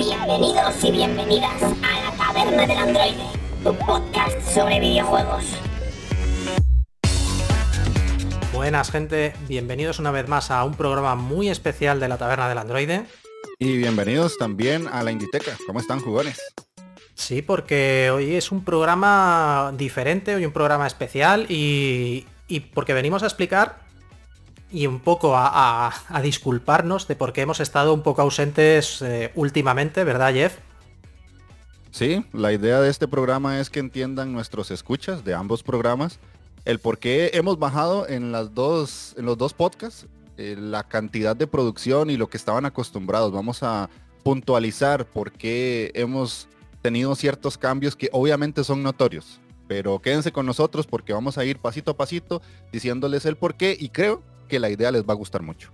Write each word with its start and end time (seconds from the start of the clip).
Bienvenidos 0.00 0.82
y 0.82 0.92
bienvenidas 0.92 1.62
a 1.62 2.00
la 2.00 2.16
Taberna 2.16 2.66
del 2.66 2.78
Androide, 2.78 3.22
tu 3.62 3.74
podcast 3.84 4.40
sobre 4.40 4.80
videojuegos. 4.80 5.44
Buenas 8.54 8.90
gente, 8.90 9.34
bienvenidos 9.46 9.98
una 9.98 10.10
vez 10.10 10.26
más 10.26 10.50
a 10.50 10.64
un 10.64 10.72
programa 10.72 11.16
muy 11.16 11.50
especial 11.50 12.00
de 12.00 12.08
la 12.08 12.16
Taberna 12.16 12.48
del 12.48 12.56
Androide. 12.56 13.04
Y 13.58 13.76
bienvenidos 13.76 14.38
también 14.38 14.88
a 14.88 15.02
la 15.02 15.12
Inditeca. 15.12 15.58
¿Cómo 15.66 15.80
están 15.80 16.00
jugones? 16.00 16.40
Sí, 17.12 17.42
porque 17.42 18.10
hoy 18.10 18.36
es 18.36 18.52
un 18.52 18.64
programa 18.64 19.74
diferente, 19.76 20.34
hoy 20.34 20.46
un 20.46 20.52
programa 20.52 20.86
especial 20.86 21.44
y, 21.50 22.24
y 22.48 22.60
porque 22.60 22.94
venimos 22.94 23.22
a 23.22 23.26
explicar 23.26 23.89
y 24.72 24.86
un 24.86 25.00
poco 25.00 25.34
a, 25.36 25.92
disculparnos 26.22 27.08
de 27.08 27.16
por 27.16 27.32
qué 27.32 27.42
hemos 27.42 27.60
estado 27.60 27.92
un 27.92 28.02
poco 28.02 28.22
ausentes 28.22 29.02
eh, 29.02 29.32
últimamente, 29.34 30.04
¿verdad 30.04 30.32
Jeff? 30.32 30.58
Sí, 31.90 32.24
la 32.32 32.52
idea 32.52 32.80
de 32.80 32.88
este 32.88 33.08
programa 33.08 33.58
es 33.58 33.68
que 33.68 33.80
entiendan 33.80 34.32
nuestros 34.32 34.70
escuchas 34.70 35.24
de 35.24 35.34
ambos 35.34 35.62
programas 35.62 36.20
el 36.64 36.78
por 36.78 36.98
qué 36.98 37.30
hemos 37.34 37.58
bajado 37.58 38.08
en, 38.08 38.32
las 38.32 38.54
dos, 38.54 39.14
en 39.16 39.24
los 39.24 39.38
dos 39.38 39.54
podcasts 39.54 40.06
eh, 40.36 40.56
la 40.58 40.84
cantidad 40.84 41.34
de 41.34 41.46
producción 41.46 42.10
y 42.10 42.16
lo 42.16 42.28
que 42.28 42.36
estaban 42.36 42.64
acostumbrados. 42.64 43.32
Vamos 43.32 43.62
a 43.62 43.90
puntualizar 44.22 45.06
por 45.06 45.32
qué 45.32 45.90
hemos 45.94 46.48
tenido 46.82 47.14
ciertos 47.14 47.58
cambios 47.58 47.96
que 47.96 48.08
obviamente 48.12 48.64
son 48.64 48.82
notorios. 48.82 49.40
Pero 49.68 50.00
quédense 50.00 50.32
con 50.32 50.46
nosotros 50.46 50.86
porque 50.86 51.12
vamos 51.12 51.38
a 51.38 51.44
ir 51.44 51.58
pasito 51.58 51.92
a 51.92 51.96
pasito 51.96 52.42
diciéndoles 52.72 53.24
el 53.24 53.36
por 53.36 53.54
qué 53.54 53.76
y 53.78 53.90
creo 53.90 54.22
que 54.50 54.60
la 54.60 54.68
idea 54.68 54.90
les 54.90 55.04
va 55.04 55.14
a 55.14 55.16
gustar 55.16 55.42
mucho. 55.42 55.70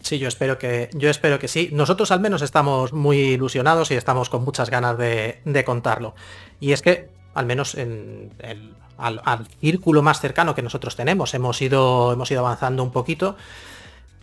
Sí, 0.00 0.18
yo 0.18 0.28
espero 0.28 0.58
que, 0.58 0.90
yo 0.94 1.10
espero 1.10 1.38
que 1.38 1.48
sí. 1.48 1.70
Nosotros 1.72 2.10
al 2.10 2.20
menos 2.20 2.42
estamos 2.42 2.92
muy 2.92 3.18
ilusionados 3.18 3.90
y 3.90 3.94
estamos 3.94 4.30
con 4.30 4.44
muchas 4.44 4.70
ganas 4.70 4.96
de, 4.96 5.62
contarlo. 5.66 6.14
Y 6.60 6.72
es 6.72 6.82
que, 6.82 7.10
al 7.34 7.46
menos 7.46 7.74
en 7.74 8.32
el, 8.38 8.74
al, 8.96 9.46
círculo 9.60 10.02
más 10.02 10.20
cercano 10.20 10.54
que 10.54 10.62
nosotros 10.62 10.96
tenemos, 10.96 11.34
hemos 11.34 11.60
ido, 11.60 12.12
hemos 12.12 12.30
ido 12.30 12.40
avanzando 12.40 12.82
un 12.82 12.92
poquito. 12.92 13.36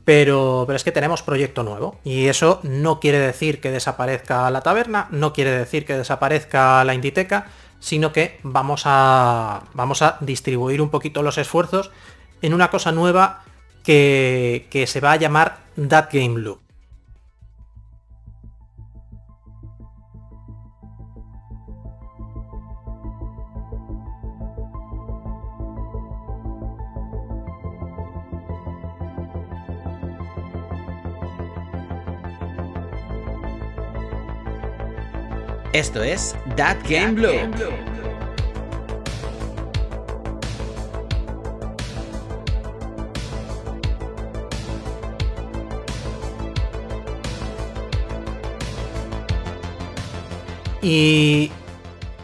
Pero, 0.06 0.66
pero, 0.68 0.78
es 0.78 0.84
que 0.84 0.92
tenemos 0.92 1.24
proyecto 1.24 1.64
nuevo 1.64 1.98
y 2.04 2.28
eso 2.28 2.60
no 2.62 3.00
quiere 3.00 3.18
decir 3.18 3.60
que 3.60 3.72
desaparezca 3.72 4.52
la 4.52 4.62
taberna, 4.62 5.08
no 5.10 5.34
quiere 5.34 5.50
decir 5.50 5.84
que 5.84 5.98
desaparezca 5.98 6.84
la 6.84 6.94
Inditeca, 6.94 7.48
sino 7.80 8.14
que 8.14 8.40
vamos 8.44 8.84
a, 8.86 9.64
vamos 9.74 10.04
a 10.04 10.18
distribuir 10.22 10.80
un 10.82 10.90
poquito 10.90 11.24
los 11.24 11.40
esfuerzos 11.40 11.90
en 12.44 12.54
una 12.54 12.70
cosa 12.70 12.92
nueva 12.92 13.44
que, 13.86 14.86
se 14.88 15.00
va 15.00 15.14
a 15.14 15.16
llamar 15.18 15.60
That 15.88 16.10
Game 16.12 16.40
Loop. 16.40 16.60
Esto 35.74 36.02
es 36.04 36.34
That 36.56 36.78
Game 36.88 37.12
Blue. 37.12 37.95
¿Y 50.88 51.50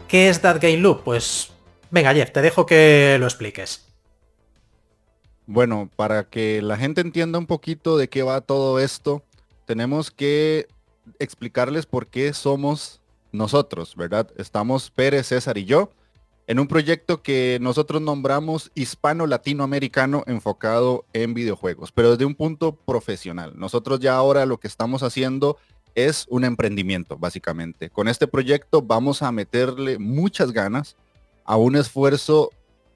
qué 0.06 0.28
es 0.28 0.40
That 0.40 0.60
Game 0.62 0.76
Loop? 0.76 1.02
Pues 1.02 1.50
venga 1.90 2.14
Jeff, 2.14 2.30
te 2.30 2.42
dejo 2.42 2.64
que 2.64 3.16
lo 3.18 3.26
expliques. 3.26 3.88
Bueno, 5.46 5.90
para 5.96 6.30
que 6.30 6.62
la 6.62 6.76
gente 6.76 7.00
entienda 7.00 7.40
un 7.40 7.46
poquito 7.46 7.96
de 7.96 8.08
qué 8.08 8.22
va 8.22 8.40
todo 8.40 8.78
esto, 8.78 9.24
tenemos 9.64 10.12
que 10.12 10.68
explicarles 11.18 11.86
por 11.86 12.06
qué 12.06 12.32
somos 12.32 13.00
nosotros, 13.32 13.96
¿verdad? 13.96 14.30
Estamos 14.36 14.92
Pérez, 14.92 15.26
César 15.26 15.58
y 15.58 15.64
yo 15.64 15.90
en 16.46 16.60
un 16.60 16.68
proyecto 16.68 17.20
que 17.20 17.58
nosotros 17.60 18.00
nombramos 18.00 18.70
hispano-latinoamericano 18.76 20.22
enfocado 20.28 21.04
en 21.12 21.34
videojuegos, 21.34 21.90
pero 21.90 22.12
desde 22.12 22.26
un 22.26 22.36
punto 22.36 22.76
profesional. 22.76 23.54
Nosotros 23.56 23.98
ya 23.98 24.14
ahora 24.14 24.46
lo 24.46 24.60
que 24.60 24.68
estamos 24.68 25.02
haciendo 25.02 25.58
es 25.94 26.26
un 26.28 26.44
emprendimiento, 26.44 27.16
básicamente. 27.18 27.90
Con 27.90 28.08
este 28.08 28.26
proyecto 28.26 28.82
vamos 28.82 29.22
a 29.22 29.32
meterle 29.32 29.98
muchas 29.98 30.52
ganas 30.52 30.96
a 31.44 31.56
un 31.56 31.76
esfuerzo 31.76 32.50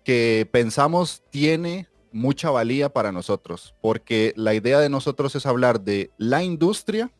que 0.05 0.49
pensamos 0.51 1.23
tiene 1.31 1.89
mucha 2.13 2.51
valía 2.51 2.89
para 2.89 3.13
nosotros, 3.13 3.75
porque 3.81 4.33
la 4.37 4.55
idea 4.55 4.81
de 4.81 4.89
nosotros 4.89 5.35
es 5.35 5.47
hablar 5.47 5.81
de 5.81 6.11
la 6.17 6.43
industria 6.43 7.11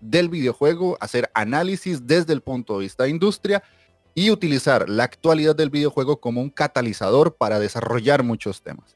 del 0.00 0.28
videojuego, 0.28 0.96
hacer 1.00 1.30
análisis 1.34 2.06
desde 2.06 2.32
el 2.32 2.40
punto 2.40 2.74
de 2.74 2.84
vista 2.84 3.04
de 3.04 3.10
industria 3.10 3.62
y 4.14 4.30
utilizar 4.30 4.88
la 4.88 5.04
actualidad 5.04 5.54
del 5.54 5.70
videojuego 5.70 6.20
como 6.20 6.40
un 6.40 6.50
catalizador 6.50 7.36
para 7.36 7.58
desarrollar 7.58 8.22
muchos 8.22 8.62
temas. 8.62 8.95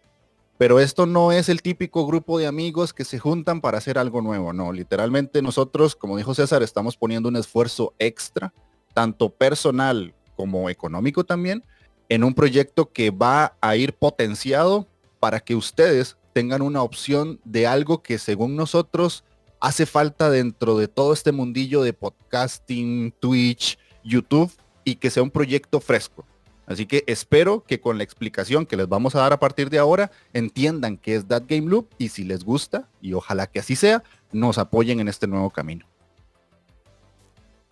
Pero 0.61 0.79
esto 0.79 1.07
no 1.07 1.33
es 1.33 1.49
el 1.49 1.63
típico 1.63 2.07
grupo 2.07 2.39
de 2.39 2.47
amigos 2.47 2.93
que 2.93 3.07
se 3.07 3.19
juntan 3.19 3.63
para 3.63 3.79
hacer 3.79 3.97
algo 3.97 4.21
nuevo, 4.21 4.53
no. 4.53 4.75
Literalmente 4.75 5.41
nosotros, 5.41 5.97
como 5.97 6.19
dijo 6.19 6.35
César, 6.35 6.63
estamos 6.63 6.99
poniendo 6.99 7.31
un 7.31 7.37
esfuerzo 7.37 7.95
extra, 7.99 8.53
tanto 8.93 9.31
personal 9.31 10.15
como 10.37 10.69
económico 10.69 11.25
también, 11.25 11.65
en 12.11 12.25
un 12.25 12.35
proyecto 12.35 12.93
que 12.93 13.11
va 13.11 13.57
a 13.63 13.75
ir 13.77 13.95
potenciado 13.95 14.87
para 15.19 15.41
que 15.41 15.55
ustedes 15.55 16.19
tengan 16.35 16.61
una 16.61 16.83
opción 16.83 17.41
de 17.45 17.67
algo 17.67 18.03
que 18.03 18.19
según 18.19 18.55
nosotros 18.55 19.25
hace 19.61 19.87
falta 19.87 20.29
dentro 20.29 20.77
de 20.77 20.89
todo 20.89 21.15
este 21.15 21.33
mundillo 21.33 21.81
de 21.81 21.95
podcasting, 21.95 23.15
Twitch, 23.19 23.79
YouTube 24.05 24.53
y 24.85 24.97
que 24.97 25.09
sea 25.09 25.23
un 25.23 25.31
proyecto 25.31 25.81
fresco. 25.81 26.27
Así 26.71 26.87
que 26.87 27.03
espero 27.09 27.65
que 27.67 27.81
con 27.81 27.99
la 27.99 28.05
explicación 28.05 28.65
que 28.65 28.77
les 28.77 28.89
vamos 28.89 29.17
a 29.17 29.19
dar 29.19 29.33
a 29.33 29.41
partir 29.41 29.71
de 29.71 29.81
ahora 29.81 30.13
entiendan 30.33 30.99
qué 30.99 31.17
es 31.17 31.27
That 31.27 31.43
Game 31.49 31.69
Loop 31.69 31.89
y 31.99 32.11
si 32.11 32.23
les 32.23 32.45
gusta, 32.45 32.89
y 33.03 33.13
ojalá 33.13 33.49
que 33.49 33.59
así 33.59 33.75
sea, 33.75 34.05
nos 34.31 34.57
apoyen 34.57 35.01
en 35.01 35.09
este 35.09 35.27
nuevo 35.27 35.51
camino. 35.51 35.85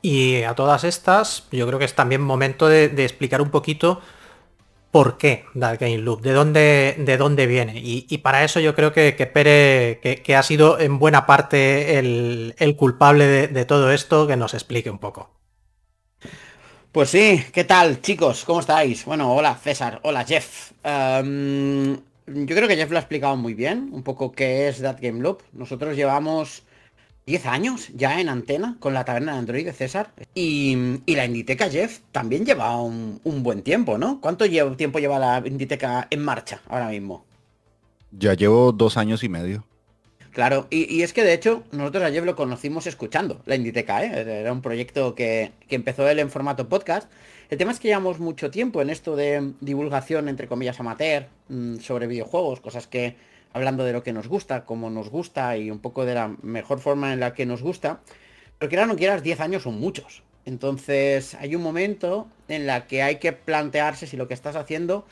Y 0.03 0.43
a 0.43 0.57
todas 0.57 0.83
estas, 0.83 1.47
yo 1.53 1.65
creo 1.69 1.79
que 1.79 1.85
es 1.85 1.95
también 1.95 2.21
momento 2.23 2.67
de, 2.67 2.87
explicar 3.05 3.41
un 3.41 3.51
poquito 3.51 4.01
por 4.91 5.17
qué 5.17 5.45
That 5.57 5.79
Game 5.79 5.99
Loop, 5.99 6.21
de 6.23 6.33
dónde, 6.33 6.97
de 6.99 7.17
dónde 7.17 7.47
viene. 7.47 7.75
Y, 7.77 8.19
para 8.19 8.43
eso 8.43 8.59
yo 8.59 8.75
creo 8.75 8.93
que, 8.93 9.15
que 9.15 9.27
Pere, 9.27 10.01
que, 10.03 10.35
ha 10.35 10.43
sido 10.43 10.81
en 10.81 10.99
buena 10.99 11.25
parte 11.25 12.01
el, 12.01 12.75
culpable 12.77 13.47
de 13.47 13.65
todo 13.65 13.93
esto, 13.93 14.27
que 14.27 14.37
nos 14.37 14.55
explique 14.55 14.91
un 14.91 14.99
poco. 14.99 15.38
Pues 16.99 17.11
sí, 17.11 17.45
¿qué 17.53 17.63
tal 17.63 18.01
chicos? 18.01 18.43
¿Cómo 18.45 18.59
estáis? 18.59 19.05
Bueno, 19.05 19.33
hola 19.33 19.55
César, 19.55 20.01
hola 20.03 20.25
Jeff. 20.25 20.73
Em, 20.83 21.95
yo 21.95 22.57
creo 22.57 22.67
que 22.67 22.75
Jeff 22.75 22.91
lo 22.91 22.97
ha 22.97 23.01
explicado 23.03 23.37
muy 23.37 23.55
bien, 23.55 23.91
un 23.93 24.03
poco 24.03 24.33
qué 24.33 24.67
es 24.67 24.83
That 24.83 24.99
Game 25.01 25.21
Loop. 25.21 25.43
Nosotros 25.53 25.95
llevamos 25.95 26.65
10 27.25 27.47
años 27.47 27.91
ya 27.95 28.21
en 28.21 28.29
antena 28.29 28.79
con 28.81 28.95
la 28.95 29.05
taberna 29.05 29.35
de 29.35 29.39
Android 29.39 29.65
de 29.65 29.73
César. 29.75 30.11
Y, 30.35 30.99
la 31.07 31.25
Inditeca 31.25 31.71
Jeff 31.71 32.01
también 32.11 32.45
lleva 32.45 32.83
un, 32.83 33.21
buen 33.45 33.63
tiempo, 33.63 33.97
¿no? 33.97 34.21
¿Cuánto 34.21 34.47
tiempo 34.77 34.99
lleva 34.99 35.21
la 35.21 35.41
Inditeca 35.47 36.09
en 36.11 36.25
marcha 36.25 36.63
ahora 36.69 36.89
mismo? 36.89 37.25
Ya 38.11 38.35
llevo 38.35 38.73
dos 38.73 38.97
años 38.97 39.23
y 39.23 39.29
medio. 39.29 39.68
Claro, 40.33 40.67
y, 40.71 41.03
es 41.03 41.13
que 41.13 41.25
de 41.25 41.33
hecho 41.33 41.65
nosotros 41.73 42.05
ayer 42.05 42.23
lo 42.23 42.37
conocimos 42.37 42.87
escuchando, 42.87 43.41
la 43.47 43.57
Inditeca, 43.57 44.05
¿eh? 44.05 44.41
era 44.41 44.53
un 44.53 44.63
proyecto 44.63 45.15
que, 45.15 45.53
empezó 45.69 46.09
él 46.09 46.19
en 46.19 46.31
formato 46.31 46.69
podcast. 46.69 47.11
El 47.51 47.59
tema 47.59 47.73
es 47.73 47.81
que 47.81 47.89
llevamos 47.89 48.19
mucho 48.19 48.51
tiempo 48.51 48.83
en 48.83 48.91
esto 48.91 49.17
de 49.17 49.53
divulgación, 49.61 50.29
entre 50.29 50.47
comillas, 50.47 50.79
amateur, 50.81 51.27
mm, 51.49 51.79
sobre 51.79 52.07
videojuegos, 52.07 52.61
cosas 52.61 52.87
que, 52.87 53.17
hablando 53.53 53.85
de 53.85 53.93
lo 53.93 54.03
que 54.03 54.13
nos 54.13 54.29
gusta, 54.29 54.65
cómo 54.65 54.91
nos 54.91 55.09
gusta 55.09 55.57
y 55.57 55.71
un 55.71 55.79
poco 55.79 56.05
de 56.05 56.15
la 56.15 56.37
mejor 56.43 56.79
forma 56.81 57.13
en 57.13 57.21
la 57.21 57.33
que 57.33 57.47
nos 57.47 57.63
gusta, 57.63 58.01
pero 58.59 58.69
que 58.69 58.77
no 58.77 58.97
quieras, 58.97 59.23
10 59.23 59.41
años 59.41 59.63
son 59.63 59.81
muchos. 59.81 60.23
Entonces 60.45 61.35
hay 61.35 61.57
un 61.57 61.63
momento 61.63 62.29
en 62.49 62.67
la 62.67 62.87
que 62.87 63.03
hay 63.03 63.17
que 63.17 63.33
plantearse 63.33 64.07
si 64.07 64.17
lo 64.17 64.29
que 64.29 64.35
estás 64.35 64.57
haciendo 64.57 65.07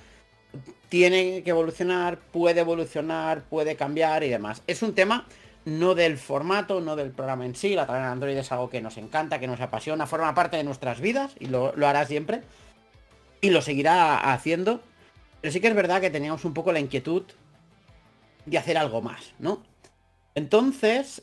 tiene 0.88 1.42
que 1.42 1.50
evolucionar, 1.50 2.18
puede 2.18 2.60
evolucionar, 2.60 3.42
puede 3.42 3.76
cambiar 3.76 4.22
y 4.24 4.28
demás. 4.28 4.62
Es 4.66 4.82
un 4.82 4.94
tema 4.94 5.26
no 5.64 5.94
del 5.94 6.16
formato, 6.16 6.80
no 6.80 6.96
del 6.96 7.10
programa 7.10 7.44
en 7.44 7.54
sí. 7.56 7.74
La 7.74 7.86
de 7.86 7.92
Android 7.92 8.36
es 8.36 8.52
algo 8.52 8.70
que 8.70 8.80
nos 8.80 8.96
encanta, 8.96 9.38
que 9.40 9.46
nos 9.46 9.60
apasiona, 9.60 10.06
forma 10.06 10.34
parte 10.34 10.56
de 10.56 10.64
nuestras 10.64 11.00
vidas 11.00 11.34
y 11.38 11.46
lo, 11.46 11.74
hará 11.86 12.06
siempre. 12.06 12.42
Y 13.40 13.50
lo 13.50 13.60
seguirá 13.60 14.32
haciendo. 14.32 14.80
Pero 15.40 15.52
sí 15.52 15.60
que 15.60 15.68
es 15.68 15.74
verdad 15.74 16.00
que 16.00 16.10
teníamos 16.10 16.44
un 16.44 16.54
poco 16.54 16.72
la 16.72 16.80
inquietud 16.80 17.24
de 18.46 18.58
hacer 18.58 18.78
algo 18.78 19.02
más, 19.02 19.34
¿no? 19.38 19.62
Entonces, 20.34 21.22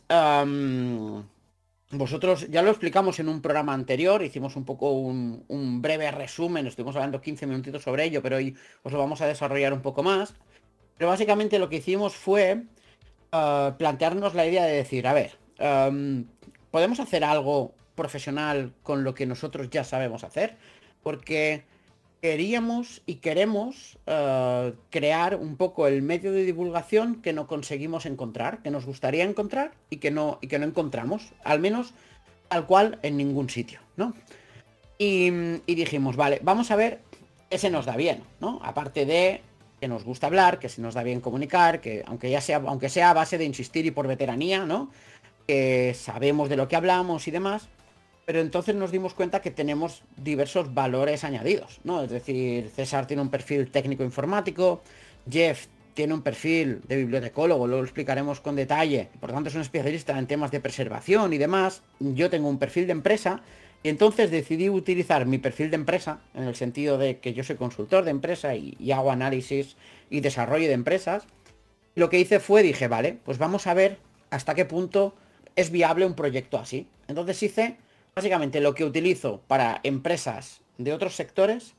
vosotros 1.97 2.47
ya 2.49 2.61
lo 2.61 2.69
explicamos 2.69 3.19
en 3.19 3.29
un 3.29 3.41
programa 3.41 3.73
anterior, 3.73 4.23
hicimos 4.23 4.55
un 4.55 4.65
poco 4.65 4.91
un, 4.91 5.81
breve 5.81 6.11
resumen, 6.11 6.67
estuvimos 6.67 6.95
hablando 6.95 7.21
15 7.21 7.47
minutitos 7.47 7.83
sobre 7.83 8.05
ello, 8.05 8.21
pero 8.21 8.37
hoy 8.37 8.55
os 8.83 8.91
lo 8.91 8.99
vamos 8.99 9.21
a 9.21 9.27
desarrollar 9.27 9.73
un 9.73 9.81
poco 9.81 10.03
más. 10.03 10.33
Pero 10.97 11.09
básicamente 11.09 11.59
lo 11.59 11.69
que 11.69 11.77
hicimos 11.77 12.15
fue 12.15 12.63
eh, 13.31 13.71
plantearnos 13.77 14.35
la 14.35 14.45
idea 14.45 14.65
de 14.65 14.73
decir, 14.73 15.07
a 15.07 15.13
ver, 15.13 15.37
em, 15.57 16.25
¿podemos 16.71 16.99
hacer 16.99 17.23
algo 17.23 17.73
profesional 17.95 18.73
con 18.83 19.03
lo 19.03 19.13
que 19.13 19.25
nosotros 19.25 19.69
ya 19.69 19.83
sabemos 19.83 20.23
hacer? 20.23 20.57
Porque 21.01 21.63
queríamos 22.23 23.01
y 23.05 23.15
queremos 23.15 23.99
eh, 24.05 24.73
crear 24.89 25.35
un 25.35 25.57
poco 25.57 25.87
el 25.87 26.01
medio 26.01 26.31
de 26.31 26.45
divulgación 26.45 27.21
que 27.21 27.33
no 27.33 27.47
conseguimos 27.47 28.05
encontrar, 28.05 28.63
que 28.63 28.71
nos 28.71 28.85
gustaría 28.85 29.25
encontrar 29.25 29.73
y 29.89 29.97
que 29.97 30.09
no, 30.09 30.39
y 30.39 30.47
que 30.47 30.57
no 30.57 30.65
encontramos, 30.65 31.33
al 31.43 31.59
menos 31.59 31.93
tal 32.47 32.65
cual 32.65 32.97
en 33.03 33.17
ningún 33.17 33.49
sitio, 33.49 33.81
¿no? 33.97 34.13
Y, 34.97 35.31
dijimos, 35.67 36.15
vale, 36.15 36.39
vamos 36.43 36.71
a 36.71 36.77
ver 36.77 37.01
qué 37.49 37.57
se 37.57 37.69
nos 37.69 37.85
da 37.85 37.97
bien, 37.97 38.23
¿no? 38.39 38.61
Aparte 38.63 39.05
de 39.05 39.41
que 39.81 39.89
nos 39.89 40.05
gusta 40.05 40.27
hablar, 40.27 40.59
que 40.59 40.69
se 40.69 40.81
nos 40.81 40.93
da 40.93 41.03
bien 41.03 41.19
comunicar, 41.19 41.81
que 41.81 42.05
aunque 42.07 42.29
ya 42.29 42.39
sea, 42.39 42.63
aunque 42.65 42.87
sea 42.87 43.09
a 43.09 43.13
base 43.13 43.37
de 43.37 43.43
insistir 43.43 43.85
y 43.85 43.91
por 43.91 44.07
veteranía, 44.07 44.65
¿no? 44.65 44.89
Que 45.45 45.93
sabemos 45.93 46.47
de 46.47 46.55
lo 46.55 46.69
que 46.69 46.77
hablamos 46.77 47.27
y 47.27 47.31
demás, 47.31 47.67
pero 48.25 48.39
entonces 48.39 48.75
nos 48.75 48.91
dimos 48.91 49.13
cuenta 49.13 49.41
que 49.41 49.51
tenemos 49.51 50.03
diversos 50.17 50.73
valores 50.73 51.23
añadidos, 51.23 51.79
¿no? 51.83 52.03
Es 52.03 52.09
decir, 52.09 52.69
César 52.69 53.07
tiene 53.07 53.21
un 53.21 53.29
perfil 53.29 53.69
técnico 53.69 54.03
informático, 54.03 54.81
Jeff 55.29 55.67
tiene 55.93 56.13
un 56.13 56.21
perfil 56.21 56.81
de 56.87 56.97
bibliotecólogo, 56.97 57.67
lo 57.67 57.81
explicaremos 57.81 58.39
con 58.39 58.55
detalle, 58.55 59.09
por 59.19 59.31
tanto 59.31 59.49
es 59.49 59.55
un 59.55 59.61
especialista 59.61 60.17
en 60.17 60.27
temas 60.27 60.51
de 60.51 60.59
preservación 60.59 61.33
y 61.33 61.37
demás, 61.37 61.83
yo 61.99 62.29
tengo 62.29 62.49
un 62.49 62.57
perfil 62.57 62.87
de 62.87 62.93
empresa, 62.93 63.41
y 63.83 63.89
entonces 63.89 64.31
decidí 64.31 64.69
utilizar 64.69 65.25
mi 65.25 65.37
perfil 65.37 65.69
de 65.69 65.75
empresa, 65.75 66.21
en 66.33 66.43
el 66.43 66.55
sentido 66.55 66.97
de 66.97 67.19
que 67.19 67.33
yo 67.33 67.43
soy 67.43 67.57
consultor 67.57 68.05
de 68.05 68.11
empresa 68.11 68.55
y, 68.55 68.75
y 68.79 68.91
hago 68.91 69.11
análisis 69.11 69.75
y 70.09 70.21
desarrollo 70.21 70.67
de 70.67 70.73
empresas, 70.73 71.27
lo 71.95 72.09
que 72.09 72.19
hice 72.19 72.39
fue, 72.39 72.63
dije, 72.63 72.87
vale, 72.87 73.17
pues 73.23 73.37
vamos 73.37 73.67
a 73.67 73.73
ver 73.73 73.99
hasta 74.31 74.55
qué 74.55 74.65
punto 74.65 75.13
es 75.55 75.69
viable 75.69 76.05
un 76.05 76.15
proyecto 76.15 76.57
así. 76.57 76.87
Entonces 77.07 77.43
hice 77.43 77.77
básicamente 78.15 78.61
lo 78.61 78.73
que 78.73 78.85
utilizo 78.85 79.41
para 79.47 79.79
empresas 79.83 80.61
de 80.77 80.93
otros 80.93 81.15
sectores 81.15 81.75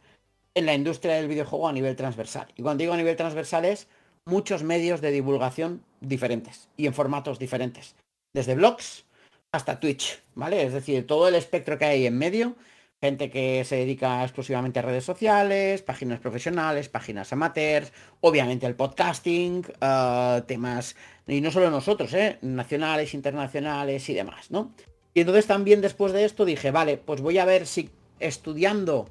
en 0.54 0.66
la 0.66 0.74
industria 0.74 1.14
del 1.14 1.28
videojuego 1.28 1.68
a 1.68 1.72
nivel 1.72 1.96
transversal. 1.96 2.46
Y 2.56 2.62
cuando 2.62 2.82
digo 2.82 2.94
a 2.94 2.96
nivel 2.96 3.16
transversal 3.16 3.64
es 3.64 3.88
muchos 4.24 4.62
medios 4.62 5.00
de 5.00 5.10
divulgación 5.10 5.84
diferentes 6.00 6.68
y 6.76 6.86
en 6.86 6.94
formatos 6.94 7.38
diferentes. 7.38 7.96
Desde 8.32 8.54
blogs 8.54 9.04
hasta 9.52 9.78
Twitch, 9.78 10.20
¿vale? 10.34 10.62
Es 10.64 10.72
decir, 10.72 11.06
todo 11.06 11.28
el 11.28 11.34
espectro 11.34 11.78
que 11.78 11.84
hay 11.84 12.06
en 12.06 12.18
medio. 12.18 12.56
Gente 13.00 13.30
que 13.30 13.64
se 13.64 13.76
dedica 13.76 14.22
exclusivamente 14.22 14.78
a 14.78 14.82
redes 14.82 15.04
sociales, 15.04 15.82
páginas 15.82 16.20
profesionales, 16.20 16.88
páginas 16.88 17.32
amateurs, 17.32 17.92
obviamente 18.20 18.66
el 18.66 18.76
podcasting, 18.76 19.62
eh, 19.80 20.42
temas, 20.46 20.96
y 21.26 21.40
no 21.42 21.50
solo 21.50 21.70
nosotros, 21.70 22.14
¿eh? 22.14 22.38
nacionales, 22.40 23.12
internacionales 23.12 24.08
y 24.08 24.14
demás, 24.14 24.50
¿no? 24.50 24.72
Y 25.14 25.20
entonces 25.20 25.46
también 25.46 25.80
después 25.80 26.12
de 26.12 26.24
esto 26.24 26.44
dije, 26.44 26.72
vale, 26.72 26.98
pues 26.98 27.20
voy 27.20 27.38
a 27.38 27.44
ver 27.44 27.66
si 27.66 27.90
estudiando 28.18 29.08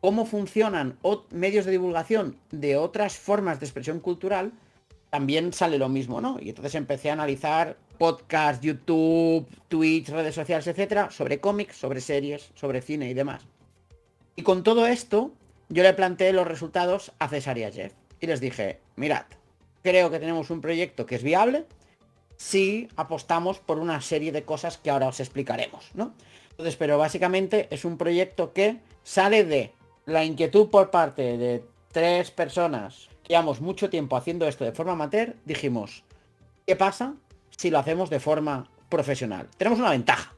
cómo 0.00 0.26
funcionan 0.26 0.98
medios 1.30 1.64
de 1.64 1.72
divulgación 1.72 2.36
de 2.50 2.76
otras 2.76 3.16
formas 3.16 3.60
de 3.60 3.66
expresión 3.66 4.00
cultural, 4.00 4.52
también 5.10 5.52
sale 5.52 5.78
lo 5.78 5.88
mismo, 5.88 6.20
¿no? 6.20 6.38
Y 6.40 6.50
entonces 6.50 6.74
empecé 6.74 7.10
a 7.10 7.14
analizar 7.14 7.76
podcasts, 7.96 8.64
YouTube, 8.64 9.46
Twitch, 9.68 10.08
redes 10.10 10.34
sociales, 10.34 10.66
etcétera, 10.66 11.10
sobre 11.10 11.40
cómics, 11.40 11.76
sobre 11.76 12.00
series, 12.00 12.50
sobre 12.54 12.82
cine 12.82 13.08
y 13.08 13.14
demás. 13.14 13.42
Y 14.36 14.42
con 14.42 14.62
todo 14.62 14.86
esto, 14.86 15.32
yo 15.68 15.82
le 15.82 15.94
planteé 15.94 16.32
los 16.32 16.46
resultados 16.46 17.12
a 17.18 17.28
César 17.28 17.58
y 17.58 17.64
a 17.64 17.72
Jeff. 17.72 17.92
Y 18.20 18.26
les 18.26 18.40
dije, 18.40 18.80
mirad, 18.96 19.24
creo 19.82 20.10
que 20.10 20.18
tenemos 20.18 20.50
un 20.50 20.60
proyecto 20.60 21.06
que 21.06 21.16
es 21.16 21.22
viable, 21.22 21.66
si 22.38 22.88
apostamos 22.96 23.58
por 23.58 23.78
una 23.78 24.00
serie 24.00 24.32
de 24.32 24.44
cosas 24.44 24.78
que 24.78 24.90
ahora 24.90 25.08
os 25.08 25.20
explicaremos, 25.20 25.90
¿no? 25.92 26.14
Entonces, 26.50 26.76
pero 26.76 26.96
básicamente 26.96 27.68
es 27.70 27.84
un 27.84 27.98
proyecto 27.98 28.52
que 28.52 28.78
sale 29.02 29.44
de 29.44 29.72
la 30.06 30.24
inquietud 30.24 30.70
por 30.70 30.90
parte 30.90 31.36
de 31.36 31.64
tres 31.92 32.30
personas 32.30 33.08
que 33.22 33.34
llevamos 33.34 33.60
mucho 33.60 33.90
tiempo 33.90 34.16
haciendo 34.16 34.46
esto 34.46 34.64
de 34.64 34.72
forma 34.72 34.92
amateur, 34.92 35.34
dijimos, 35.44 36.04
¿qué 36.66 36.76
pasa 36.76 37.14
si 37.56 37.70
lo 37.70 37.78
hacemos 37.78 38.08
de 38.08 38.20
forma 38.20 38.70
profesional? 38.88 39.48
Tenemos 39.56 39.80
una 39.80 39.90
ventaja, 39.90 40.32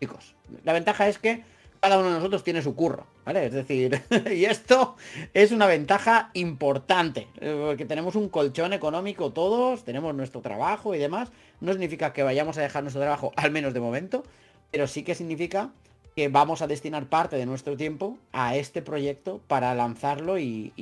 chicos. 0.00 0.34
La 0.64 0.74
ventaja 0.74 1.08
es 1.08 1.18
que 1.18 1.44
cada 1.82 1.98
uno 1.98 2.10
de 2.10 2.14
nosotros 2.14 2.44
tiene 2.44 2.62
su 2.62 2.76
curro, 2.76 3.08
¿vale? 3.24 3.44
Es 3.44 3.52
decir, 3.52 4.00
y 4.30 4.44
esto 4.44 4.94
es 5.34 5.50
una 5.50 5.66
ventaja 5.66 6.30
importante, 6.32 7.26
eh, 7.40 7.60
porque 7.66 7.84
tenemos 7.84 8.14
un 8.14 8.28
colchón 8.28 8.72
económico 8.72 9.32
todos, 9.32 9.82
tenemos 9.82 10.14
nuestro 10.14 10.42
trabajo 10.42 10.94
y 10.94 10.98
demás. 10.98 11.32
No 11.60 11.72
significa 11.72 12.12
que 12.12 12.22
vayamos 12.22 12.56
a 12.56 12.60
dejar 12.60 12.84
nuestro 12.84 13.02
trabajo, 13.02 13.32
al 13.34 13.50
menos 13.50 13.74
de 13.74 13.80
momento, 13.80 14.22
pero 14.70 14.86
sí 14.86 15.02
que 15.02 15.16
significa 15.16 15.72
que 16.14 16.28
vamos 16.28 16.62
a 16.62 16.68
destinar 16.68 17.08
parte 17.08 17.34
de 17.34 17.46
nuestro 17.46 17.76
tiempo 17.76 18.16
a 18.30 18.54
este 18.54 18.80
proyecto 18.80 19.40
para 19.48 19.74
lanzarlo 19.74 20.38
y, 20.38 20.72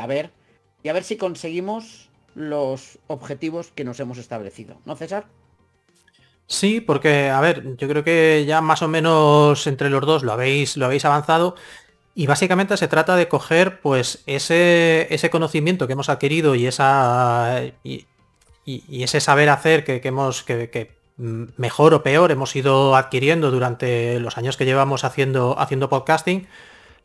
a 0.00 0.06
ver 0.08 0.32
y 0.82 0.88
a 0.88 0.92
ver 0.92 1.04
si 1.04 1.16
conseguimos 1.16 2.10
los 2.34 2.98
objetivos 3.06 3.70
que 3.70 3.84
nos 3.84 4.00
hemos 4.00 4.18
establecido. 4.18 4.80
¿No, 4.86 4.96
César? 4.96 5.26
Sí, 6.48 6.80
porque, 6.80 7.28
a 7.30 7.40
ver, 7.40 7.76
yo 7.76 7.88
creo 7.88 8.04
que 8.04 8.44
ya 8.46 8.60
más 8.60 8.82
o 8.82 8.88
menos 8.88 9.66
entre 9.66 9.90
los 9.90 10.06
dos 10.06 10.22
lo 10.22 10.32
habéis, 10.32 10.76
lo 10.76 10.86
habéis 10.86 11.04
avanzado. 11.04 11.56
Y 12.14 12.26
básicamente 12.26 12.76
se 12.76 12.88
trata 12.88 13.16
de 13.16 13.28
coger 13.28 13.80
pues 13.80 14.22
ese, 14.26 15.06
ese 15.10 15.28
conocimiento 15.28 15.86
que 15.86 15.94
hemos 15.94 16.08
adquirido 16.08 16.54
y 16.54 16.66
esa. 16.66 17.62
y, 17.84 18.06
ese 18.66 19.20
saber 19.20 19.48
hacer 19.50 19.84
que, 19.84 20.00
hemos. 20.02 20.42
Que, 20.44 20.96
mejor 21.18 21.94
o 21.94 22.02
peor 22.02 22.30
hemos 22.30 22.54
ido 22.56 22.94
adquiriendo 22.94 23.50
durante 23.50 24.20
los 24.20 24.36
años 24.36 24.56
que 24.56 24.66
llevamos 24.66 25.04
haciendo, 25.04 25.58
haciendo 25.58 25.88
podcasting 25.88 26.46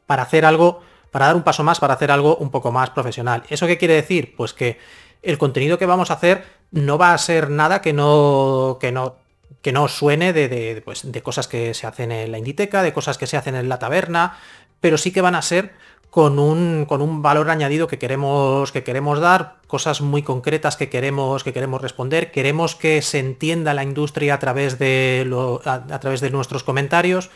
para 0.06 0.24
hacer 0.24 0.46
algo, 0.46 0.82
para 1.12 1.28
dar 1.28 1.36
un 1.36 1.44
paso 1.44 1.64
más, 1.64 1.80
para 1.80 1.94
hacer 1.94 2.12
algo 2.12 2.36
un 2.38 2.52
poco 2.52 2.72
más 2.72 2.90
profesional. 2.90 3.44
¿Eso 3.50 3.68
qué 3.68 3.78
quiere 3.78 3.94
decir? 3.96 4.36
Pues 4.36 4.54
que 4.54 4.80
el 5.22 5.38
contenido 5.38 5.78
que 5.78 5.86
vamos 5.86 6.12
a 6.12 6.16
hacer 6.16 6.44
no 6.72 6.98
va 6.98 7.14
a 7.14 7.18
ser 7.18 7.50
nada 7.50 7.82
que 7.82 7.94
no, 7.94 8.78
que 8.82 8.92
no 8.92 9.21
que 9.62 9.72
no 9.72 9.88
suene 9.88 10.34
de, 10.34 10.82
pues, 10.84 11.12
de, 11.12 11.22
cosas 11.22 11.48
que 11.48 11.74
se 11.74 11.88
hacen 11.88 12.12
en 12.12 12.32
la 12.32 12.38
Inditeca, 12.38 12.84
de 12.84 12.94
cosas 12.94 13.18
que 13.18 13.28
se 13.28 13.38
hacen 13.38 13.56
en 13.56 13.70
la 13.70 13.80
taberna, 13.80 14.38
pero 14.80 14.98
sí 14.98 15.12
que 15.12 15.22
van 15.22 15.36
a 15.36 15.42
ser 15.42 15.74
con 16.12 16.40
un, 16.40 16.86
con 16.88 17.02
un 17.02 17.22
valor 17.22 17.50
añadido 17.50 17.88
que 17.88 17.98
queremos, 17.98 18.72
que 18.74 18.84
queremos 18.84 19.20
dar, 19.22 19.56
cosas 19.68 20.02
muy 20.02 20.24
concretas 20.24 20.76
que 20.76 20.90
queremos, 20.90 21.44
que 21.46 21.54
queremos 21.54 21.82
responder, 21.82 22.32
queremos 22.32 22.76
que 22.76 23.02
se 23.02 23.20
entienda 23.20 23.74
la 23.74 23.84
industria 23.84 24.34
a 24.34 24.40
través 24.40 24.78
de, 24.78 25.26
a, 25.64 26.00
través 26.00 26.20
de 26.20 26.30
nuestros 26.30 26.64
comentarios 26.64 27.30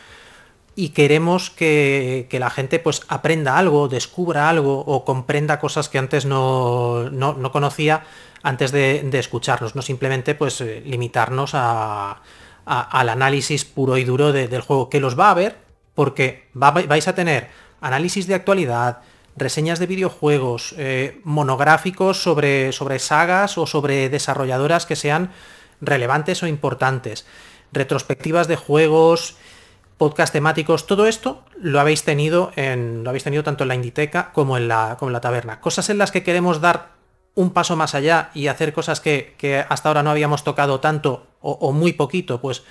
y 0.76 0.90
queremos 0.90 1.50
que, 1.50 2.28
la 2.30 2.50
gente 2.50 2.78
pues 2.78 3.02
aprenda 3.08 3.58
algo, 3.58 3.88
descubra 3.88 4.48
algo 4.48 4.78
o 4.80 5.04
comprenda 5.04 5.58
cosas 5.58 5.88
que 5.88 5.98
antes 5.98 6.26
no, 6.26 7.10
no 7.10 7.50
conocía 7.50 8.04
antes 8.46 8.70
de, 8.70 9.08
escucharnos, 9.18 9.74
no 9.74 9.82
simplemente 9.82 10.36
pues 10.36 10.60
eh, 10.60 10.80
limitarnos 10.86 11.50
a, 11.54 12.22
al 12.64 13.08
análisis 13.08 13.64
puro 13.64 13.96
y 13.96 14.04
duro 14.04 14.32
del 14.32 14.60
juego, 14.60 14.88
que 14.88 15.00
los 15.00 15.18
va 15.18 15.30
a 15.30 15.34
ver 15.34 15.56
porque 15.94 16.46
vais 16.52 17.08
a 17.08 17.14
tener 17.14 17.48
análisis 17.80 18.28
de 18.28 18.34
actualidad, 18.34 19.00
reseñas 19.36 19.78
de 19.78 19.86
videojuegos, 19.86 20.74
eh, 20.78 21.20
monográficos 21.24 22.22
sobre, 22.22 22.70
sobre 22.70 23.00
sagas 23.00 23.58
o 23.58 23.66
sobre 23.66 24.08
desarrolladoras 24.10 24.86
que 24.86 24.94
sean 24.94 25.32
relevantes 25.80 26.42
o 26.42 26.46
importantes, 26.46 27.26
retrospectivas 27.72 28.46
de 28.46 28.56
juegos, 28.56 29.36
podcast 29.98 30.32
temáticos, 30.32 30.86
todo 30.86 31.06
esto 31.06 31.44
lo 31.58 31.80
habéis 31.80 32.04
tenido 32.04 32.52
en, 32.56 33.02
lo 33.02 33.10
habéis 33.10 33.24
tenido 33.24 33.42
tanto 33.42 33.64
en 33.64 33.68
la 33.68 33.74
Inditeca 33.74 34.32
como 34.32 34.56
en 34.56 34.68
la, 34.68 34.96
como 34.98 35.08
en 35.08 35.14
la 35.14 35.20
taberna. 35.20 35.60
Cosas 35.60 35.88
en 35.90 35.98
las 35.98 36.10
que 36.10 36.22
queremos 36.22 36.60
dar 36.60 36.96
un 37.34 37.50
paso 37.50 37.76
más 37.76 37.94
allá 37.94 38.30
y 38.34 38.48
hacer 38.48 38.72
cosas 38.72 39.00
que, 39.00 39.64
hasta 39.68 39.88
ahora 39.88 40.02
no 40.02 40.10
habíamos 40.10 40.42
tocado 40.42 40.80
tanto 40.80 41.26
o, 41.40 41.72
muy 41.72 41.92
poquito, 41.92 42.40
pues 42.40 42.64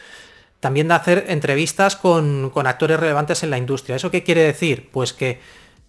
también 0.59 0.87
de 0.87 0.95
hacer 0.95 1.25
entrevistas 1.29 1.95
con, 1.95 2.51
actores 2.65 2.99
relevantes 2.99 3.43
en 3.43 3.51
la 3.51 3.57
industria. 3.57 3.95
¿Eso 3.95 4.11
qué 4.11 4.23
quiere 4.23 4.41
decir? 4.41 4.89
Pues 4.91 5.13
que 5.13 5.39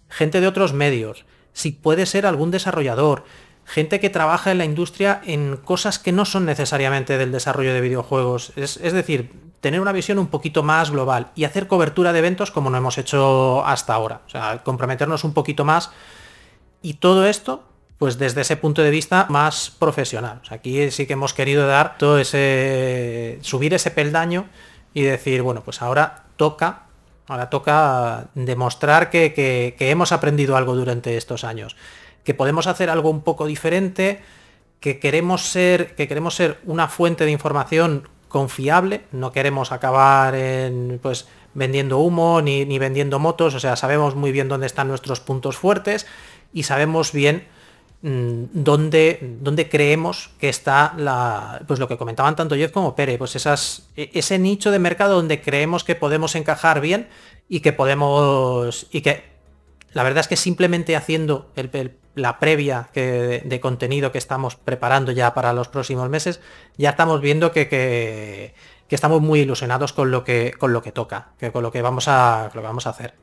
gente 0.09 0.39
de 0.39 0.47
otros 0.47 0.73
medios, 0.73 1.25
si 1.53 1.71
puede 1.71 2.05
ser 2.05 2.25
algún 2.25 2.51
desarrollador, 2.51 3.25
gente 3.65 3.99
que 3.99 4.11
trabaja 4.11 4.51
en 4.51 4.59
la 4.59 4.65
industria 4.65 5.21
en 5.25 5.57
cosas 5.57 5.99
que 5.99 6.11
no 6.11 6.23
son 6.23 6.45
necesariamente 6.45 7.17
del 7.17 7.31
desarrollo 7.31 7.73
de 7.73 7.81
videojuegos. 7.81 8.53
Es, 8.55 8.77
es, 8.77 8.93
decir, 8.93 9.31
tener 9.61 9.81
una 9.81 9.91
visión 9.91 10.19
un 10.19 10.27
poquito 10.27 10.63
más 10.63 10.91
global 10.91 11.31
y 11.35 11.43
hacer 11.43 11.67
cobertura 11.67 12.13
de 12.13 12.19
eventos 12.19 12.51
como 12.51 12.69
no 12.69 12.77
hemos 12.77 12.97
hecho 12.97 13.65
hasta 13.65 13.93
ahora. 13.93 14.21
O 14.25 14.29
sea, 14.29 14.63
comprometernos 14.63 15.23
un 15.23 15.33
poquito 15.33 15.65
más. 15.65 15.91
Y 16.81 16.95
todo 16.95 17.25
esto 17.25 17.63
pues 17.97 18.17
desde 18.17 18.41
ese 18.41 18.57
punto 18.57 18.81
de 18.81 18.91
vista 18.91 19.25
más 19.29 19.71
profesional. 19.71 20.41
aquí 20.49 20.91
sí 20.91 21.07
que 21.07 21.13
hemos 21.13 21.33
querido 21.33 21.67
dar 21.67 21.97
todo 21.97 22.19
ese, 22.19 23.39
subir 23.41 23.73
ese 23.73 23.91
peldaño 23.91 24.45
y 24.93 25.01
decir, 25.01 25.41
bueno, 25.41 25.63
pues 25.63 25.81
ahora 25.81 26.25
toca, 26.37 26.83
ahora 27.27 27.49
toca 27.49 28.27
demostrar 28.35 29.09
que, 29.09 29.75
hemos 29.79 30.11
aprendido 30.11 30.55
algo 30.55 30.75
durante 30.75 31.17
estos 31.17 31.43
años, 31.43 31.75
que 32.23 32.33
podemos 32.33 32.67
hacer 32.67 32.89
algo 32.89 33.09
un 33.09 33.21
poco 33.21 33.47
diferente, 33.47 34.21
que 34.79 34.99
queremos 34.99 35.41
ser, 35.49 35.95
que 35.95 36.07
queremos 36.07 36.35
ser 36.35 36.59
una 36.65 36.87
fuente 36.87 37.25
de 37.25 37.31
información 37.31 38.09
confiable, 38.27 39.05
no 39.11 39.31
queremos 39.31 39.71
acabar 39.71 40.35
en, 40.35 40.99
pues, 41.01 41.27
vendiendo 41.53 41.99
humo 41.99 42.41
ni, 42.41 42.65
ni 42.65 42.79
vendiendo 42.79 43.19
motos, 43.19 43.55
o 43.55 43.59
sea, 43.59 43.75
sabemos 43.75 44.15
muy 44.15 44.31
bien 44.31 44.47
dónde 44.47 44.67
están 44.67 44.87
nuestros 44.87 45.19
puntos 45.19 45.57
fuertes 45.57 46.05
y 46.53 46.63
sabemos 46.63 47.11
bien 47.11 47.47
Mm, 48.01 48.45
dónde, 48.53 49.67
creemos 49.71 50.29
que 50.39 50.49
está 50.49 50.93
la, 50.97 51.63
pues 51.67 51.79
lo 51.79 51.87
que 51.87 51.97
comentaban 51.97 52.35
tanto 52.35 52.55
Jeff 52.55 52.71
como 52.71 52.95
Pere, 52.95 53.17
pues 53.17 53.35
esas, 53.35 53.89
e, 53.95 54.11
ese 54.13 54.37
nicho 54.37 54.69
de 54.69 54.77
mercado 54.77 55.15
donde 55.15 55.41
creemos 55.41 55.83
que 55.83 55.95
podemos 55.95 56.35
encajar 56.35 56.79
bien 56.79 57.07
y 57.49 57.61
que 57.61 57.73
podemos, 57.73 58.85
y 58.91 59.01
que 59.01 59.23
la 59.93 60.03
verdad 60.03 60.21
es 60.21 60.27
que 60.27 60.35
simplemente 60.35 60.95
haciendo 60.95 61.51
la 62.15 62.39
previa 62.39 62.89
de, 62.93 63.59
contenido 63.61 64.11
que 64.11 64.17
estamos 64.17 64.55
preparando 64.55 65.11
ya 65.11 65.33
para 65.33 65.53
los 65.53 65.67
próximos 65.67 66.09
meses, 66.09 66.39
ya 66.77 66.91
estamos 66.91 67.21
viendo 67.21 67.51
que, 67.51 67.67
que, 67.67 68.53
estamos 68.89 69.21
muy 69.21 69.41
ilusionados 69.41 69.93
con 69.93 70.11
lo 70.11 70.23
que, 70.23 70.53
con 70.57 70.73
lo 70.73 70.81
que 70.81 70.91
toca, 70.91 71.29
que 71.39 71.51
con 71.51 71.63
lo 71.63 71.71
que 71.71 71.81
vamos 71.81 72.07
a, 72.07 72.51
lo 72.53 72.61
que 72.61 72.67
vamos 72.67 72.87
a 72.87 72.91
hacer. 72.91 73.13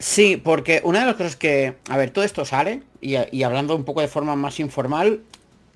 Sí, 0.00 0.38
porque 0.38 0.80
una 0.82 1.00
de 1.00 1.06
las 1.06 1.14
cosas 1.16 1.36
que, 1.36 1.76
a 1.90 1.98
ver, 1.98 2.10
todo 2.10 2.24
esto 2.24 2.46
sale, 2.46 2.82
y, 3.02 3.42
hablando 3.42 3.76
un 3.76 3.84
poco 3.84 4.00
de 4.00 4.08
forma 4.08 4.34
más 4.34 4.58
informal, 4.58 5.20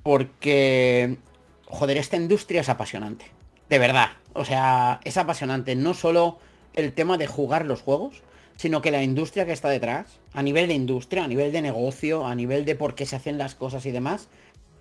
porque, 0.02 1.18
joder, 1.66 1.98
esta 1.98 2.16
industria 2.16 2.62
es 2.62 2.70
apasionante. 2.70 3.26
De 3.68 3.78
verdad. 3.78 4.12
O 4.32 4.46
sea, 4.46 5.00
es 5.04 5.18
apasionante. 5.18 5.76
No 5.76 5.92
solo 5.92 6.38
el 6.74 6.94
tema 6.94 7.18
de 7.18 7.26
jugar 7.26 7.66
los 7.66 7.82
juegos, 7.82 8.22
sino 8.56 8.82
que 8.82 8.90
la 8.90 9.02
industria 9.02 9.46
que 9.46 9.52
está 9.52 9.68
detrás, 9.68 10.20
a 10.32 10.42
nivel 10.42 10.68
de 10.68 10.74
industria, 10.74 11.24
a 11.24 11.28
nivel 11.28 11.52
de 11.52 11.62
negocio, 11.62 12.26
a 12.26 12.34
nivel 12.34 12.64
de 12.64 12.74
por 12.74 12.94
qué 12.94 13.06
se 13.06 13.16
hacen 13.16 13.38
las 13.38 13.54
cosas 13.54 13.84
y 13.86 13.90
demás, 13.90 14.28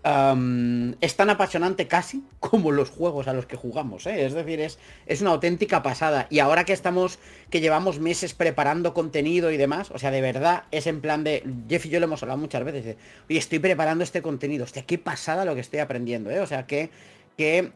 es 0.04 1.16
tan 1.16 1.30
apasionante 1.30 1.88
casi 1.88 2.24
como 2.40 2.72
los 2.72 2.90
juegos 2.90 3.28
a 3.28 3.34
los 3.34 3.46
que 3.46 3.56
jugamos, 3.56 4.06
¿eh? 4.06 4.26
es 4.26 4.34
decir, 4.34 4.60
es, 4.60 4.78
es 5.06 5.22
una 5.22 5.32
auténtica 5.32 5.82
pasada. 5.82 6.28
Y 6.30 6.40
ahora 6.40 6.66
que 6.66 6.74
estamos, 6.74 7.20
que 7.50 7.62
llevamos 7.62 8.00
meses 8.00 8.34
preparando 8.34 8.94
contenido 8.94 9.52
y 9.52 9.58
demás, 9.58 9.92
o 9.92 10.00
sea, 10.00 10.12
de 10.12 10.20
verdad 10.20 10.64
es 10.72 10.88
en 10.88 11.00
plan 11.00 11.24
de, 11.24 11.44
Jeff 11.70 11.86
y 11.86 11.90
yo 11.90 12.00
lo 12.00 12.06
hemos 12.06 12.22
hablado 12.22 12.40
muchas 12.40 12.64
veces, 12.66 12.98
y 13.30 13.38
estoy 13.38 13.60
preparando 13.60 14.04
este 14.04 14.22
contenido, 14.22 14.66
hostia, 14.66 14.84
qué 14.86 14.98
pasada 14.98 15.46
lo 15.46 15.56
que 15.56 15.62
estoy 15.62 15.80
aprendiendo, 15.80 16.30
¿eh? 16.32 16.42
o 16.42 16.48
sea, 16.48 16.68
que, 16.68 16.90
que, 17.38 17.72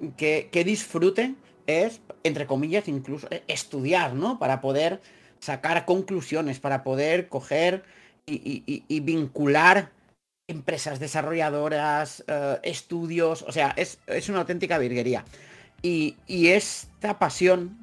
que, 0.51 0.63
disfrute 0.65 1.35
es, 1.65 2.01
entre 2.23 2.45
comillas, 2.45 2.89
incluso 2.89 3.27
eh, 3.31 3.43
estudiar, 3.47 4.13
¿no? 4.13 4.37
Para 4.37 4.59
poder 4.59 4.99
sacar 5.39 5.85
conclusiones, 5.85 6.59
para 6.59 6.83
poder 6.83 7.27
coger 7.29 7.83
y 8.25 8.99
vincular 8.99 9.91
empresas 10.47 10.99
desarrolladoras, 10.99 12.23
eh, 12.27 12.59
estudios, 12.63 13.43
o 13.43 13.51
sea, 13.51 13.73
es, 13.75 13.99
una 14.29 14.39
auténtica 14.39 14.77
virguería. 14.77 15.25
Y, 15.81 16.15
esta 16.27 17.19
pasión 17.19 17.77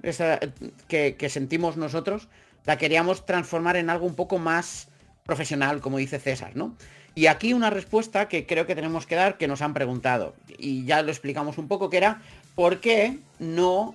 que, 0.89 1.29
sentimos 1.29 1.77
nosotros, 1.77 2.29
la 2.65 2.77
queríamos 2.77 3.25
transformar 3.25 3.77
en 3.77 3.89
algo 3.89 4.07
un 4.07 4.15
poco 4.15 4.39
más 4.39 4.89
profesional, 5.25 5.81
como 5.81 5.99
dice 5.99 6.19
César, 6.19 6.57
¿no? 6.57 6.75
Y 7.15 7.27
aquí 7.27 7.53
una 7.53 7.71
respuesta 7.71 8.29
que 8.29 8.47
creo 8.47 8.67
que 8.67 8.75
tenemos 8.75 9.07
que 9.07 9.15
dar, 9.15 9.39
que 9.39 9.47
nos 9.47 9.63
han 9.63 9.75
preguntado, 9.75 10.35
y 10.59 10.85
ya 10.85 11.03
lo 11.03 11.11
explicamos 11.11 11.57
un 11.59 11.69
poco, 11.69 11.89
que 11.89 11.99
era, 11.99 12.23
¿por 12.55 12.81
qué 12.81 13.19
no... 13.39 13.95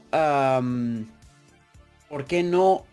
¿Por 2.10 2.26
qué 2.26 2.42
no 2.42 2.86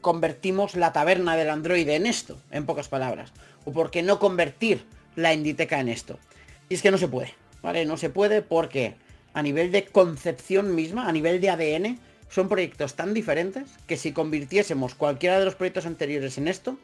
convertimos 0.00 0.76
la 0.76 0.92
taberna 0.92 1.36
del 1.36 1.50
androide 1.50 1.96
en 1.96 2.06
esto, 2.06 2.38
en 2.50 2.66
pocas 2.66 2.88
palabras? 2.88 3.32
o 3.66 3.72
por 3.72 3.90
qué 3.90 4.02
no 4.02 4.18
convertir 4.18 4.86
la 5.16 5.34
Inditeca 5.34 5.80
en 5.80 5.90
esto. 5.90 6.18
Y 6.70 6.74
es 6.74 6.82
que 6.82 6.90
no 6.90 6.98
se 6.98 7.08
puede, 7.08 7.34
¿vale? 7.62 7.84
No 7.84 7.98
se 7.98 8.08
puede 8.08 8.40
porque 8.40 8.94
a 9.34 9.42
nivel 9.42 9.70
de 9.70 9.84
concepción 9.84 10.74
misma, 10.74 11.06
a 11.06 11.12
nivel 11.12 11.40
de 11.40 11.50
ADN, 11.50 11.98
son 12.30 12.48
proyectos 12.48 12.94
tan 12.94 13.12
diferentes 13.12 13.68
que 13.86 13.96
si 13.96 14.12
convirtiésemos 14.12 14.94
cualquiera 14.94 15.38
de 15.38 15.44
los 15.44 15.54
proyectos 15.54 15.84
anteriores 15.84 16.38
en 16.38 16.48
esto, 16.48 16.78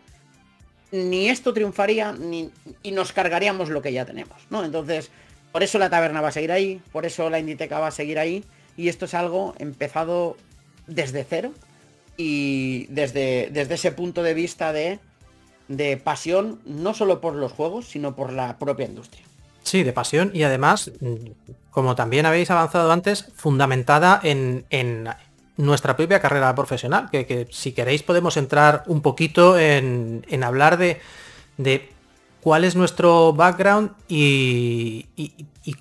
ni 0.91 1.31
esto 1.31 1.55
triunfaría 1.55 2.13
ni, 2.13 2.51
y 2.83 2.91
nos 2.91 3.13
cargaríamos 3.13 3.71
lo 3.71 3.81
que 3.81 3.93
ya 3.93 4.05
tenemos, 4.05 4.37
¿no? 4.51 4.65
Entonces, 4.65 5.11
por 5.51 5.63
eso 5.63 5.79
la 5.79 5.89
taberna 5.89 6.21
va 6.21 6.29
a 6.29 6.33
seguir 6.33 6.53
ahí, 6.53 6.83
por 6.93 7.07
eso 7.07 7.31
la 7.31 7.39
Inditeca 7.39 7.79
va 7.79 7.89
a 7.89 7.93
seguir 7.93 8.19
ahí, 8.19 8.45
y 8.77 8.89
esto 8.89 9.07
es 9.07 9.15
algo 9.15 9.55
empezado 9.59 10.37
desde 10.87 11.25
cero 11.25 11.53
y 12.23 12.87
desde, 12.89 13.51
desde 13.53 13.75
ese 13.75 13.93
punto 13.93 14.23
de 14.23 14.35
vista 14.35 14.73
de 14.73 15.01
de 15.69 15.97
pasión, 15.97 16.61
no 16.65 16.95
solo 16.95 17.21
por 17.21 17.35
los 17.35 17.53
juegos, 17.53 17.89
sino 17.89 18.15
por 18.15 18.33
la 18.33 18.59
propia 18.59 18.87
industria. 18.87 19.25
Sí, 19.63 19.83
de 19.83 19.93
pasión 19.93 20.31
y 20.35 20.43
además, 20.43 20.91
como 21.71 21.95
también 21.95 22.27
habéis 22.27 22.51
avanzado 22.51 22.93
antes, 22.93 23.29
fundamentada 23.37 24.21
en, 24.23 24.65
nuestra 25.57 25.97
propia 25.97 26.21
carrera 26.21 26.55
profesional, 26.55 27.09
que, 27.11 27.47
si 27.51 27.73
queréis 27.73 28.03
podemos 28.03 28.37
entrar 28.37 28.83
un 28.87 29.01
poquito 29.01 29.59
en, 29.59 30.25
hablar 30.43 30.77
de, 30.79 31.01
de, 31.57 31.89
cuál 32.43 32.65
es 32.65 32.75
nuestro 32.75 33.33
background 33.33 33.93
y, 34.09 35.07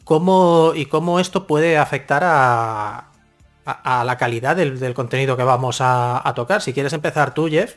cómo, 0.04 0.74
y 0.76 0.86
cómo 0.86 1.20
esto 1.20 1.48
puede 1.48 1.78
afectar 1.78 2.24
a, 2.24 3.11
la 4.06 4.18
calidad 4.18 4.56
del, 4.56 4.94
contenido 4.94 5.38
que 5.38 5.44
vamos 5.44 5.78
a 5.82 6.32
tocar. 6.36 6.62
Si 6.62 6.74
quieres 6.74 6.94
empezar 6.94 7.34
tú, 7.34 7.48
Jeff. 7.48 7.76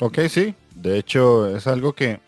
Ok, 0.00 0.20
sí. 0.28 0.54
De 0.74 0.98
hecho, 0.98 1.56
es 1.56 1.66
algo 1.66 1.92
que 1.92 2.20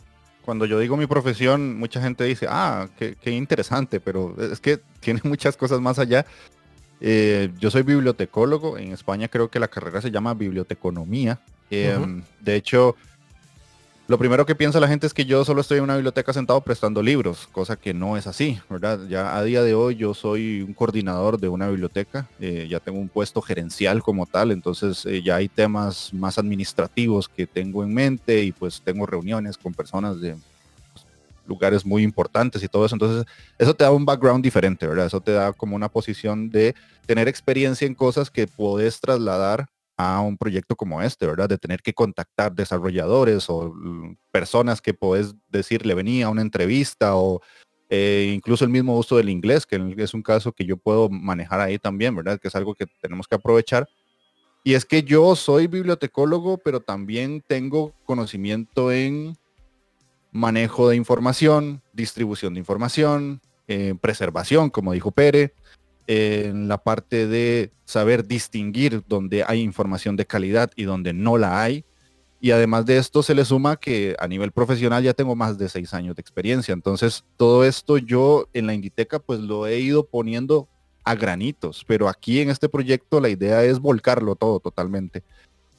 cuando 0.46 0.64
yo 0.64 0.78
digo 0.78 0.96
mi 0.96 1.08
profesión, 1.08 1.76
mucha 1.76 2.00
gente 2.00 2.22
dice, 2.24 2.46
ah, 2.48 2.88
qué, 2.96 3.30
interesante, 3.32 3.98
pero 3.98 4.34
es 4.40 4.60
que 4.60 4.78
tiene 5.00 5.20
muchas 5.24 5.56
cosas 5.56 5.80
más 5.80 5.98
allá. 5.98 6.24
Eh, 7.00 7.50
yo 7.58 7.70
soy 7.70 7.82
bibliotecólogo, 7.82 8.78
en 8.78 8.92
España 8.92 9.28
creo 9.28 9.50
que 9.50 9.58
la 9.58 9.68
carrera 9.68 10.00
se 10.00 10.10
llama 10.10 10.32
biblioteconomía. 10.34 11.40
Em, 11.68 12.22
de 12.40 12.54
hecho, 12.54 12.94
lo 14.08 14.18
primero 14.18 14.46
que 14.46 14.54
piensa 14.54 14.78
la 14.78 14.86
gente 14.86 15.06
es 15.06 15.14
que 15.14 15.24
yo 15.24 15.44
solo 15.44 15.60
estoy 15.60 15.78
en 15.78 15.84
una 15.84 15.96
biblioteca 15.96 16.32
sentado 16.32 16.60
prestando 16.60 17.02
libros, 17.02 17.48
cosa 17.50 17.76
que 17.76 17.92
no 17.92 18.16
es 18.16 18.28
así, 18.28 18.60
¿verdad? 18.70 19.00
Ya 19.08 19.36
a 19.36 19.42
día 19.42 19.62
de 19.62 19.74
hoy 19.74 19.96
yo 19.96 20.14
soy 20.14 20.62
un 20.62 20.74
coordinador 20.74 21.40
de 21.40 21.48
una 21.48 21.68
biblioteca, 21.68 22.28
eh, 22.38 22.68
ya 22.70 22.78
tengo 22.78 23.00
un 23.00 23.08
puesto 23.08 23.42
gerencial 23.42 24.02
como 24.02 24.24
tal, 24.26 24.52
entonces 24.52 25.04
eh, 25.06 25.22
ya 25.22 25.36
hay 25.36 25.48
temas 25.48 26.14
más 26.14 26.38
administrativos 26.38 27.28
que 27.28 27.48
tengo 27.48 27.82
en 27.82 27.92
mente 27.92 28.44
y 28.44 28.52
pues 28.52 28.80
tengo 28.80 29.06
reuniones 29.06 29.58
con 29.58 29.74
personas 29.74 30.20
de 30.20 30.36
pues, 30.92 31.04
lugares 31.44 31.84
muy 31.84 32.04
importantes 32.04 32.62
y 32.62 32.68
todo 32.68 32.86
eso, 32.86 32.94
entonces 32.94 33.26
eso 33.58 33.74
te 33.74 33.82
da 33.82 33.90
un 33.90 34.04
background 34.04 34.44
diferente, 34.44 34.86
¿verdad? 34.86 35.06
Eso 35.06 35.20
te 35.20 35.32
da 35.32 35.52
como 35.52 35.74
una 35.74 35.88
posición 35.88 36.48
de 36.48 36.76
tener 37.06 37.26
experiencia 37.26 37.86
en 37.86 37.94
cosas 37.94 38.30
que 38.30 38.46
puedes 38.46 39.00
trasladar 39.00 39.66
a 39.96 40.20
un 40.20 40.36
proyecto 40.36 40.76
como 40.76 41.00
este, 41.02 41.26
¿verdad? 41.26 41.48
De 41.48 41.58
tener 41.58 41.80
que 41.82 41.94
contactar 41.94 42.54
desarrolladores 42.54 43.46
o 43.48 43.74
personas 44.30 44.80
que 44.80 44.94
puedes 44.94 45.34
decirle 45.48 45.94
venía 45.94 46.26
a 46.26 46.30
una 46.30 46.42
entrevista 46.42 47.16
o 47.16 47.40
eh, 47.88 48.32
incluso 48.34 48.64
el 48.64 48.70
mismo 48.70 48.96
uso 48.96 49.16
del 49.16 49.28
inglés, 49.28 49.64
que 49.64 49.94
es 49.96 50.14
un 50.14 50.22
caso 50.22 50.52
que 50.52 50.64
yo 50.64 50.76
puedo 50.76 51.08
manejar 51.08 51.60
ahí 51.60 51.78
también, 51.78 52.14
¿verdad? 52.14 52.38
Que 52.38 52.48
es 52.48 52.54
algo 52.56 52.74
que 52.74 52.86
tenemos 53.00 53.26
que 53.28 53.36
aprovechar. 53.36 53.88
Y 54.64 54.74
es 54.74 54.84
que 54.84 55.04
yo 55.04 55.36
soy 55.36 55.68
bibliotecólogo, 55.68 56.58
pero 56.58 56.80
también 56.80 57.42
tengo 57.46 57.94
conocimiento 58.04 58.90
en 58.90 59.36
manejo 60.32 60.88
de 60.88 60.96
información, 60.96 61.82
distribución 61.92 62.54
de 62.54 62.60
información, 62.60 63.40
eh, 63.68 63.94
preservación, 64.00 64.70
como 64.70 64.92
dijo 64.92 65.12
Pere, 65.12 65.54
en 66.06 66.68
la 66.68 66.78
parte 66.78 67.26
de 67.26 67.72
saber 67.84 68.26
distinguir 68.26 69.02
donde 69.08 69.44
hay 69.46 69.60
información 69.60 70.16
de 70.16 70.26
calidad 70.26 70.70
y 70.76 70.84
donde 70.84 71.12
no 71.12 71.38
la 71.38 71.62
hay. 71.62 71.84
Y 72.40 72.50
además 72.50 72.86
de 72.86 72.98
esto 72.98 73.22
se 73.22 73.34
le 73.34 73.44
suma 73.44 73.76
que 73.76 74.14
a 74.18 74.28
nivel 74.28 74.52
profesional 74.52 75.02
ya 75.02 75.14
tengo 75.14 75.34
más 75.34 75.58
de 75.58 75.68
seis 75.68 75.94
años 75.94 76.14
de 76.16 76.20
experiencia. 76.20 76.72
Entonces 76.72 77.24
todo 77.36 77.64
esto 77.64 77.98
yo 77.98 78.48
en 78.52 78.66
la 78.66 78.74
Inditeca 78.74 79.18
pues 79.18 79.40
lo 79.40 79.66
he 79.66 79.78
ido 79.80 80.06
poniendo 80.06 80.68
a 81.04 81.14
granitos. 81.14 81.84
Pero 81.86 82.08
aquí 82.08 82.40
en 82.40 82.50
este 82.50 82.68
proyecto 82.68 83.20
la 83.20 83.28
idea 83.28 83.64
es 83.64 83.78
volcarlo 83.78 84.36
todo 84.36 84.60
totalmente. 84.60 85.22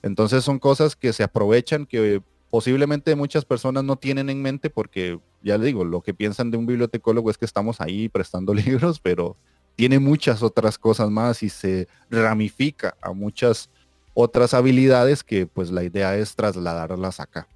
Entonces 0.02 0.44
son 0.44 0.60
cosas 0.60 0.96
que 0.96 1.14
se 1.14 1.24
aprovechan, 1.24 1.86
que 1.86 2.22
posiblemente 2.50 3.16
muchas 3.16 3.46
personas 3.46 3.84
no 3.84 3.98
tienen 3.98 4.30
en 4.30 4.42
mente 4.42 4.70
porque 4.70 5.20
ya 5.44 5.58
le 5.58 5.66
digo, 5.66 5.86
lo 5.86 6.02
que 6.02 6.14
piensan 6.14 6.50
de 6.50 6.58
un 6.58 6.66
bibliotecólogo 6.66 7.30
es 7.30 7.38
que 7.38 7.46
estamos 7.46 7.82
ahí 7.82 8.10
prestando 8.10 8.54
libros, 8.56 9.00
pero 9.00 9.38
tiene 9.78 10.00
muchas 10.00 10.42
otras 10.42 10.78
cosas 10.78 11.10
más 11.10 11.44
y 11.44 11.50
se 11.50 11.88
ramifica 12.10 12.98
a 13.00 13.14
muchas 13.14 13.70
otras 14.16 14.56
habilidades 14.56 15.24
que 15.24 15.46
pues 15.46 15.70
la 15.70 15.84
idea 15.84 16.16
es 16.16 16.36
trasladarlas 16.36 17.20
acá. 17.20 17.48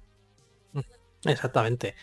Exactamente. 1.24 1.96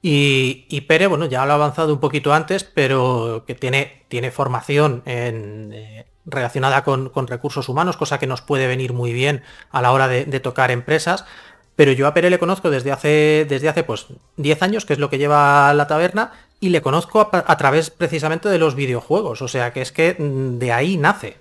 Y, 0.00 0.80
Pere, 0.82 1.08
bueno, 1.08 1.26
ya 1.26 1.44
lo 1.44 1.52
ha 1.52 1.56
avanzado 1.56 1.92
un 1.92 2.00
poquito 2.00 2.32
antes, 2.32 2.64
pero 2.64 3.44
que 3.46 3.54
tiene, 3.54 4.04
tiene 4.08 4.30
formación 4.30 5.02
en, 5.04 5.72
eh, 5.74 6.06
relacionada 6.24 6.84
con, 6.84 7.10
recursos 7.26 7.68
humanos, 7.68 7.96
cosa 7.96 8.18
que 8.18 8.26
nos 8.26 8.40
puede 8.40 8.66
venir 8.68 8.92
muy 8.92 9.12
bien 9.12 9.42
a 9.70 9.82
la 9.82 9.92
hora 9.92 10.08
de, 10.08 10.40
tocar 10.40 10.70
empresas. 10.70 11.26
Pero 11.74 11.92
yo 11.92 12.06
a 12.06 12.14
Pere 12.14 12.30
le 12.30 12.38
conozco 12.38 12.70
desde 12.70 12.92
hace, 12.92 13.46
desde 13.46 13.68
hace 13.68 13.84
pues 13.84 14.06
10 14.36 14.62
años, 14.62 14.86
que 14.86 14.94
es 14.94 14.98
lo 14.98 15.10
que 15.10 15.18
lleva 15.18 15.74
la 15.74 15.86
taberna, 15.86 16.32
y 16.60 16.70
le 16.70 16.82
conozco 16.82 17.28
a, 17.32 17.56
través 17.56 17.90
precisamente 17.90 18.48
de 18.48 18.58
los 18.58 18.74
videojuegos. 18.74 19.42
O 19.42 19.48
sea 19.48 19.72
que 19.72 19.82
es 19.82 19.92
que 19.92 20.16
mm, 20.18 20.58
de 20.58 20.72
ahí 20.72 20.96
nace. 20.96 21.36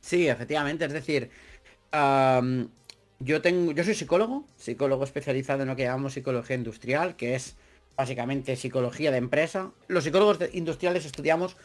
Sí, 0.00 0.28
efectivamente. 0.28 0.84
Es 0.84 0.92
decir, 0.92 1.30
yo 1.92 3.42
tengo. 3.42 3.72
Yo 3.72 3.84
soy 3.84 3.94
psicólogo, 3.94 4.44
psicólogo 4.56 5.04
especializado 5.04 5.62
en 5.62 5.68
lo 5.68 5.76
que 5.76 5.84
llamamos 5.84 6.14
psicología 6.14 6.56
industrial, 6.56 7.16
que 7.16 7.34
es 7.34 7.56
básicamente 7.96 8.56
psicología 8.56 9.10
de 9.10 9.18
empresa. 9.18 9.72
Los 9.88 10.04
psicólogos 10.04 10.38
industriales 10.52 11.04
estudiamos 11.04 11.56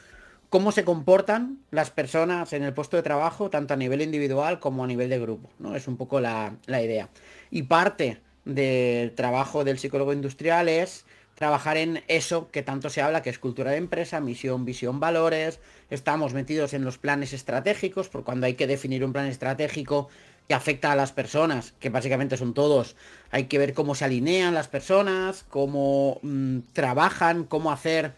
cómo 0.53 0.71
se 0.71 0.83
comportan 0.83 1.57
las 1.71 1.89
personas 1.89 2.53
en 2.53 2.61
el 2.61 2.75
puesto 2.75 2.95
de 2.95 3.01
trabajo, 3.01 3.49
tanto 3.49 3.73
a 3.73 3.77
nivel 3.77 4.03
individual 4.03 4.59
como 4.59 4.83
a 4.83 4.87
nivel 4.87 5.09
de 5.09 5.19
grupo. 5.19 5.49
¿no? 5.57 5.75
Es 5.75 5.87
un 5.87 5.97
poco 5.97 6.19
la, 6.19 6.55
idea. 6.67 7.09
Y 7.49 7.63
parte 7.63 8.19
del 8.45 9.13
trabajo 9.13 9.63
del 9.63 9.79
psicólogo 9.79 10.13
industrial 10.13 10.69
es 10.69 11.05
trabajar 11.35 11.77
en 11.77 12.03
eso 12.07 12.49
que 12.51 12.63
tanto 12.63 12.89
se 12.89 13.01
habla, 13.01 13.21
que 13.21 13.29
es 13.29 13.39
cultura 13.39 13.71
de 13.71 13.77
empresa, 13.77 14.19
misión, 14.19 14.65
visión, 14.65 14.99
valores. 14.99 15.59
Estamos 15.89 16.33
metidos 16.33 16.73
en 16.73 16.83
los 16.83 16.97
planes 16.97 17.33
estratégicos, 17.33 18.09
por 18.09 18.23
cuando 18.23 18.45
hay 18.45 18.53
que 18.53 18.67
definir 18.67 19.03
un 19.03 19.13
plan 19.13 19.27
estratégico 19.27 20.09
que 20.47 20.53
afecta 20.53 20.91
a 20.91 20.95
las 20.95 21.11
personas, 21.11 21.73
que 21.79 21.89
básicamente 21.89 22.37
son 22.37 22.53
todos, 22.53 22.95
hay 23.31 23.45
que 23.45 23.57
ver 23.57 23.73
cómo 23.73 23.95
se 23.95 24.05
alinean 24.05 24.53
las 24.53 24.67
personas, 24.67 25.45
cómo 25.49 26.19
mm, 26.21 26.59
trabajan, 26.73 27.45
cómo 27.45 27.71
hacer 27.71 28.13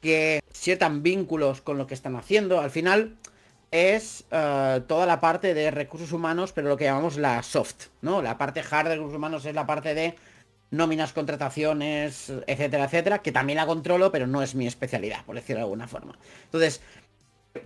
que 0.00 0.40
sientan 0.52 1.02
vínculos 1.02 1.60
con 1.60 1.78
lo 1.78 1.86
que 1.86 1.94
están 1.94 2.16
haciendo. 2.16 2.60
Al 2.60 2.70
final 2.70 3.16
es 3.72 4.24
eh, 4.30 4.80
toda 4.86 5.06
la 5.06 5.20
parte 5.20 5.54
de 5.54 5.70
recursos 5.70 6.12
humanos, 6.12 6.52
pero 6.52 6.68
lo 6.68 6.76
que 6.76 6.84
llamamos 6.84 7.16
la 7.16 7.42
soft, 7.42 7.88
¿no? 8.00 8.22
La 8.22 8.38
parte 8.38 8.62
hard 8.68 8.88
de 8.88 8.94
recursos 8.94 9.16
humanos 9.16 9.44
es 9.44 9.54
la 9.54 9.66
parte 9.66 9.94
de 9.94 10.14
nóminas, 10.70 11.12
contrataciones, 11.12 12.32
etcétera, 12.46 12.84
etcétera, 12.84 13.18
que 13.20 13.32
también 13.32 13.58
la 13.58 13.66
controlo, 13.66 14.10
pero 14.10 14.26
no 14.26 14.42
es 14.42 14.54
mi 14.54 14.66
especialidad, 14.66 15.24
por 15.24 15.36
decirlo 15.36 15.60
de 15.60 15.64
alguna 15.64 15.88
forma. 15.88 16.18
Entonces, 16.44 16.80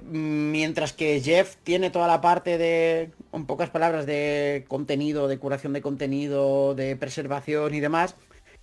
mientras 0.03 0.93
que 0.93 1.21
Jeff 1.21 1.57
tiene 1.63 1.91
toda 1.91 2.07
la 2.07 2.21
parte 2.21 2.59
de, 2.59 3.11
en 3.33 3.47
pocas 3.47 3.71
palabras, 3.71 4.07
de 4.07 4.65
contenido, 4.69 5.29
de 5.29 5.39
curación 5.39 5.73
de 5.73 5.83
contenido, 5.83 6.75
de 6.75 6.97
preservación 6.97 7.75
y 7.75 7.81
demás, 7.81 8.17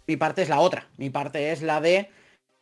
mi 0.06 0.15
parte 0.15 0.41
es 0.41 0.50
la 0.50 0.60
otra. 0.60 0.88
Mi 0.98 1.10
parte 1.10 1.51
es 1.51 1.62
la 1.62 1.82
de 1.82 2.10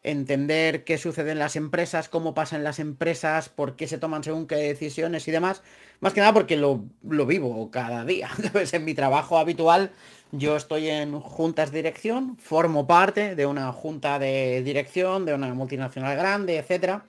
entender 0.05 0.83
qué 0.83 0.97
sucede 0.97 1.31
en 1.31 1.39
las 1.39 1.55
empresas, 1.55 2.09
cómo 2.09 2.33
pasan 2.35 2.63
las 2.63 2.79
empresas, 2.79 3.49
por 3.49 3.75
qué 3.75 3.87
se 3.87 3.97
toman 3.97 4.23
según 4.23 4.47
qué 4.47 4.55
decisiones 4.55 5.27
y 5.27 5.31
demás. 5.31 5.63
Más 5.99 6.13
que 6.13 6.19
nada 6.19 6.33
porque 6.33 6.55
lo, 6.55 6.83
vivo 7.01 7.71
cada 7.71 8.05
día. 8.05 8.29
en 8.71 8.85
mi 8.85 8.93
trabajo 8.93 9.37
habitual 9.39 9.91
yo 10.31 10.55
estoy 10.55 10.89
en 10.89 11.19
juntas 11.19 11.71
dirección, 11.71 12.37
formo 12.37 12.85
parte 12.85 13.35
de 13.35 13.45
una 13.45 13.71
junta 13.71 14.19
de 14.19 14.61
dirección, 14.63 15.25
de 15.25 15.33
una 15.33 15.53
multinacional 15.53 16.15
grande, 16.15 16.57
etc. 16.57 16.99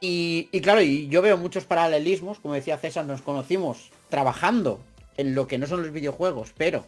Y, 0.00 0.48
y 0.50 0.60
claro, 0.60 0.80
y 0.80 1.08
yo 1.08 1.20
veo 1.20 1.36
muchos 1.36 1.64
paralelismos, 1.64 2.38
como 2.40 2.54
decía 2.54 2.78
César, 2.78 3.04
nos 3.04 3.22
conocimos 3.22 3.90
trabajando 4.08 4.80
en 5.16 5.34
lo 5.34 5.46
que 5.46 5.58
no 5.58 5.66
son 5.66 5.82
los 5.82 5.92
videojuegos, 5.92 6.54
pero 6.56 6.86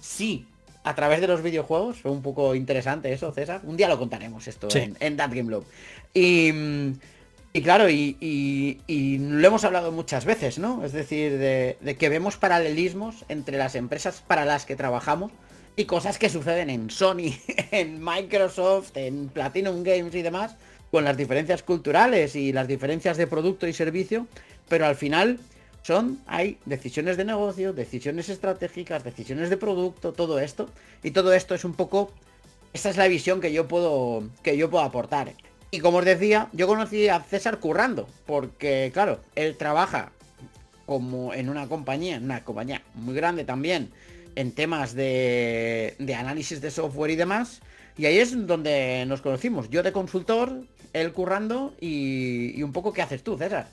sí 0.00 0.46
a 0.86 0.94
través 0.94 1.20
de 1.20 1.26
los 1.26 1.42
videojuegos. 1.42 1.98
Fue 1.98 2.12
un 2.12 2.22
poco 2.22 2.54
interesante 2.54 3.12
eso, 3.12 3.32
César. 3.32 3.60
Un 3.64 3.76
día 3.76 3.88
lo 3.88 3.98
contaremos 3.98 4.46
esto 4.46 4.68
en, 4.72 4.96
en, 5.00 5.16
That 5.16 5.30
Game 5.34 5.50
Love. 5.50 5.66
Y, 6.14 6.52
y 7.52 7.60
claro, 7.60 7.90
y, 7.90 8.78
lo 9.18 9.48
hemos 9.48 9.64
hablado 9.64 9.90
muchas 9.90 10.24
veces, 10.24 10.60
¿no? 10.60 10.84
Es 10.84 10.92
decir, 10.92 11.38
de, 11.38 11.96
que 11.98 12.08
vemos 12.08 12.36
paralelismos 12.36 13.24
entre 13.28 13.58
las 13.58 13.74
empresas 13.74 14.22
para 14.24 14.44
las 14.44 14.64
que 14.64 14.76
trabajamos 14.76 15.32
y 15.74 15.86
cosas 15.86 16.18
que 16.18 16.28
suceden 16.28 16.70
en 16.70 16.88
Sony, 16.88 17.34
en 17.72 18.02
Microsoft, 18.02 18.96
en 18.96 19.28
Platinum 19.28 19.82
Games 19.82 20.14
y 20.14 20.22
demás, 20.22 20.54
con 20.92 21.02
las 21.02 21.16
diferencias 21.16 21.64
culturales 21.64 22.36
y 22.36 22.52
las 22.52 22.68
diferencias 22.68 23.16
de 23.16 23.26
producto 23.26 23.66
y 23.66 23.72
servicio, 23.72 24.28
pero 24.68 24.86
al 24.86 24.94
final 24.94 25.40
son, 25.86 26.18
hay 26.26 26.58
decisiones 26.66 27.16
de 27.16 27.24
negocio, 27.24 27.72
decisiones 27.72 28.28
estratégicas, 28.28 29.04
decisiones 29.04 29.50
de 29.50 29.56
producto, 29.56 30.12
todo 30.12 30.40
esto. 30.40 30.68
Y 31.04 31.12
todo 31.12 31.32
esto 31.32 31.54
es 31.54 31.64
un 31.64 31.74
poco, 31.74 32.12
esta 32.72 32.90
es 32.90 32.96
la 32.96 33.06
visión 33.06 33.40
que 33.40 33.52
yo 33.52 33.68
puedo, 33.68 34.28
que 34.42 34.56
yo 34.56 34.68
puedo 34.68 34.82
aportar. 34.82 35.32
Y 35.70 35.78
como 35.78 35.98
os 35.98 36.04
decía, 36.04 36.48
yo 36.52 36.66
conocí 36.66 37.08
a 37.08 37.20
César 37.20 37.60
currando, 37.60 38.08
porque 38.26 38.90
claro, 38.92 39.20
él 39.36 39.56
trabaja 39.56 40.10
como 40.86 41.32
en 41.32 41.48
una 41.48 41.68
compañía, 41.68 42.18
una 42.18 42.42
compañía 42.42 42.82
muy 42.94 43.14
grande 43.14 43.44
también, 43.44 43.90
en 44.34 44.52
temas 44.52 44.92
de, 44.92 45.94
de 46.00 46.14
análisis 46.16 46.60
de 46.60 46.72
software 46.72 47.12
y 47.12 47.16
demás. 47.16 47.60
Y 47.96 48.06
ahí 48.06 48.18
es 48.18 48.46
donde 48.46 49.04
nos 49.06 49.22
conocimos. 49.22 49.70
Yo 49.70 49.84
de 49.84 49.92
consultor, 49.92 50.64
él 50.92 51.12
currando 51.12 51.74
y, 51.80 52.58
y 52.58 52.62
un 52.64 52.72
poco 52.72 52.92
qué 52.92 53.02
haces 53.02 53.22
tú, 53.22 53.38
César. 53.38 53.68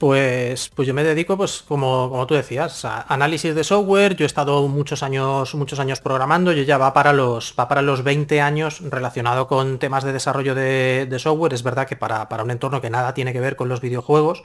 Pues, 0.00 0.70
pues 0.74 0.88
yo 0.88 0.94
me 0.94 1.04
dedico, 1.04 1.36
pues 1.36 1.62
como, 1.68 2.08
como 2.08 2.26
tú 2.26 2.32
decías, 2.32 2.86
a 2.86 3.02
análisis 3.02 3.54
de 3.54 3.62
software. 3.62 4.16
Yo 4.16 4.24
he 4.24 4.26
estado 4.26 4.66
muchos 4.66 5.02
años, 5.02 5.54
muchos 5.54 5.78
años 5.78 6.00
programando. 6.00 6.52
Yo 6.52 6.62
ya 6.62 6.78
va 6.78 6.94
para 6.94 7.12
los, 7.12 7.54
va 7.60 7.68
para 7.68 7.82
los 7.82 8.02
20 8.02 8.40
años 8.40 8.80
relacionado 8.80 9.46
con 9.46 9.78
temas 9.78 10.02
de 10.02 10.14
desarrollo 10.14 10.54
de, 10.54 11.14
software. 11.18 11.52
Es 11.52 11.62
verdad 11.62 11.86
que 11.86 11.96
para, 11.96 12.26
un 12.42 12.50
entorno 12.50 12.80
que 12.80 12.88
nada 12.88 13.12
tiene 13.12 13.34
que 13.34 13.40
ver 13.40 13.56
con 13.56 13.68
los 13.68 13.82
videojuegos, 13.82 14.42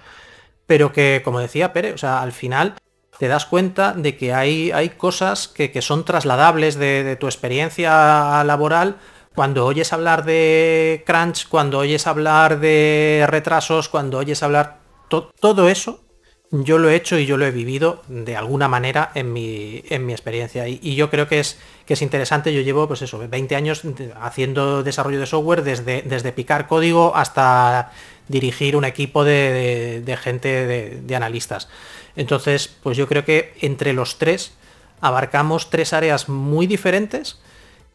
pero 0.67 0.91
que, 0.91 1.21
como 1.23 1.39
decía 1.39 1.71
Pere, 1.71 1.93
o 1.93 1.97
sea, 1.97 2.21
al 2.21 2.33
final 2.33 2.75
te 3.17 3.29
das 3.29 3.45
cuenta 3.45 3.93
de 3.93 4.17
que 4.17 4.33
hay, 4.33 4.71
hay 4.71 4.89
cosas 4.89 5.47
que, 5.47 5.81
son 5.81 6.03
trasladables 6.03 6.75
de, 6.75 7.05
de 7.05 7.15
tu 7.15 7.27
experiencia 7.27 8.43
laboral 8.43 8.97
cuando 9.33 9.65
oyes 9.65 9.93
hablar 9.93 10.25
de 10.25 11.05
crunch, 11.05 11.47
cuando 11.47 11.79
oyes 11.79 12.07
hablar 12.07 12.59
de 12.59 13.23
retrasos, 13.29 13.87
cuando 13.87 14.17
oyes 14.17 14.43
hablar 14.43 14.84
todo 15.07 15.69
eso 15.69 16.05
yo 16.51 16.77
lo 16.77 16.89
he 16.89 16.95
hecho 16.95 17.17
y 17.17 17.25
yo 17.25 17.37
lo 17.37 17.45
he 17.45 17.51
vivido 17.51 18.01
de 18.07 18.35
alguna 18.35 18.67
manera 18.67 19.11
en 19.15 19.33
mi, 19.33 19.83
en 19.89 20.05
mi 20.05 20.13
experiencia. 20.13 20.67
Y, 20.67 20.95
yo 20.95 21.09
creo 21.09 21.27
que 21.27 21.39
es, 21.39 21.57
que 21.85 21.93
es 21.93 22.01
interesante. 22.01 22.53
Yo 22.53 22.61
llevo, 22.61 22.87
pues 22.87 23.01
eso, 23.01 23.17
20 23.17 23.55
años 23.55 23.81
haciendo 24.21 24.83
desarrollo 24.83 25.19
de 25.19 25.25
software, 25.25 25.63
desde, 25.63 26.03
desde 26.03 26.31
picar 26.31 26.67
código 26.67 27.15
hasta 27.15 27.91
dirigir 28.27 28.75
un 28.75 28.85
equipo 28.85 29.23
de, 29.23 30.17
gente 30.21 31.01
de, 31.01 31.15
analistas. 31.15 31.67
Entonces, 32.15 32.73
pues 32.81 32.97
yo 32.97 33.07
creo 33.07 33.25
que 33.25 33.53
entre 33.61 33.93
los 33.93 34.17
tres 34.17 34.53
abarcamos 35.01 35.69
tres 35.69 35.93
áreas 35.93 36.29
muy 36.29 36.67
diferentes 36.67 37.39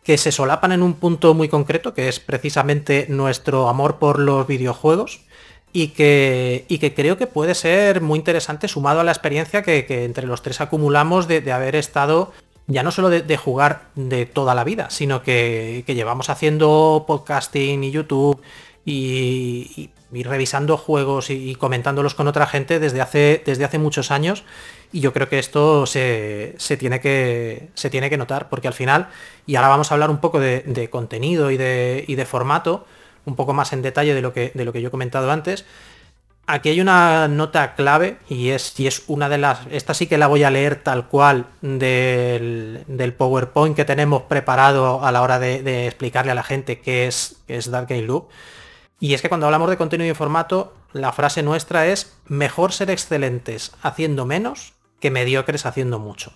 que 0.05 0.19
se 0.19 0.33
solapan 0.33 0.73
en 0.73 0.83
un 0.83 0.95
punto 0.95 1.35
muy 1.35 1.49
concreto, 1.49 1.95
que 1.95 2.09
es 2.09 2.21
precisamente 2.21 3.07
nuestro 3.09 3.69
amor 3.69 3.99
por 3.99 4.19
los 4.19 4.47
videojuegos 4.47 5.21
y 5.73 5.89
que, 5.89 6.65
y 6.69 6.79
que 6.79 6.95
creo 6.95 7.17
que 7.17 7.27
puede 7.27 7.55
ser 7.55 8.01
muy 8.01 8.19
interesante 8.19 8.69
sumado 8.69 9.01
a 9.01 9.05
la 9.05 9.13
experiencia 9.13 9.63
que, 9.63 9.87
entre 10.05 10.27
los 10.27 10.43
tres 10.43 10.61
acumulamos 10.61 11.29
de, 11.29 11.53
haber 11.53 11.77
estado 11.77 12.33
ya 12.67 12.83
no 12.83 12.91
solo 12.91 13.11
de, 13.11 13.37
jugar 13.37 13.83
de 13.95 14.27
toda 14.27 14.55
la 14.55 14.65
vida, 14.65 14.91
sino 14.91 15.23
que, 15.23 15.85
llevamos 15.87 16.31
haciendo 16.31 17.05
podcasting 17.07 17.85
y 17.85 17.91
YouTube 17.91 18.41
y, 18.85 19.91
revisando 20.13 20.77
juegos 20.77 21.31
y, 21.31 21.55
comentándolos 21.55 22.15
con 22.15 22.27
otra 22.27 22.47
gente 22.47 22.81
desde 22.81 23.01
hace, 23.01 23.43
desde 23.45 23.65
hace 23.65 23.79
muchos 23.79 24.11
años. 24.11 24.45
Y 24.93 25.01
yo 25.01 25.13
creo 25.13 25.29
que 25.29 25.39
esto 25.39 25.87
se, 25.87 26.57
tiene 26.79 27.01
que, 27.01 27.69
se 27.75 27.91
tiene 27.91 28.11
que 28.11 28.17
notar, 28.17 28.49
porque 28.49 28.67
al 28.67 28.75
final, 28.75 29.09
y 29.47 29.55
ahora 29.55 29.69
vamos 29.69 29.91
a 29.91 29.95
hablar 29.95 30.11
un 30.11 30.19
poco 30.19 30.41
de, 30.41 30.89
contenido 30.91 31.53
y 31.53 31.57
de, 31.57 32.05
y 32.09 32.17
de 32.17 32.25
formato, 32.27 32.87
un 33.25 33.37
poco 33.37 33.53
más 33.53 33.73
en 33.73 33.83
detalle 33.83 34.15
de 34.15 34.23
lo 34.23 34.33
que, 34.33 34.53
de 34.55 34.65
lo 34.65 34.73
que 34.73 34.81
yo 34.81 34.89
he 34.89 34.91
comentado 34.91 35.31
antes. 35.31 35.65
Aquí 36.47 36.69
hay 36.69 36.81
una 36.81 37.29
nota 37.29 37.77
clave 37.77 38.19
y 38.29 38.49
es, 38.49 38.79
y 38.81 38.89
es 38.89 39.05
una 39.07 39.29
de 39.29 39.39
las... 39.39 39.61
Esta 39.71 39.95
sí 39.95 40.09
que 40.09 40.19
la 40.19 40.27
voy 40.27 40.43
a 40.43 40.51
leer 40.51 40.83
tal 40.83 41.07
cual 41.07 41.47
del, 41.61 43.15
PowerPoint 43.17 43.77
que 43.77 43.85
tenemos 43.85 44.23
preparado 44.23 45.05
a 45.05 45.13
la 45.13 45.23
hora 45.23 45.39
de, 45.39 45.87
explicarle 45.87 46.33
a 46.33 46.35
la 46.35 46.43
gente 46.43 46.81
qué 46.81 47.07
es, 47.07 47.37
qué 47.47 47.57
es 47.57 47.71
Dark 47.71 47.87
Game 47.89 48.03
Loop. 48.03 48.31
Y 48.99 49.15
es 49.15 49.23
que 49.23 49.29
cuando 49.29 49.47
hablamos 49.47 49.71
de 49.71 49.77
contenido 49.77 50.11
y 50.11 50.15
formato, 50.15 50.75
la 50.93 51.13
frase 51.13 51.45
nuestra 51.45 51.87
es 51.87 52.17
mejor 52.27 52.73
ser 52.73 52.91
excelentes 52.91 53.73
haciendo 53.81 54.27
menos 54.27 54.73
que 54.99 55.13
mediocres 55.13 55.67
haciendo 55.67 56.01
mucho. 56.01 56.33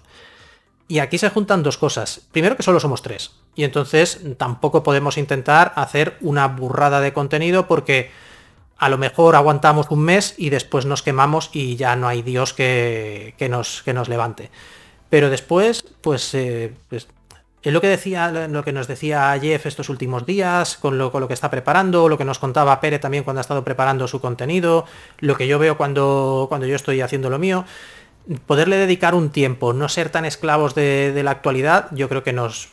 Y 0.86 0.98
aquí 0.98 1.18
se 1.18 1.30
juntan 1.30 1.62
dos 1.62 1.78
cosas. 1.78 2.20
Primero 2.32 2.56
que 2.56 2.62
solo 2.62 2.78
somos 2.78 3.02
tres. 3.02 3.32
Y 3.54 3.64
entonces 3.64 4.20
tampoco 4.36 4.82
podemos 4.82 5.16
intentar 5.16 5.72
hacer 5.76 6.16
una 6.20 6.46
burrada 6.48 7.00
de 7.00 7.12
contenido 7.12 7.66
porque 7.66 8.10
a 8.76 8.88
lo 8.88 8.98
mejor 8.98 9.36
aguantamos 9.36 9.86
un 9.90 10.00
mes 10.00 10.34
y 10.36 10.50
después 10.50 10.84
nos 10.84 11.02
quemamos 11.02 11.50
y 11.52 11.76
ya 11.76 11.96
no 11.96 12.08
hay 12.08 12.22
Dios 12.22 12.52
que, 12.52 13.34
nos, 13.48 13.82
que 13.82 13.94
nos 13.94 14.08
levante. 14.08 14.50
Pero 15.08 15.30
después, 15.30 15.84
pues, 16.02 16.34
eh, 16.34 16.74
pues 16.88 17.08
es 17.62 17.72
lo 17.72 17.80
que 17.80 17.88
decía, 17.88 18.30
lo 18.30 18.62
que 18.62 18.72
nos 18.72 18.86
decía 18.86 19.38
Jeff 19.40 19.64
estos 19.64 19.88
últimos 19.88 20.26
días, 20.26 20.76
con 20.76 20.98
lo, 20.98 21.10
con 21.10 21.22
lo 21.22 21.28
que 21.28 21.34
está 21.34 21.50
preparando, 21.50 22.10
lo 22.10 22.18
que 22.18 22.26
nos 22.26 22.38
contaba 22.38 22.78
Pere 22.78 22.98
también 22.98 23.24
cuando 23.24 23.40
ha 23.40 23.42
estado 23.42 23.64
preparando 23.64 24.06
su 24.06 24.20
contenido, 24.20 24.84
lo 25.20 25.34
que 25.34 25.46
yo 25.46 25.58
veo 25.58 25.78
cuando, 25.78 26.44
cuando 26.50 26.66
yo 26.66 26.76
estoy 26.76 27.00
haciendo 27.00 27.30
lo 27.30 27.38
mío. 27.38 27.64
Poderle 28.46 28.76
dedicar 28.76 29.14
un 29.14 29.30
tiempo, 29.30 29.72
no 29.74 29.88
ser 29.88 30.08
tan 30.08 30.24
esclavos 30.24 30.74
de, 30.74 31.20
la 31.22 31.30
actualidad, 31.30 31.88
yo 31.92 32.08
creo 32.08 32.22
que 32.22 32.32
nos, 32.32 32.70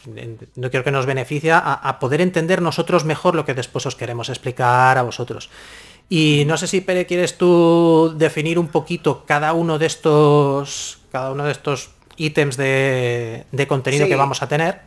no 0.56 0.72
creo 0.72 0.84
que 0.84 0.92
nos 0.92 1.06
beneficia 1.06 1.60
a, 1.60 1.74
a 1.74 2.00
poder 2.00 2.22
entender 2.22 2.62
nosotros 2.62 3.04
mejor 3.04 3.36
lo 3.36 3.44
que 3.44 3.54
después 3.54 3.86
os 3.86 3.96
queremos 3.96 4.30
explicar 4.30 4.98
a 4.98 5.02
vosotros. 5.02 5.50
Y 6.12 6.44
no 6.46 6.58
sé 6.58 6.68
si 6.68 6.82
Pere 6.82 7.06
quieres 7.06 7.38
tú 7.38 8.14
definir 8.18 8.60
un 8.60 8.68
poquito 8.68 9.26
cada 9.26 9.54
uno 9.54 9.80
de 9.80 9.86
estos, 9.86 11.00
cada 11.10 11.32
uno 11.32 11.46
de 11.46 11.54
estos 11.54 11.92
ítems 12.18 12.58
de, 12.58 13.46
contenido 13.70 14.08
que 14.08 14.18
vamos 14.18 14.42
a 14.42 14.50
tener. 14.50 14.82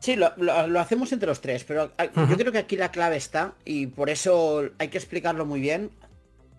Sí, 0.00 0.16
lo, 0.16 0.80
hacemos 0.80 1.12
entre 1.12 1.28
los 1.28 1.42
tres, 1.42 1.64
pero 1.64 1.90
yo 1.98 2.36
creo 2.38 2.52
que 2.52 2.58
aquí 2.58 2.76
la 2.76 2.90
clave 2.90 3.16
está, 3.16 3.52
y 3.66 3.88
por 3.88 4.08
eso 4.08 4.70
hay 4.78 4.88
que 4.88 4.96
explicarlo 4.96 5.44
muy 5.44 5.60
bien, 5.60 5.90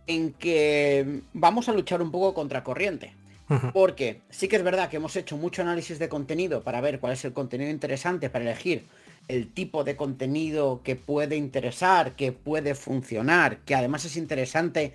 en 0.06 0.34
que 0.34 1.22
vamos 1.34 1.68
a 1.68 1.74
luchar 1.74 2.00
un 2.04 2.12
poco 2.12 2.36
contra 2.36 2.64
corriente. 2.64 3.16
Porque 3.74 4.22
sí 4.30 4.48
que 4.48 4.58
es 4.58 4.64
verdad 4.64 4.90
que 4.90 4.98
hemos 4.98 5.16
hecho 5.16 5.38
mucho 5.38 5.62
análisis 5.62 6.00
de 6.00 6.10
contenido 6.10 6.64
para 6.64 6.82
ver 6.82 7.00
cuál 7.00 7.14
es 7.14 7.24
el 7.24 7.34
contenido 7.34 7.72
interesante 7.72 8.30
para 8.30 8.44
elegir 8.44 8.86
el 9.28 9.52
tipo 9.54 9.84
de 9.84 9.96
contenido 9.96 10.82
que 10.84 10.96
puede 10.96 11.36
interesar, 11.36 12.16
que 12.16 12.32
puede 12.32 12.76
funcionar, 12.76 13.60
que 13.60 13.76
además 13.76 14.06
es 14.06 14.18
interesante 14.18 14.94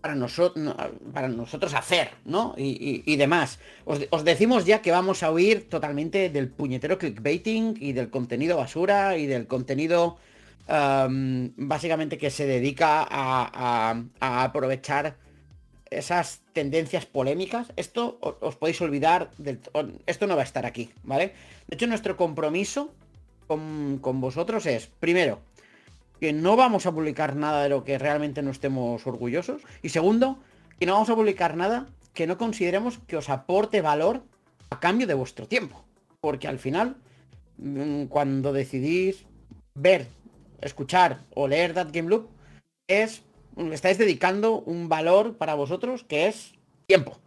para, 0.00 0.14
nosotros 0.14 0.74
para 1.12 1.28
nosotros 1.28 1.72
hacer, 1.74 2.10
¿no? 2.24 2.54
Y, 2.56 3.16
demás. 3.16 3.60
Os, 3.84 4.24
decimos 4.24 4.66
ya 4.66 4.82
que 4.82 4.90
vamos 4.90 5.22
a 5.22 5.30
huir 5.30 5.68
totalmente 5.68 6.28
del 6.28 6.48
puñetero 6.48 6.98
clickbaiting 6.98 7.76
y 7.78 7.92
del 7.92 8.10
contenido 8.10 8.56
basura 8.56 9.16
y 9.16 9.26
del 9.26 9.46
contenido 9.46 10.18
básicamente 10.66 12.18
que 12.18 12.30
se 12.30 12.46
dedica 12.46 13.06
a, 13.08 13.94
aprovechar 14.20 15.16
esas 15.98 16.42
tendencias 16.52 17.06
polémicas. 17.06 17.72
Esto 17.76 18.18
os, 18.20 18.56
podéis 18.56 18.80
olvidar, 18.80 19.30
del, 19.38 19.60
esto 20.06 20.26
no 20.26 20.36
va 20.36 20.42
a 20.42 20.44
estar 20.44 20.66
aquí, 20.66 20.90
¿vale? 21.02 21.34
De 21.68 21.74
hecho, 21.76 21.86
nuestro 21.86 22.16
compromiso 22.16 22.92
con, 23.46 23.98
con 24.00 24.20
vosotros 24.20 24.66
es, 24.66 24.86
primero, 25.00 25.40
que 26.20 26.32
no 26.32 26.56
vamos 26.56 26.86
a 26.86 26.92
publicar 26.92 27.34
nada 27.34 27.64
de 27.64 27.68
lo 27.68 27.84
que 27.84 27.98
realmente 27.98 28.42
no 28.42 28.50
estemos 28.50 29.04
orgullosos. 29.06 29.62
Y 29.82 29.88
segundo, 29.88 30.38
que 30.78 30.86
no 30.86 30.92
vamos 30.94 31.10
a 31.10 31.16
publicar 31.16 31.56
nada 31.56 31.88
que 32.14 32.26
no 32.26 32.38
consideremos 32.38 32.98
que 33.06 33.16
os 33.16 33.28
aporte 33.28 33.80
valor 33.80 34.22
a 34.70 34.80
cambio 34.80 35.06
de 35.06 35.14
vuestro 35.14 35.48
tiempo. 35.48 35.84
Porque 36.20 36.46
al 36.46 36.58
final, 36.58 36.96
mm, 37.58 38.04
cuando 38.04 38.52
decidís 38.52 39.24
ver, 39.74 40.06
escuchar 40.60 41.20
o 41.34 41.48
leer 41.48 41.74
That 41.74 41.88
Game 41.92 42.08
Loop, 42.08 42.28
es, 42.86 43.22
estáis 43.72 43.98
dedicando 43.98 44.60
un 44.60 44.88
valor 44.88 45.36
para 45.36 45.54
vosotros 45.54 46.04
que 46.04 46.26
es 46.26 46.54
tiempo 46.86 47.22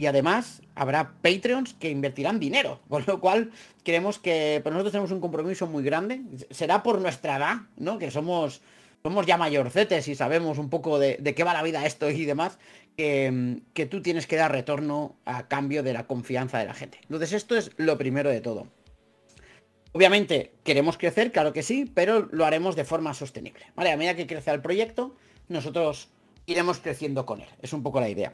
y 0.00 0.06
además 0.06 0.62
habrá 0.76 1.14
Patreons 1.22 1.74
que 1.74 1.90
invertirán 1.90 2.38
dinero, 2.38 2.80
con 2.88 3.04
lo 3.06 3.20
cual 3.20 3.50
queremos 3.82 4.18
que, 4.18 4.62
nosotros 4.64 4.92
tenemos 4.92 5.10
un 5.10 5.20
compromiso 5.20 5.66
muy 5.66 5.82
grande, 5.82 6.22
será 6.50 6.82
por 6.82 7.00
nuestra 7.00 7.36
edad, 7.36 7.56
¿no? 7.76 7.98
Que 7.98 8.10
somos, 8.10 8.62
somos 9.02 9.26
ya 9.26 9.36
mayorcetes 9.36 10.06
y 10.08 10.14
sabemos 10.14 10.58
un 10.58 10.70
poco 10.70 10.98
de, 10.98 11.16
qué 11.36 11.44
va 11.44 11.52
la 11.52 11.64
vida 11.64 11.84
esto 11.84 12.08
y 12.08 12.24
demás, 12.24 12.58
que, 12.96 13.60
que, 13.74 13.86
tú 13.86 14.00
tienes 14.00 14.26
que 14.26 14.36
dar 14.36 14.52
retorno 14.52 15.16
a 15.24 15.48
cambio 15.48 15.82
de 15.82 15.92
la 15.92 16.06
confianza 16.06 16.58
de 16.58 16.66
la 16.66 16.74
gente. 16.74 16.98
Entonces 17.02 17.32
esto 17.32 17.56
es 17.56 17.72
lo 17.76 17.98
primero 17.98 18.30
de 18.30 18.40
todo. 18.40 18.68
Obviamente 19.92 20.52
queremos 20.62 20.96
crecer, 20.96 21.32
claro 21.32 21.52
que 21.52 21.62
sí, 21.64 21.90
pero 21.92 22.28
lo 22.30 22.44
haremos 22.44 22.76
de 22.76 22.84
forma 22.84 23.14
sostenible. 23.14 23.64
¿vale? 23.74 23.90
A 23.90 23.96
medida 23.96 24.14
que 24.14 24.26
crece 24.26 24.50
el 24.52 24.60
proyecto, 24.60 25.16
nosotros 25.48 26.08
iremos 26.46 26.78
creciendo 26.78 27.26
con 27.26 27.40
él. 27.40 27.48
Es 27.60 27.72
un 27.72 27.82
poco 27.82 28.00
la 28.00 28.08
idea. 28.08 28.32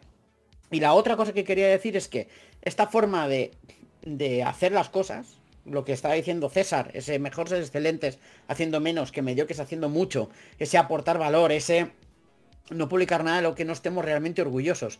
Y 0.70 0.80
la 0.80 0.94
otra 0.94 1.16
cosa 1.16 1.32
que 1.32 1.44
quería 1.44 1.68
decir 1.68 1.96
es 1.96 2.08
que 2.08 2.28
esta 2.62 2.86
forma 2.86 3.28
de, 3.28 3.52
hacer 4.44 4.72
las 4.72 4.88
cosas, 4.88 5.38
lo 5.64 5.84
que 5.84 5.92
estaba 5.92 6.14
diciendo 6.14 6.48
César, 6.48 6.90
ese 6.94 7.18
mejor 7.18 7.48
ser 7.48 7.60
excelentes 7.60 8.18
haciendo 8.48 8.80
menos 8.80 9.12
que 9.12 9.22
mediocres 9.22 9.60
haciendo 9.60 9.88
mucho, 9.88 10.30
ese 10.58 10.78
aportar 10.78 11.18
valor, 11.18 11.52
ese 11.52 11.90
no 12.70 12.88
publicar 12.88 13.24
nada 13.24 13.38
de 13.38 13.42
lo 13.42 13.54
que 13.54 13.64
no 13.64 13.72
estemos 13.72 14.04
realmente 14.04 14.42
orgullosos. 14.42 14.98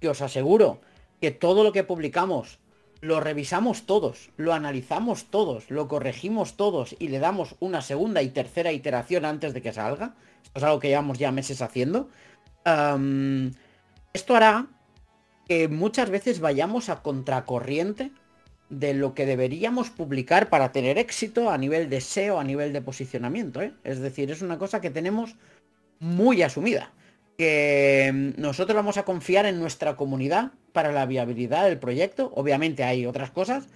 Que 0.00 0.08
os 0.08 0.20
aseguro 0.20 0.80
que 1.20 1.30
todo 1.30 1.64
lo 1.64 1.72
que 1.72 1.84
publicamos 1.84 2.58
lo 3.00 3.20
revisamos 3.20 3.86
todos, 3.86 4.30
lo 4.36 4.52
analizamos 4.52 5.26
todos, 5.26 5.70
lo 5.70 5.88
corregimos 5.88 6.56
todos 6.56 6.96
y 6.98 7.08
le 7.08 7.18
damos 7.18 7.54
una 7.60 7.82
segunda 7.82 8.22
y 8.22 8.30
tercera 8.30 8.72
iteración 8.72 9.24
antes 9.24 9.54
de 9.54 9.62
que 9.62 9.72
salga. 9.72 10.14
Esto 10.44 10.58
es 10.58 10.64
algo 10.64 10.80
que 10.80 10.88
llevamos 10.88 11.18
ya 11.18 11.30
meses 11.30 11.62
haciendo. 11.62 12.08
esto 12.64 14.36
hará 14.36 14.66
que 15.46 15.68
muchas 15.68 16.10
veces 16.10 16.40
vayamos 16.40 16.88
a 16.88 17.02
contracorriente 17.02 18.12
de 18.68 18.92
lo 18.92 19.14
que 19.14 19.26
deberíamos 19.26 19.90
publicar 19.90 20.50
para 20.50 20.72
tener 20.72 20.98
éxito 20.98 21.50
a 21.50 21.56
nivel 21.56 21.88
de 21.88 22.00
SEO, 22.00 22.38
a 22.38 22.44
nivel 22.44 22.72
de 22.72 22.82
posicionamiento. 22.82 23.62
¿eh? 23.62 23.72
Es 23.84 24.00
decir, 24.00 24.30
es 24.30 24.42
una 24.42 24.58
cosa 24.58 24.80
que 24.80 24.90
tenemos 24.90 25.36
muy 26.00 26.42
asumida. 26.42 26.92
Que 27.38 28.34
nosotros 28.36 28.76
vamos 28.76 28.98
a 28.98 29.04
confiar 29.04 29.46
en 29.46 29.58
nuestra 29.58 29.96
comunidad 29.96 30.52
para 30.72 30.92
la 30.92 31.06
viabilidad 31.06 31.64
del 31.64 31.78
proyecto. 31.78 32.30
Obviamente 32.34 32.84
hay 32.84 33.06
otras 33.06 33.30
cosas, 33.30 33.68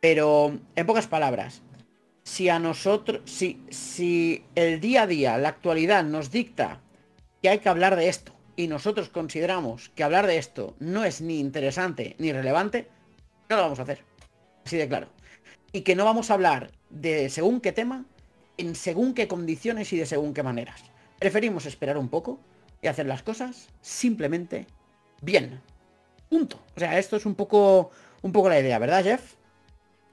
pero 0.00 0.58
en 0.76 0.86
pocas 0.86 1.08
palabras, 1.08 1.60
si 2.22 2.48
a 2.48 2.58
nosotros, 2.58 3.20
si, 3.24 3.60
si 3.68 4.44
el 4.54 4.80
día 4.80 5.02
a 5.02 5.06
día, 5.06 5.36
la 5.36 5.48
actualidad 5.48 6.04
nos 6.04 6.30
dicta 6.30 6.80
que 7.42 7.48
hay 7.48 7.58
que 7.58 7.68
hablar 7.68 7.96
de 7.96 8.08
esto, 8.08 8.32
y 8.60 8.68
nosotros 8.68 9.08
consideramos 9.08 9.88
que 9.94 10.04
hablar 10.04 10.26
de 10.26 10.36
esto 10.36 10.74
no 10.80 11.04
es 11.04 11.22
ni 11.22 11.40
interesante 11.40 12.14
ni 12.18 12.30
relevante, 12.30 12.88
no 13.48 13.56
lo 13.56 13.62
vamos 13.62 13.78
a 13.78 13.82
hacer. 13.82 14.04
Así 14.66 14.76
de 14.76 14.86
claro. 14.86 15.08
Y 15.72 15.80
que 15.80 15.96
no 15.96 16.04
vamos 16.04 16.30
a 16.30 16.34
hablar 16.34 16.70
de 16.90 17.30
según 17.30 17.62
qué 17.62 17.72
tema, 17.72 18.04
en 18.58 18.74
según 18.74 19.14
qué 19.14 19.28
condiciones 19.28 19.92
y 19.94 19.96
de 19.96 20.04
según 20.04 20.34
qué 20.34 20.42
maneras. 20.42 20.82
Preferimos 21.18 21.64
esperar 21.64 21.96
un 21.96 22.08
poco 22.08 22.38
y 22.82 22.88
hacer 22.88 23.06
las 23.06 23.22
cosas 23.22 23.68
simplemente 23.80 24.66
bien. 25.22 25.60
Punto. 26.28 26.60
O 26.76 26.80
sea, 26.80 26.98
esto 26.98 27.16
es 27.16 27.26
un 27.26 27.34
poco, 27.34 27.90
un 28.22 28.32
poco 28.32 28.48
la 28.48 28.60
idea, 28.60 28.78
¿verdad, 28.78 29.02
Jeff? 29.02 29.34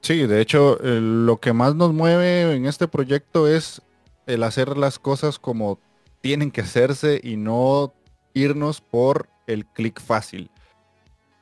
Sí, 0.00 0.26
de 0.26 0.40
hecho, 0.40 0.78
lo 0.82 1.38
que 1.38 1.52
más 1.52 1.74
nos 1.74 1.92
mueve 1.92 2.54
en 2.54 2.66
este 2.66 2.88
proyecto 2.88 3.48
es 3.48 3.82
el 4.26 4.42
hacer 4.42 4.76
las 4.76 4.98
cosas 4.98 5.38
como 5.38 5.80
tienen 6.20 6.50
que 6.50 6.60
hacerse 6.60 7.20
y 7.22 7.36
no 7.36 7.94
irnos 8.34 8.80
por 8.80 9.28
el 9.46 9.66
clic 9.66 10.00
fácil. 10.00 10.50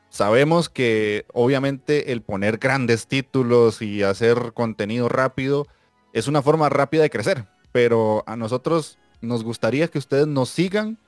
Sabemos 0.08 0.68
que 0.68 1.26
obviamente 1.34 2.12
el 2.12 2.22
poner 2.22 2.58
grandes 2.58 3.06
títulos 3.06 3.82
y 3.82 4.02
hacer 4.02 4.52
contenido 4.54 5.08
rápido 5.08 5.66
es 6.12 6.28
una 6.28 6.40
forma 6.40 6.68
rápida 6.68 7.02
de 7.02 7.10
crecer, 7.10 7.46
pero 7.72 8.24
a 8.26 8.36
nosotros 8.36 8.98
nos 9.20 9.44
gustaría 9.44 9.88
que 9.88 9.98
ustedes 9.98 10.26
nos 10.26 10.48
sigan 10.48 10.98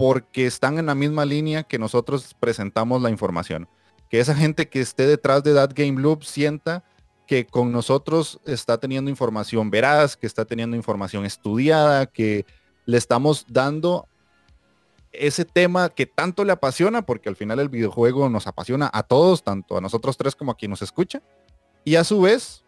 porque 0.00 0.46
están 0.46 0.78
en 0.78 0.86
la 0.86 0.94
misma 0.94 1.26
línea 1.26 1.62
que 1.62 1.78
nosotros 1.78 2.34
presentamos 2.40 3.02
la 3.02 3.10
información. 3.10 3.68
Que 4.08 4.18
esa 4.18 4.34
gente 4.34 4.70
que 4.70 4.80
esté 4.80 5.06
detrás 5.06 5.44
de 5.44 5.52
That 5.52 5.72
Game 5.74 6.00
Loop 6.00 6.24
sienta 6.24 6.84
que 7.26 7.44
con 7.44 7.70
nosotros 7.70 8.40
está 8.46 8.78
teniendo 8.78 9.10
información 9.10 9.70
veraz, 9.70 10.16
que 10.16 10.26
está 10.26 10.46
teniendo 10.46 10.74
información 10.74 11.26
estudiada, 11.26 12.06
que 12.06 12.46
le 12.86 12.96
estamos 12.96 13.44
dando 13.46 14.08
ese 15.12 15.44
tema 15.44 15.90
que 15.90 16.06
tanto 16.06 16.46
le 16.46 16.52
apasiona, 16.52 17.02
porque 17.02 17.28
al 17.28 17.36
final 17.36 17.60
el 17.60 17.68
videojuego 17.68 18.30
nos 18.30 18.46
apasiona 18.46 18.88
a 18.94 19.02
todos, 19.02 19.44
tanto 19.44 19.76
a 19.76 19.82
nosotros 19.82 20.16
tres 20.16 20.34
como 20.34 20.52
a 20.52 20.56
quien 20.56 20.70
nos 20.70 20.80
escucha, 20.80 21.20
y 21.84 21.96
a 21.96 22.04
su 22.04 22.22
vez 22.22 22.64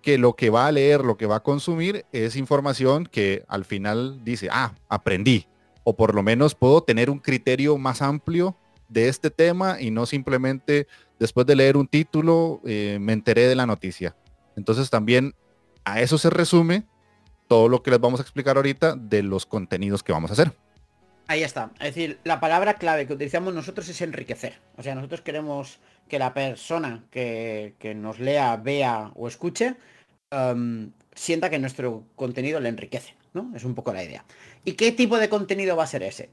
que 0.00 0.16
lo 0.16 0.36
que 0.36 0.48
va 0.50 0.68
a 0.68 0.72
leer, 0.72 1.04
lo 1.04 1.16
que 1.16 1.26
va 1.26 1.36
a 1.38 1.42
consumir 1.42 2.06
es 2.12 2.36
información 2.36 3.04
que 3.04 3.44
al 3.48 3.64
final 3.64 4.22
dice, 4.22 4.48
ah, 4.52 4.76
aprendí, 4.88 5.48
o 5.88 5.96
por 5.96 6.14
lo 6.14 6.22
menos 6.22 6.54
puedo 6.54 6.82
tener 6.82 7.08
un 7.08 7.18
criterio 7.18 7.78
más 7.78 8.02
amplio 8.02 8.54
de 8.90 9.08
este 9.08 9.30
tema 9.30 9.80
y 9.80 9.90
no 9.90 10.04
simplemente 10.04 10.86
después 11.18 11.46
de 11.46 11.56
leer 11.56 11.78
un 11.78 11.88
título 11.88 12.60
eh, 12.66 12.98
me 13.00 13.14
enteré 13.14 13.48
de 13.48 13.54
la 13.54 13.64
noticia. 13.64 14.14
Entonces 14.54 14.90
también 14.90 15.34
a 15.84 16.02
eso 16.02 16.18
se 16.18 16.28
resume 16.28 16.84
todo 17.46 17.70
lo 17.70 17.82
que 17.82 17.90
les 17.90 18.00
vamos 18.00 18.20
a 18.20 18.22
explicar 18.22 18.58
ahorita 18.58 18.96
de 18.96 19.22
los 19.22 19.46
contenidos 19.46 20.02
que 20.02 20.12
vamos 20.12 20.30
a 20.30 20.34
hacer. 20.34 20.52
Ahí 21.26 21.42
está. 21.42 21.70
Es 21.80 21.94
decir, 21.94 22.18
la 22.22 22.38
palabra 22.38 22.74
clave 22.74 23.06
que 23.06 23.14
utilizamos 23.14 23.54
nosotros 23.54 23.88
es 23.88 23.98
enriquecer. 24.02 24.60
O 24.76 24.82
sea, 24.82 24.94
nosotros 24.94 25.22
queremos 25.22 25.78
que 26.06 26.18
la 26.18 26.34
persona 26.34 27.06
que, 27.10 27.74
nos 27.96 28.18
lea, 28.18 28.58
vea 28.58 29.10
o 29.14 29.26
escuche 29.26 29.76
um, 30.32 30.90
sienta 31.14 31.48
que 31.48 31.58
nuestro 31.58 32.04
contenido 32.14 32.60
le 32.60 32.68
enriquece. 32.68 33.17
Es 33.54 33.64
un 33.64 33.74
poco 33.74 33.92
la 33.92 34.04
idea. 34.04 34.24
¿Y 34.64 34.72
qué 34.72 34.92
tipo 34.92 35.18
de 35.18 35.28
contenido 35.28 35.76
va 35.76 35.84
a 35.84 35.86
ser 35.86 36.02
ese? 36.02 36.30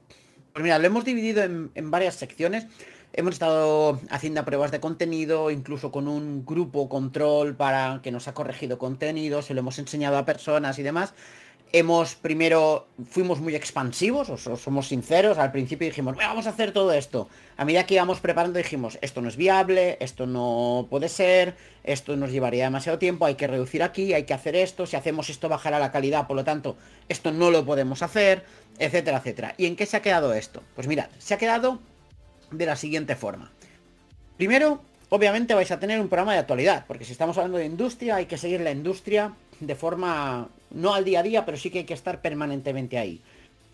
Pues 0.54 0.64
mira, 0.64 0.80
lo 0.80 0.88
hemos 0.88 1.06
dividido 1.06 1.44
en, 1.44 1.92
varias 1.92 2.16
secciones. 2.16 2.68
Hemos 3.14 3.34
estado 3.34 4.00
haciendo 4.10 4.44
pruebas 4.46 4.72
de 4.72 4.80
contenido, 4.80 5.52
incluso 5.52 5.92
con 5.92 6.08
un 6.08 6.46
grupo 6.46 6.90
control 6.90 7.56
para 7.56 8.02
que 8.04 8.12
nos 8.12 8.28
ha 8.28 8.34
corregido 8.34 8.78
contenido, 8.78 9.42
se 9.42 9.54
lo 9.54 9.62
hemos 9.62 9.80
enseñado 9.80 10.18
a 10.18 10.26
personas 10.26 10.80
y 10.80 10.84
demás 10.84 11.14
hemos 11.72 12.16
primero, 12.16 12.88
fuimos 13.10 13.40
muy 13.40 13.56
expansivos, 13.56 14.30
o 14.30 14.58
somos 14.58 14.88
sinceros, 14.88 15.38
al 15.38 15.52
principio 15.52 15.88
dijimos, 15.88 16.16
vamos 16.16 16.48
a 16.48 16.52
hacer 16.52 16.72
todo 16.72 16.94
esto. 16.94 17.28
A 17.58 17.66
medida 17.66 17.86
que 17.86 17.96
íbamos 17.96 18.20
preparando 18.20 18.58
dijimos, 18.58 18.98
esto 19.02 19.22
no 19.22 19.28
es 19.28 19.36
viable, 19.36 19.98
esto 20.00 20.26
no 20.26 20.88
puede 20.90 21.10
ser, 21.10 21.56
esto 21.84 22.16
nos 22.16 22.32
llevaría 22.32 22.66
demasiado 22.66 22.98
tiempo, 22.98 23.26
hay 23.26 23.36
que 23.36 23.48
reducir 23.48 23.84
aquí, 23.84 24.14
hay 24.14 24.24
que 24.24 24.34
hacer 24.34 24.56
esto, 24.56 24.86
si 24.86 24.96
hacemos 24.96 25.30
esto 25.30 25.50
bajará 25.50 25.80
la 25.80 25.92
calidad, 25.92 26.28
por 26.28 26.38
lo 26.38 26.44
tanto, 26.44 26.78
esto 27.10 27.32
no 27.32 27.52
lo 27.52 27.66
podemos 27.66 28.02
hacer, 28.02 28.46
etcétera, 28.80 29.18
etcétera. 29.18 29.56
¿Y 29.58 29.66
en 29.66 29.76
qué 29.76 29.86
se 29.86 29.98
ha 29.98 30.02
quedado 30.02 30.34
esto? 30.34 30.64
Pues 30.76 30.88
mirad, 30.88 31.08
se 31.18 31.34
ha 31.34 31.38
quedado 31.38 31.80
de 32.52 32.66
la 32.66 32.76
siguiente 32.76 33.16
forma. 33.16 33.52
Primero, 34.38 34.82
obviamente 35.10 35.54
vais 35.54 35.72
a 35.72 35.80
tener 35.80 36.00
un 36.00 36.10
programa 36.10 36.34
de 36.34 36.40
actualidad, 36.40 36.86
porque 36.88 37.06
si 37.06 37.12
estamos 37.12 37.38
hablando 37.38 37.58
de 37.58 37.66
industria, 37.66 38.16
hay 38.16 38.26
que 38.26 38.38
seguir 38.38 38.62
la 38.62 38.72
industria 38.72 39.34
de 39.60 39.76
forma, 39.76 40.50
no 40.76 40.94
al 40.94 41.06
día 41.06 41.22
a 41.22 41.24
día, 41.24 41.46
pero 41.46 41.58
sí 41.58 41.72
que 41.72 41.80
hay 41.80 41.86
que 41.86 41.94
estar 41.94 42.22
permanentemente 42.22 42.98
ahí. 42.98 43.22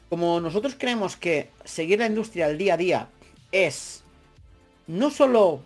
Como 0.09 0.39
nosotros 0.39 0.75
creemos 0.77 1.17
que 1.17 1.49
seguir 1.65 1.99
la 1.99 2.05
industria 2.05 2.45
al 2.45 2.57
día 2.57 2.75
a 2.75 2.77
día 2.77 3.09
es 3.51 4.03
no 4.87 5.09
solo 5.09 5.61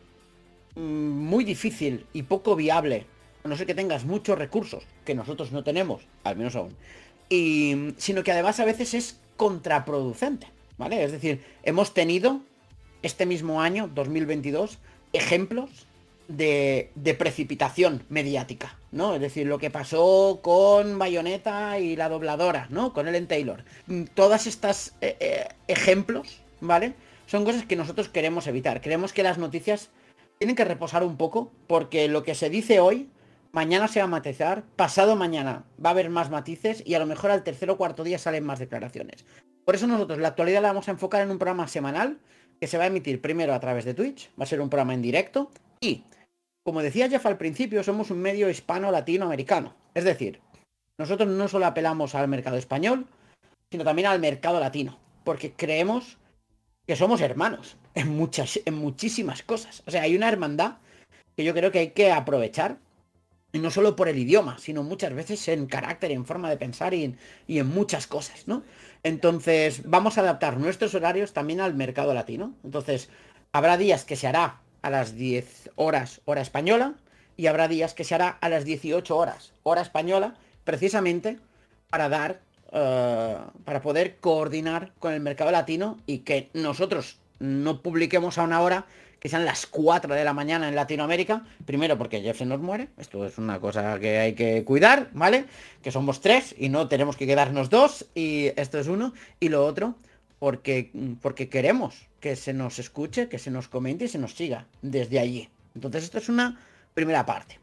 mm, 0.76 0.80
muy 0.80 1.43
difícil 1.43 2.06
y 2.13 2.24
poco 2.24 2.56
viable, 2.56 3.06
a 3.43 3.48
no 3.48 3.58
ser 3.58 3.67
que 3.67 3.76
tengas 3.76 4.06
muchos 4.06 4.38
recursos, 4.38 4.84
que 5.04 5.13
nosotros 5.13 5.52
no 5.52 5.63
tenemos, 5.63 6.02
al 6.24 6.38
menos 6.38 6.56
aún, 6.56 6.76
y, 7.30 7.93
sino 7.98 8.24
que 8.24 8.32
además 8.32 8.60
a 8.60 8.65
veces 8.65 8.93
es 8.93 9.19
contraproducente, 9.36 10.48
¿vale? 10.78 11.04
Es 11.04 11.12
decir, 11.12 11.43
hemos 11.63 11.93
tenido 11.93 12.41
este 13.02 13.26
mismo 13.26 13.62
año, 13.62 13.89
2022, 13.93 14.80
ejemplos 15.13 15.85
de, 16.28 17.16
precipitación 17.18 18.04
mediática, 18.10 18.78
¿no? 18.92 19.16
Es 19.16 19.22
decir, 19.22 19.48
lo 19.48 19.58
que 19.58 19.70
pasó 19.70 20.40
con 20.42 20.98
Bayonetta 20.98 21.80
y 21.80 21.96
la 21.96 22.10
dobladora, 22.10 22.68
¿no? 22.70 22.94
Con 22.94 23.08
Ellen 23.08 23.28
Taylor. 23.28 23.64
Mm, 23.88 24.04
todas 24.14 24.48
estas 24.48 24.96
eh, 25.02 25.18
eh, 25.20 25.48
ejemplos, 25.68 26.42
¿vale? 26.62 26.94
Son 27.28 27.46
cosas 27.46 27.66
que 27.66 27.76
nosotros 27.76 28.10
queremos 28.10 28.48
evitar. 28.48 28.82
Creemos 28.82 29.14
que 29.14 29.24
las 29.24 29.38
noticias 29.38 29.90
tienen 30.38 30.56
que 30.56 30.66
reposar 30.66 31.04
un 31.04 31.18
poco 31.18 31.52
porque 31.68 32.08
lo 32.08 32.24
que 32.24 32.36
se 32.36 32.50
dice 32.50 32.80
hoy, 32.80 33.10
mañana 33.52 33.88
se 33.88 34.00
va 34.00 34.06
a 34.06 34.10
matizar, 34.10 34.64
pasado 34.76 35.16
mañana 35.16 35.64
va 35.84 35.90
a 35.90 35.94
haber 35.94 36.10
más 36.10 36.30
matices 36.30 36.84
y 36.86 36.94
a 36.94 37.00
lo 37.00 37.06
mejor 37.06 37.32
al 37.32 37.44
tercer 37.44 37.70
o 37.70 37.78
cuarto 37.78 38.04
día 38.04 38.20
salen 38.20 38.46
más 38.46 38.60
declaraciones. 38.60 39.26
Por 39.64 39.76
eso 39.76 39.88
nosotros 39.88 40.20
la 40.20 40.30
actualidad 40.30 40.62
la 40.62 40.70
vamos 40.70 40.88
a 40.88 40.92
enfocar 40.92 41.22
en 41.22 41.32
un 41.32 41.40
programa 41.40 41.68
semanal 41.68 42.20
que 42.60 42.68
se 42.68 42.78
va 42.78 42.84
a 42.84 42.88
emitir 42.88 43.22
primero 43.22 43.54
a 43.54 43.60
través 43.60 43.86
de 43.86 43.94
Twitch, 43.94 44.30
va 44.40 44.44
a 44.44 44.48
ser 44.48 44.62
un 44.62 44.70
programa 44.70 44.94
en 44.94 45.02
directo 45.02 45.52
y 45.82 46.04
como 46.65 46.82
decía 46.82 47.08
Jeff 47.08 47.25
al 47.28 47.38
principio, 47.38 47.84
somos 47.84 48.10
un 48.10 48.19
medio 48.19 48.49
hispano-latinoamericano. 48.49 49.75
Es 49.93 50.04
decir, 50.04 50.41
nosotros 50.97 51.30
no 51.30 51.47
solo 51.47 51.67
apelamos 51.67 52.15
al 52.15 52.28
mercado 52.28 52.58
español, 52.58 53.06
sino 53.69 53.84
también 53.84 54.08
al 54.08 54.19
mercado 54.19 54.60
latino. 54.60 54.97
Porque 55.23 55.54
creemos 55.54 56.17
que 56.88 56.95
somos 56.95 57.21
hermanos 57.21 57.78
en, 57.93 58.10
muchas, 58.10 58.60
en 58.65 58.73
muchísimas 58.73 59.43
cosas. 59.43 59.84
O 59.86 59.91
sea, 59.91 60.01
hay 60.01 60.15
una 60.15 60.28
hermandad 60.28 60.78
que 61.38 61.43
yo 61.43 61.54
creo 61.54 61.71
que 61.71 61.80
hay 61.80 61.91
que 61.91 62.12
aprovechar. 62.12 62.80
Y 63.54 63.60
no 63.60 63.69
solo 63.69 63.95
por 63.95 64.10
el 64.10 64.17
idioma, 64.17 64.58
sino 64.58 64.82
muchas 64.82 65.13
veces 65.13 65.47
en 65.47 65.67
carácter, 65.67 66.12
en 66.12 66.25
forma 66.25 66.49
de 66.49 66.58
pensar 66.58 66.95
y 66.95 67.06
en, 67.06 67.17
y 67.47 67.60
en 67.60 67.67
muchas 67.67 68.08
cosas, 68.08 68.47
¿no? 68.47 68.63
Entonces, 69.04 69.84
vamos 69.86 70.17
a 70.17 70.21
adaptar 70.21 70.58
nuestros 70.58 70.93
horarios 70.95 71.32
también 71.32 71.62
al 71.62 71.75
mercado 71.75 72.13
latino. 72.13 72.56
Entonces, 72.63 73.10
habrá 73.54 73.78
días 73.78 74.04
que 74.04 74.17
se 74.17 74.28
hará 74.28 74.64
a 74.86 74.91
las 74.91 75.15
10 75.15 75.71
horas 75.78 76.21
hora 76.26 76.41
española 76.41 76.93
y 77.36 77.48
habrá 77.48 77.67
días 77.67 77.95
que 77.95 78.04
se 78.04 78.13
hará 78.13 78.30
a 78.30 78.50
las 78.50 78.65
18 78.65 79.17
horas 79.17 79.52
hora 79.63 79.82
española, 79.82 80.36
precisamente 80.63 81.39
para 81.89 82.08
dar, 82.08 82.39
eh, 82.71 83.36
para 83.65 83.82
poder 83.82 84.17
coordinar 84.17 84.91
con 85.00 85.12
el 85.13 85.21
mercado 85.21 85.50
latino 85.50 85.98
y 86.06 86.19
que 86.19 86.50
nosotros 86.54 87.17
no 87.39 87.82
publiquemos 87.82 88.38
a 88.38 88.43
una 88.43 88.62
hora 88.62 88.86
que 89.19 89.28
sean 89.28 89.43
las 89.43 89.65
4 89.65 90.13
de 90.13 90.24
la 90.24 90.34
mañana 90.34 90.69
en 90.69 90.76
Latinoamérica, 90.76 91.43
primero 91.65 91.98
porque 91.98 92.21
Jeff 92.21 92.38
se 92.38 92.45
nos 92.45 92.60
muere, 92.60 92.89
esto 93.00 93.26
es 93.26 93.39
una 93.39 93.60
cosa 93.60 94.00
que 94.00 94.19
hay 94.19 94.34
que 94.34 94.63
cuidar, 94.63 95.10
¿vale? 95.13 95.45
Que 95.82 95.91
somos 95.91 96.21
tres 96.21 96.54
y 96.56 96.69
no 96.69 96.88
tenemos 96.88 97.17
que 97.17 97.26
quedarnos 97.26 97.71
dos 97.71 98.06
y 98.13 98.52
esto 98.56 98.78
es 98.78 98.86
uno, 98.86 99.15
y 99.39 99.50
lo 99.50 99.65
otro, 99.65 99.95
porque, 100.46 100.92
porque 101.24 101.50
queremos 101.50 101.96
que 102.20 102.36
se 102.36 102.54
nos 102.54 102.78
escuche, 102.78 103.30
que 103.30 103.40
se 103.40 103.50
nos 103.50 103.68
comente 103.68 104.06
y 104.06 104.08
se 104.08 104.20
nos 104.20 104.36
siga 104.36 104.68
desde 104.84 105.18
allí. 105.18 105.50
Entonces 105.74 106.04
esto 106.04 106.20
es 106.20 106.30
una 106.30 106.62
primera 106.94 107.26
parte. 107.26 107.60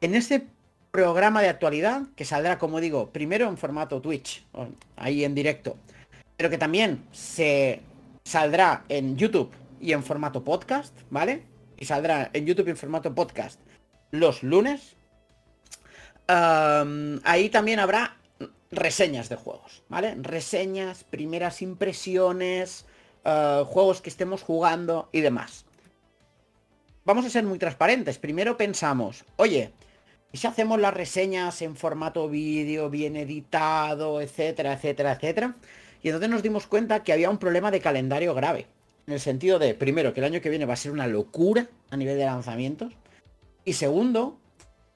En 0.00 0.16
este 0.16 0.44
programa 0.90 1.40
de 1.40 1.50
actualidad, 1.50 2.02
que 2.16 2.24
saldrá, 2.24 2.58
como 2.58 2.80
digo, 2.80 3.10
primero 3.10 3.48
en 3.48 3.56
formato 3.56 4.00
Twitch, 4.00 4.44
ahí 4.96 5.22
en 5.22 5.36
directo, 5.36 5.76
pero 6.36 6.50
que 6.50 6.58
también 6.58 7.04
se 7.12 7.80
saldrá 8.24 8.82
en 8.88 9.16
YouTube 9.16 9.52
y 9.80 9.92
en 9.92 10.02
formato 10.02 10.42
podcast, 10.42 10.98
¿vale? 11.10 11.44
Y 11.78 11.84
saldrá 11.84 12.30
en 12.32 12.44
YouTube 12.44 12.66
y 12.66 12.70
en 12.70 12.76
formato 12.76 13.14
podcast 13.14 13.60
los 14.10 14.42
lunes. 14.42 14.96
ahí 16.26 17.50
también 17.50 17.78
habrá 17.78 18.16
reseñas 18.70 19.28
de 19.28 19.36
juegos, 19.36 19.82
¿vale? 19.88 20.14
Reseñas, 20.16 21.04
primeras 21.04 21.62
impresiones, 21.62 22.86
eh, 23.24 23.64
juegos 23.66 24.00
que 24.00 24.10
estemos 24.10 24.42
jugando 24.42 25.08
y 25.12 25.20
demás. 25.20 25.64
Vamos 27.04 27.24
a 27.24 27.30
ser 27.30 27.44
muy 27.44 27.58
transparentes. 27.58 28.18
Primero 28.18 28.56
pensamos, 28.56 29.24
oye, 29.36 29.72
¿y 30.32 30.38
si 30.38 30.46
hacemos 30.46 30.80
las 30.80 30.92
reseñas 30.92 31.62
en 31.62 31.76
formato 31.76 32.28
vídeo, 32.28 32.90
bien 32.90 33.16
editado, 33.16 34.20
etcétera, 34.20 34.72
etcétera, 34.72 35.12
etcétera? 35.12 35.56
Y 36.02 36.08
entonces 36.08 36.30
nos 36.30 36.42
dimos 36.42 36.66
cuenta 36.66 37.04
que 37.04 37.12
había 37.12 37.30
un 37.30 37.38
problema 37.38 37.70
de 37.70 37.80
calendario 37.80 38.34
grave. 38.34 38.66
En 39.06 39.14
el 39.14 39.20
sentido 39.20 39.60
de, 39.60 39.74
primero, 39.74 40.12
que 40.12 40.20
el 40.20 40.26
año 40.26 40.40
que 40.40 40.50
viene 40.50 40.66
va 40.66 40.74
a 40.74 40.76
ser 40.76 40.90
una 40.90 41.06
locura 41.06 41.68
a 41.90 41.96
nivel 41.96 42.18
de 42.18 42.24
lanzamientos. 42.24 42.92
Y 43.64 43.74
segundo, 43.74 44.38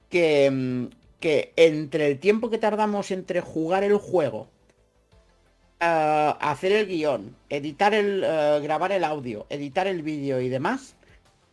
que 0.09 0.51
mm, 0.51 1.00
que 1.21 1.53
entre 1.55 2.07
el 2.07 2.19
tiempo 2.19 2.49
que 2.49 2.57
tardamos 2.57 3.11
entre 3.11 3.39
jugar 3.39 3.85
el 3.85 3.95
juego, 3.95 4.49
eh, 5.79 6.33
hacer 6.41 6.73
el 6.73 6.87
guion, 6.87 7.37
editar 7.49 7.93
el, 7.93 8.23
eh, 8.25 8.59
grabar 8.61 8.91
el 8.91 9.05
audio, 9.05 9.45
editar 9.49 9.87
el 9.87 10.01
vídeo 10.01 10.41
y 10.41 10.49
demás, 10.49 10.95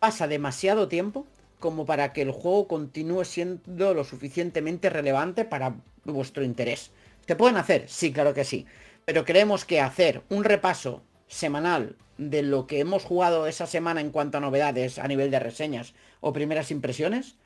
pasa 0.01 0.27
demasiado 0.27 0.89
tiempo 0.89 1.27
como 1.61 1.87
para 1.87 2.13
que 2.13 2.23
el 2.23 2.33
juego 2.33 2.67
continúe 2.67 3.25
siendo 3.25 3.95
lo 3.95 4.05
suficientemente 4.05 4.91
relevante 4.91 5.45
para 5.45 5.77
vuestro 6.05 6.45
interés. 6.45 6.91
¿Se 7.27 7.37
pueden 7.37 7.57
hacer? 7.57 7.89
Sí, 7.89 8.13
claro 8.13 8.35
que 8.35 8.45
sí. 8.45 8.67
Pero 9.05 9.25
creemos 9.25 9.65
que 9.65 9.81
hacer 9.81 10.23
un 10.31 10.45
repaso 10.45 11.03
semanal 11.27 11.97
de 12.17 12.43
lo 12.43 12.67
que 12.67 12.81
hemos 12.81 13.05
jugado 13.05 13.47
esa 13.47 13.67
semana 13.67 14.01
en 14.01 14.11
cuanto 14.11 14.39
a 14.39 14.41
novedades 14.41 14.99
a 14.99 15.09
nivel 15.09 15.31
de 15.31 15.39
reseñas 15.39 15.95
o 16.21 16.33
primeras 16.33 16.71
impresiones, 16.71 17.37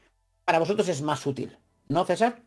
para 0.44 0.58
vosotros 0.58 0.88
es 0.88 1.02
más 1.02 1.26
útil. 1.26 1.56
¿No, 1.88 2.04
César? 2.04 2.40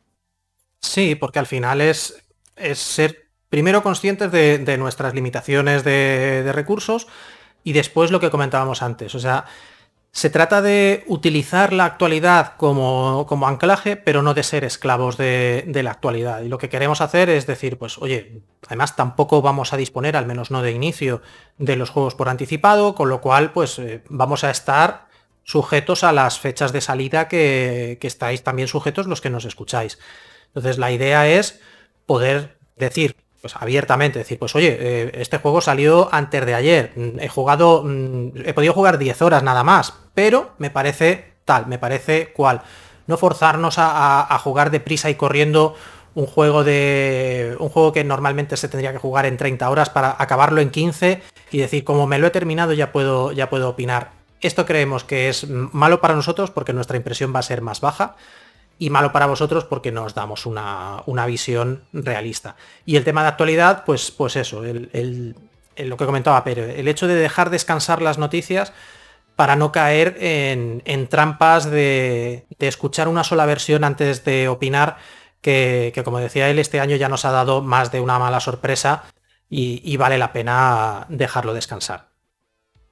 Sí, 0.80 1.16
porque 1.16 1.40
al 1.40 1.48
final 1.48 1.82
es, 1.82 2.24
es 2.56 2.80
ser 2.80 3.26
primero 3.50 3.84
conscientes 3.84 4.32
de, 4.32 4.78
nuestras 4.78 5.14
limitaciones 5.14 5.84
de, 5.84 6.52
recursos 6.54 7.08
y 7.64 7.74
después 7.74 8.12
lo 8.12 8.20
que 8.20 8.30
comentábamos 8.30 8.82
antes. 8.82 9.16
O 9.16 9.20
sea, 9.20 9.46
se 10.12 10.30
trata 10.30 10.62
de 10.62 11.04
utilizar 11.08 11.74
la 11.74 11.86
actualidad 11.86 12.54
como, 12.58 13.26
como 13.28 13.48
anclaje, 13.48 13.96
pero 13.96 14.22
no 14.22 14.34
de 14.34 14.44
ser 14.44 14.64
esclavos 14.64 15.18
de, 15.18 15.82
la 15.84 15.92
actualidad. 15.92 16.42
Y 16.42 16.50
lo 16.50 16.58
que 16.58 16.70
queremos 16.70 17.02
hacer 17.02 17.30
es 17.30 17.48
decir, 17.48 17.78
pues, 17.78 17.98
oye, 17.98 18.42
además 18.68 18.96
tampoco 18.96 19.42
vamos 19.42 19.74
a 19.74 19.78
disponer, 19.78 20.16
al 20.16 20.26
menos 20.26 20.52
no 20.52 20.62
de 20.62 20.72
inicio, 20.72 21.22
de 21.58 21.76
los 21.76 21.90
juegos 21.90 22.16
por 22.16 22.30
anticipado, 22.30 22.94
con 22.94 23.10
lo 23.10 23.22
cual, 23.22 23.52
pues, 23.52 23.80
eh, 23.80 24.04
vamos 24.10 24.44
a 24.44 24.52
estar 24.52 25.08
sujetos 25.46 26.04
a 26.04 26.12
las 26.12 26.40
fechas 26.40 26.74
de 26.74 26.82
salida 26.82 27.28
que, 27.30 27.98
estáis 28.02 28.44
también 28.44 28.68
sujetos 28.68 29.08
los 29.08 29.22
que 29.22 29.30
nos 29.30 29.46
escucháis. 29.46 30.00
Entonces 30.48 30.78
la 30.78 30.92
idea 30.92 31.28
es 31.30 31.62
poder 32.06 32.58
decir, 32.76 33.16
pues 33.42 33.56
abiertamente, 33.56 34.20
decir, 34.20 34.40
pues 34.40 34.56
oye, 34.56 34.76
eh, 34.80 35.12
este 35.14 35.38
juego 35.38 35.62
salió 35.62 36.10
antes 36.12 36.46
de 36.46 36.56
ayer, 36.56 36.92
mm, 36.96 37.20
he 37.20 37.30
jugado, 37.30 37.84
mm, 37.86 38.32
he 38.44 38.54
podido 38.54 38.74
jugar 38.74 38.98
10 38.98 39.22
horas 39.22 39.44
nada 39.44 39.64
más, 39.64 39.94
pero 40.16 40.54
me 40.58 40.72
parece 40.72 41.36
tal, 41.46 41.68
me 41.68 41.78
parece 41.78 42.34
cual. 42.34 42.62
No 43.08 43.18
forzarnos 43.18 43.78
a, 43.78 44.34
a, 44.34 44.40
jugar 44.40 44.72
deprisa 44.72 45.12
y 45.12 45.16
corriendo 45.16 45.76
un 46.16 46.26
juego 46.26 46.64
de. 46.64 47.56
un 47.60 47.70
juego 47.70 47.94
que 47.94 48.04
normalmente 48.04 48.58
se 48.58 48.68
tendría 48.68 48.92
que 48.92 48.98
jugar 48.98 49.28
en 49.28 49.38
30 49.38 49.70
horas 49.70 49.92
para 49.92 50.16
acabarlo 50.18 50.60
en 50.60 50.72
15 50.72 51.22
y 51.52 51.58
decir, 51.60 51.84
como 51.84 52.08
me 52.08 52.18
lo 52.18 52.26
he 52.26 52.32
terminado, 52.32 52.74
ya 52.74 52.92
puedo, 52.92 53.32
ya 53.32 53.48
puedo 53.50 53.70
opinar. 53.70 54.25
Esto 54.42 54.66
creemos 54.66 55.04
que 55.04 55.30
es 55.30 55.48
malo 55.50 56.02
para 56.02 56.16
nosotros 56.16 56.52
porque 56.52 56.74
nuestra 56.74 56.98
impresión 56.98 57.34
va 57.34 57.40
a 57.40 57.44
ser 57.44 57.62
más 57.62 57.82
baja 57.82 58.16
y 58.78 58.90
malo 58.90 59.12
para 59.12 59.26
vosotros 59.26 59.66
porque 59.66 59.92
nos 59.92 60.14
damos 60.14 60.46
una, 60.46 61.26
visión 61.26 61.84
realista. 61.94 62.56
Y 62.86 62.98
el 62.98 63.04
tema 63.04 63.24
de 63.24 63.30
actualidad, 63.30 63.84
pues, 63.86 64.12
pues 64.12 64.36
eso, 64.36 64.64
el, 64.64 65.36
lo 65.78 65.98
que 65.98 66.06
comentaba 66.06 66.44
Pero, 66.44 66.64
el 66.64 66.88
hecho 66.88 67.08
de 67.08 67.16
dejar 67.16 67.50
descansar 67.50 68.02
las 68.02 68.18
noticias 68.18 68.74
para 69.36 69.56
no 69.56 69.72
caer 69.72 70.16
en, 70.20 71.08
trampas 71.08 71.70
de, 71.70 72.46
escuchar 72.60 73.08
una 73.08 73.24
sola 73.24 73.46
versión 73.46 73.84
antes 73.84 74.24
de 74.24 74.48
opinar, 74.48 74.98
que, 75.42 76.02
como 76.04 76.20
decía 76.20 76.50
él, 76.50 76.60
este 76.60 76.80
año 76.80 76.96
ya 76.96 77.10
nos 77.10 77.26
ha 77.26 77.32
dado 77.32 77.62
más 77.62 77.92
de 77.92 78.00
una 78.00 78.18
mala 78.18 78.40
sorpresa 78.40 79.04
y, 79.50 79.96
vale 79.98 80.18
la 80.18 80.34
pena 80.34 81.06
dejarlo 81.10 81.54
descansar. 81.54 82.15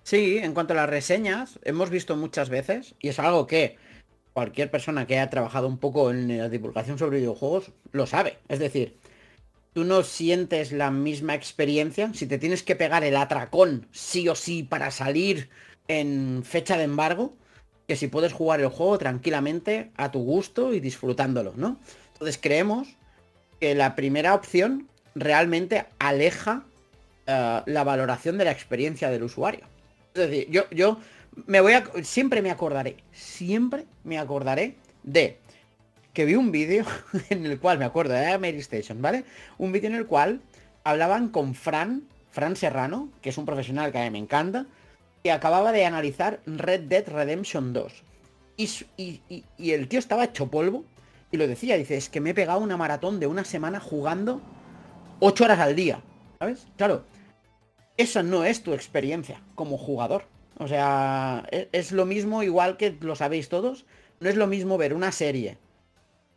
Sí, 0.04 0.38
en 0.38 0.54
cuanto 0.54 0.74
a 0.74 0.78
las 0.78 0.89
reseñas, 0.89 1.60
hemos 1.63 1.89
visto 1.89 2.18
muchas 2.18 2.50
veces, 2.50 2.96
y 3.00 3.08
es 3.08 3.20
algo 3.20 3.48
que 3.48 3.78
cualquier 4.34 4.70
persona 4.70 5.08
que 5.08 5.18
haya 5.18 5.30
trabajado 5.30 5.68
un 5.68 5.78
poco 5.78 6.12
en 6.12 6.38
la 6.38 6.50
divulgación 6.50 6.98
sobre 6.98 7.20
videojuegos 7.20 7.72
lo 7.92 8.06
sabe. 8.06 8.38
Es 8.50 8.60
decir, 8.60 8.98
tú 9.74 9.86
no 9.86 10.04
sientes 10.04 10.72
la 10.72 10.92
misma 10.92 11.36
experiencia 11.36 12.12
si 12.13 12.26
te 12.26 12.38
tienes 12.38 12.63
que 12.63 12.76
pegar 12.76 13.04
el 13.04 13.16
atracón 13.16 13.88
sí 13.92 14.28
o 14.28 14.36
sí 14.36 14.63
para 14.63 14.92
salir 14.92 15.50
en 15.88 16.44
fecha 16.44 16.78
de 16.78 16.84
embargo 16.84 17.34
que 17.88 17.96
si 17.96 18.08
puedes 18.08 18.34
jugar 18.34 18.62
el 18.62 18.70
juego 18.70 18.98
tranquilamente 18.98 19.92
a 19.98 20.12
tu 20.12 20.20
gusto 20.24 20.74
y 20.74 20.80
disfrutándolo, 20.80 21.54
¿no? 21.56 21.78
Entonces 22.13 22.39
creemos 22.42 22.88
que 23.60 23.76
la 23.76 23.96
primera 23.96 24.34
opción 24.34 24.88
realmente 25.16 25.86
aleja 26.00 26.63
eh, 27.28 27.62
la 27.66 27.84
valoración 27.84 28.38
de 28.38 28.46
la 28.46 28.52
experiencia 28.52 29.10
del 29.10 29.24
usuario. 29.24 29.73
Es 30.13 30.30
decir, 30.30 30.47
yo, 30.49 30.69
yo 30.69 30.99
me 31.47 31.62
voy 31.62 31.73
a. 31.73 31.84
Siempre 32.04 32.41
me 32.41 32.52
acordaré. 32.52 32.97
Siempre 33.12 33.86
me 34.04 34.19
acordaré 34.19 34.76
de 35.04 35.38
que 36.13 36.26
vi 36.26 36.36
un 36.36 36.52
vídeo 36.52 36.86
en 37.30 37.45
el 37.45 37.60
cual, 37.60 37.80
me 37.80 37.86
acuerdo, 37.86 38.13
de 38.13 38.38
Mary 38.38 38.60
Station, 38.60 39.02
¿vale? 39.02 39.26
Un 39.58 39.71
vídeo 39.71 39.89
en 39.89 39.95
el 39.95 40.06
cual 40.06 40.41
hablaban 40.84 41.30
con 41.30 41.56
Fran, 41.56 42.04
Fran 42.32 42.56
Serrano, 42.56 43.10
que 43.21 43.30
es 43.30 43.38
un 43.38 43.45
profesional 43.45 43.91
que 43.91 43.99
a 43.99 44.04
mí 44.04 44.12
me 44.12 44.19
encanta, 44.19 44.65
que 45.23 45.32
acababa 45.32 45.71
de 45.71 45.86
analizar 45.86 46.41
Red 46.45 46.82
Dead 46.82 47.08
Redemption 47.08 47.73
2. 47.73 48.04
Y, 48.58 48.69
y, 49.58 49.71
el 49.71 49.88
tío 49.88 49.97
estaba 49.97 50.26
hecho 50.26 50.47
polvo 50.47 50.86
y 51.32 51.38
lo 51.38 51.47
decía, 51.47 51.76
dice, 51.76 51.97
es 51.97 52.10
que 52.10 52.21
me 52.21 52.32
he 52.32 52.34
pegado 52.36 52.60
una 52.60 52.78
maratón 52.78 53.19
de 53.19 53.26
una 53.26 53.43
semana 53.43 53.80
jugando 53.80 54.41
8 55.19 55.45
horas 55.45 55.60
al 55.60 55.76
día. 55.76 56.02
¿Sabes? 56.38 56.67
Claro, 56.78 57.04
esa 57.98 58.24
no 58.24 58.44
es 58.44 58.64
tu 58.64 58.74
experiencia 58.74 59.42
como 59.56 59.78
jugador. 59.78 60.26
O 60.58 60.68
sea, 60.68 61.48
es, 61.52 61.68
es, 61.72 61.92
lo 61.92 62.06
mismo, 62.06 62.44
igual 62.44 62.78
que 62.78 62.96
lo 63.02 63.16
sabéis 63.16 63.50
todos, 63.50 63.86
no 64.20 64.30
es 64.30 64.36
lo 64.36 64.48
mismo 64.48 64.78
ver 64.78 64.94
una 64.94 65.12
serie. 65.12 65.58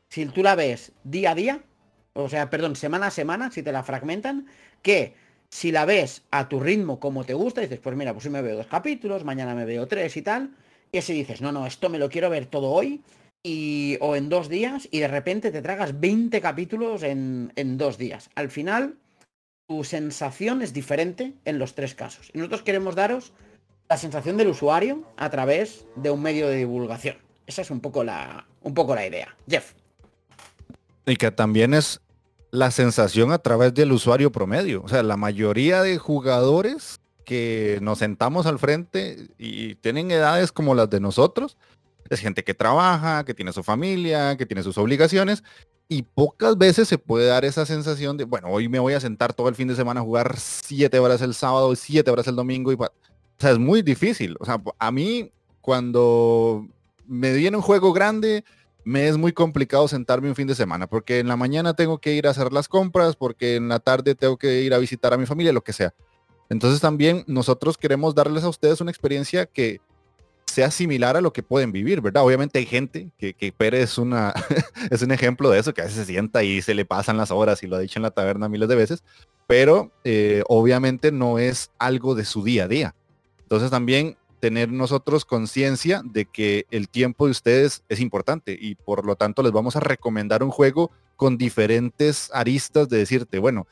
Si 0.09 0.25
tú 0.27 0.43
la 0.43 0.55
ves 0.55 0.93
día 1.05 1.33
a 1.33 1.35
día, 1.35 1.63
o 2.15 2.29
sea, 2.29 2.49
perdón, 2.51 2.77
semana 2.77 3.09
a 3.09 3.11
semana, 3.11 3.51
si 3.51 3.63
te 3.63 3.73
la 3.73 3.83
fragmentan, 3.83 4.47
que 4.83 5.15
si 5.51 5.71
la 5.71 5.85
ves 5.85 6.23
a 6.31 6.49
tu 6.49 6.61
ritmo 6.61 6.99
como 6.99 7.25
te 7.25 7.35
gusta, 7.35 7.61
dices, 7.61 7.79
pues 7.81 7.97
mira, 7.97 8.13
pues 8.13 8.27
hoy 8.27 8.33
me 8.33 8.43
veo 8.43 8.57
dos 8.57 8.67
capítulos, 8.67 9.25
mañana 9.25 9.55
me 9.55 9.65
veo 9.65 9.87
tres 9.87 10.17
y 10.17 10.23
tal, 10.23 10.51
y 10.93 11.01
si 11.03 11.13
dices, 11.13 11.41
no, 11.41 11.53
no, 11.53 11.67
esto 11.67 11.89
me 11.89 11.99
lo 11.99 12.09
quiero 12.09 12.31
ver 12.31 12.47
todo 12.47 12.71
hoy, 12.71 13.03
y, 13.43 13.99
o 14.01 14.17
en 14.17 14.29
dos 14.29 14.49
días, 14.49 14.89
y 14.91 15.01
de 15.01 15.09
repente 15.09 15.51
te 15.51 15.63
tragas 15.63 16.01
20 16.01 16.41
capítulos 16.41 17.03
en, 17.03 17.53
en 17.57 17.79
dos 17.79 17.99
días. 17.99 18.31
Al 18.35 18.51
final, 18.51 18.97
tu 19.67 19.85
sensación 19.85 20.63
es 20.63 20.73
diferente 20.73 21.35
en 21.45 21.59
los 21.59 21.75
tres 21.75 21.95
casos. 21.95 22.31
Y 22.33 22.39
nosotros 22.39 22.63
queremos 22.63 22.95
daros 22.95 23.33
la 23.89 23.97
sensación 23.97 24.37
del 24.37 24.49
usuario 24.49 25.03
a 25.17 25.31
través 25.31 25.87
de 25.97 26.11
un 26.11 26.23
medio 26.23 26.49
de 26.49 26.57
divulgación. 26.57 27.17
Esa 27.47 27.63
es 27.63 27.71
un 27.71 27.81
poco 27.81 28.05
la, 28.05 28.47
un 28.63 28.75
poco 28.75 28.95
la 28.95 29.07
idea. 29.07 29.37
Jeff. 29.49 29.73
Y 31.05 31.17
que 31.17 31.31
también 31.31 31.75
es 31.75 32.01
la 32.51 32.71
sensación 32.71 33.33
a 33.33 33.39
través 33.39 33.75
del 33.75 33.93
usuario 33.93 34.33
promedio. 34.33 34.83
O 34.85 34.89
sea, 34.89 35.03
la 35.03 35.17
mayoría 35.17 35.83
de 35.83 35.99
jugadores 35.99 37.01
que 37.25 37.79
nos 37.83 37.99
sentamos 37.99 38.47
al 38.47 38.59
frente 38.59 39.29
y 39.37 39.75
tienen 39.77 40.11
edades 40.11 40.53
como 40.53 40.75
las 40.75 40.89
de 40.91 41.01
nosotros, 41.01 41.57
es 42.09 42.21
gente 42.21 42.45
que 42.45 42.55
trabaja, 42.55 43.25
que 43.25 43.35
tiene 43.35 43.53
su 43.53 43.65
familia, 43.65 44.37
que 44.37 44.47
tiene 44.47 44.63
sus 44.63 44.79
obligaciones 44.79 45.43
y 45.89 46.03
pocas 46.03 46.59
veces 46.59 46.89
se 46.89 46.99
puede 46.99 47.27
dar 47.27 47.45
esa 47.45 47.65
sensación 47.65 48.17
de, 48.17 48.25
bueno, 48.25 48.49
hoy 48.49 48.69
me 48.69 48.79
voy 48.79 48.95
a 48.95 49.01
sentar 49.01 49.33
todo 49.33 49.49
el 49.49 49.55
fin 49.55 49.69
de 49.69 49.77
semana 49.77 50.01
a 50.01 50.05
jugar 50.05 50.37
siete 50.39 50.99
horas 50.99 51.23
el 51.23 51.35
sábado, 51.35 51.75
siete 51.77 52.11
horas 52.11 52.27
el 52.27 52.35
domingo. 52.35 52.73
Y, 52.73 52.75
o 52.75 52.91
sea, 53.39 53.53
es 53.53 53.59
muy 53.59 53.83
difícil. 53.83 54.37
O 54.41 54.45
sea, 54.45 54.61
a 54.79 54.91
mí 54.91 55.31
cuando 55.61 56.67
me 57.07 57.33
viene 57.33 57.57
un 57.57 57.63
juego 57.63 57.93
grande, 57.93 58.45
me 58.85 59.09
es 59.09 59.17
muy 59.17 59.33
complicado 59.33 59.87
sentarme 59.89 60.29
un 60.29 60.35
fin 60.35 60.47
de 60.47 60.55
semana, 60.55 60.87
porque 60.87 61.21
en 61.21 61.29
la 61.29 61.37
mañana 61.37 61.75
tengo 61.75 61.99
que 61.99 62.15
ir 62.15 62.27
a 62.27 62.31
hacer 62.31 62.53
las 62.53 62.69
compras, 62.69 63.17
porque 63.17 63.57
en 63.57 63.69
la 63.69 63.79
tarde 63.79 64.15
tengo 64.15 64.37
que 64.37 64.63
ir 64.63 64.75
a 64.75 64.79
visitar 64.79 65.13
a 65.13 65.17
mi 65.17 65.27
familia, 65.27 65.53
lo 65.53 65.63
que 65.63 65.73
sea. 65.73 65.95
Entonces 66.49 66.81
también 66.81 67.25
nosotros 67.27 67.79
queremos 67.79 68.15
darles 68.15 68.45
a 68.45 68.49
ustedes 68.49 68.81
una 68.81 68.91
experiencia 68.91 69.47
que 69.47 69.81
sea 70.57 70.71
similar 70.71 71.19
a 71.19 71.21
lo 71.21 71.35
que 71.35 71.43
pueden 71.43 71.71
vivir, 71.71 72.01
¿verdad? 72.01 72.25
Obviamente 72.25 72.59
hay 72.59 72.65
gente 72.65 73.11
que, 73.19 73.35
que 73.35 73.53
Pérez 73.53 73.83
es, 73.83 73.99
una, 73.99 74.33
es 74.91 75.03
un 75.03 75.13
ejemplo 75.13 75.51
de 75.51 75.59
eso, 75.59 75.75
que 75.75 75.83
a 75.83 75.85
veces 75.85 75.99
se 75.99 76.07
sienta 76.07 76.43
y 76.45 76.63
se 76.63 76.73
le 76.73 76.87
pasan 76.87 77.19
las 77.19 77.31
horas 77.31 77.63
y 77.63 77.67
lo 77.67 77.77
ha 77.77 77.79
dicho 77.79 77.99
en 77.99 78.05
la 78.05 78.11
taberna 78.11 78.49
miles 78.49 78.67
de 78.67 78.75
veces, 78.75 79.05
pero 79.47 79.93
eh, 80.05 80.43
obviamente 80.49 81.13
no 81.13 81.39
es 81.39 81.73
algo 81.79 82.15
de 82.15 82.25
su 82.25 82.43
día 82.43 82.65
a 82.65 82.69
día. 82.69 82.95
Entonces 83.43 83.71
también 83.71 84.17
tener 84.41 84.73
nosotros 84.73 85.27
conciencia 85.27 86.01
de 86.03 86.25
que 86.25 86.65
el 86.71 86.89
tiempo 86.89 87.27
de 87.27 87.33
ustedes 87.33 87.83
es 87.91 88.01
importante 88.01 88.57
y 88.59 88.77
por 88.77 89.05
lo 89.05 89.15
tanto 89.15 89.43
les 89.43 89.53
vamos 89.53 89.77
a 89.77 89.81
recomendar 89.81 90.43
un 90.43 90.51
juego 90.51 90.91
con 91.17 91.37
diferentes 91.37 92.31
aristas 92.33 92.89
de 92.89 92.97
decirte, 92.97 93.39
bueno, 93.39 93.67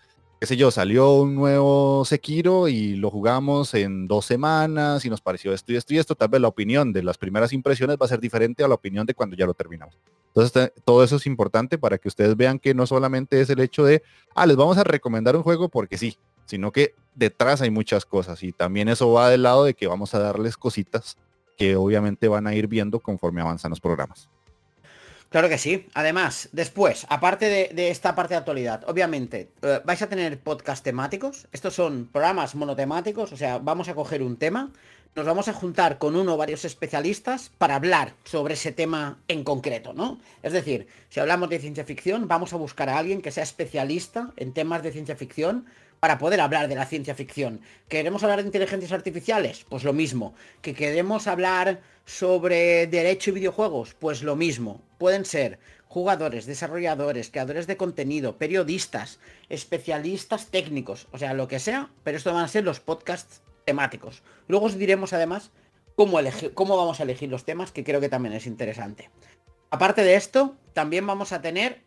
qué 0.45 0.49
sé 0.49 0.57
yo, 0.59 0.71
salió 0.71 1.15
un 1.15 1.35
nuevo 1.35 2.05
Sekiro 2.05 2.69
y 2.69 2.97
lo 2.97 3.11
jugamos 3.11 3.73
en 3.73 4.07
dos 4.07 4.27
semanas 4.27 5.03
y 5.07 5.09
nos 5.09 5.23
pareció 5.23 5.55
esto 5.55 5.73
y 5.73 5.77
esto 5.77 5.95
y 5.95 5.99
esto, 5.99 6.15
tal 6.15 6.29
vez 6.29 6.39
la 6.39 6.49
opinión 6.49 6.93
de 6.93 7.03
las 7.03 7.17
primeras 7.17 7.55
impresiones 7.55 7.97
va 7.97 8.05
a 8.05 8.11
ser 8.11 8.21
diferente 8.21 8.63
a 8.63 8.69
la 8.69 8.75
opinión 8.75 9.07
de 9.07 9.15
cuando 9.15 9.37
ya 9.37 9.47
lo 9.47 9.55
terminamos. 9.55 9.99
Entonces 10.35 10.71
todo 10.85 11.03
eso 11.03 11.17
es 11.17 11.27
importante 11.27 11.79
para 11.79 11.97
que 11.97 12.09
ustedes 12.09 12.37
vean 12.37 12.59
que 12.59 12.75
no 12.75 12.87
solamente 12.87 13.41
es 13.41 13.49
el 13.49 13.59
hecho 13.59 13.87
de, 13.87 14.03
ah, 14.35 14.45
les 14.45 14.55
vamos 14.55 14.77
a 14.77 14.85
recomendar 14.85 15.35
un 15.35 15.43
juego 15.43 15.71
porque 15.71 15.97
sí, 15.97 16.19
sino 16.45 16.73
que 16.73 16.95
detrás 17.15 17.63
hay 17.63 17.71
muchas 17.71 18.05
cosas 18.05 18.43
y 18.43 18.53
también 18.53 18.91
eso 18.91 19.11
va 19.13 19.31
del 19.31 19.45
lado 19.45 19.65
de 19.65 19.73
que 19.73 19.87
vamos 19.87 20.15
a 20.15 20.19
darles 20.19 20.59
cositas 20.59 21.17
que 21.57 21.75
obviamente 21.75 22.29
van 22.29 22.47
a 22.47 22.55
ir 22.55 22.67
viendo 22.67 23.01
conforme 23.01 23.41
avanzan 23.41 23.71
los 23.71 23.81
programas. 23.81 24.29
Claro 25.35 25.49
que 25.49 25.59
sí. 25.59 25.89
Además, 25.95 26.49
después, 26.53 27.09
aparte 27.09 27.47
de, 27.75 27.91
esta 27.91 28.15
parte 28.15 28.35
de 28.35 28.39
actualidad, 28.39 28.85
obviamente, 28.87 29.51
eh, 29.63 29.81
vais 29.85 30.01
a 30.01 30.09
tener 30.09 30.39
podcast 30.39 30.85
temáticos. 30.85 31.49
Estos 31.51 31.75
son 31.75 32.07
programas 32.07 32.55
monotemáticos, 32.55 33.33
o 33.33 33.37
sea, 33.37 33.59
vamos 33.59 33.89
a 33.89 33.97
coger 33.97 34.23
un 34.23 34.37
tema, 34.37 34.71
nos 35.17 35.27
vamos 35.27 35.49
a 35.49 35.53
juntar 35.53 35.99
con 35.99 36.15
uno 36.15 36.35
o 36.35 36.37
varios 36.37 36.65
especialistas 36.65 37.51
para 37.59 37.75
hablar 37.75 38.15
sobre 38.23 38.55
ese 38.55 38.71
tema 38.71 39.19
en 39.27 39.43
concreto, 39.43 39.93
¿no? 39.93 40.21
Es 40.45 40.53
decir, 40.53 40.87
si 41.09 41.19
hablamos 41.19 41.49
de 41.49 41.59
ciencia 41.59 41.85
ficción, 41.85 42.29
vamos 42.29 42.53
a 42.53 42.57
buscar 42.57 42.89
a 42.89 42.97
alguien 42.97 43.21
que 43.21 43.33
sea 43.33 43.43
especialista 43.43 44.31
en 44.37 44.53
temas 44.53 44.85
de 44.85 44.93
ciencia 44.93 45.17
ficción 45.17 45.67
para 46.05 46.19
poder 46.19 46.43
hablar 46.43 46.69
de 46.69 46.75
la 46.75 46.85
ciencia 46.85 47.15
ficción. 47.15 47.63
¿Queremos 47.89 48.23
hablar 48.23 48.41
de 48.41 48.49
inteligencias 48.49 48.93
artificiales? 48.93 49.65
Pues 49.71 49.85
lo 49.85 49.95
mismo. 49.95 50.35
¿Que 50.61 50.75
queremos 50.75 51.27
hablar 51.27 51.81
sobre 52.05 52.87
derecho 52.87 53.31
y 53.31 53.33
videojuegos? 53.33 53.95
Pues 53.95 54.23
lo 54.23 54.37
mismo. 54.37 54.83
Pueden 54.99 55.25
ser 55.25 55.59
jugadores, 55.89 56.45
desarrolladores, 56.45 57.31
creadores 57.31 57.67
de 57.67 57.79
contenido, 57.79 58.37
periodistas, 58.37 59.19
especialistas 59.49 60.49
técnicos, 60.49 61.09
o 61.11 61.17
sea, 61.17 61.33
lo 61.33 61.49
que 61.49 61.59
sea, 61.59 61.89
pero 62.03 62.19
esto 62.19 62.35
van 62.35 62.45
a 62.45 62.49
ser 62.49 62.65
los 62.65 62.81
podcasts 62.81 63.41
temáticos. 63.65 64.23
Luego 64.47 64.67
os 64.67 64.77
diremos 64.77 65.15
además 65.15 65.53
cómo, 65.97 66.19
elegir, 66.19 66.53
cómo 66.53 66.77
vamos 66.77 67.01
a 67.01 67.05
elegir 67.05 67.31
los 67.31 67.47
temas, 67.47 67.73
que 67.73 67.83
creo 67.83 68.03
que 68.03 68.11
también 68.11 68.35
es 68.35 68.47
interesante. 68.47 69.09
Aparte 69.71 70.05
de 70.05 70.17
esto, 70.17 70.55
también 70.75 71.07
vamos 71.07 71.33
a 71.33 71.41
tener 71.41 71.81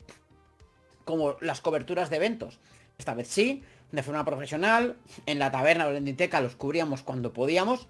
como 1.06 1.38
las 1.40 1.62
coberturas 1.62 2.10
de 2.10 2.16
eventos. 2.16 2.60
Esta 2.98 3.14
vez 3.14 3.28
sí, 3.28 3.64
de 3.92 4.04
forma 4.04 4.26
profesional, 4.26 4.98
en 5.26 5.40
la 5.40 5.52
taberna 5.52 5.86
o 5.86 5.88
en 5.88 5.94
la 5.94 6.00
Inditeca 6.00 6.42
los 6.42 6.56
cubríamos 6.56 7.02
cuando 7.04 7.34
podíamos. 7.34 7.88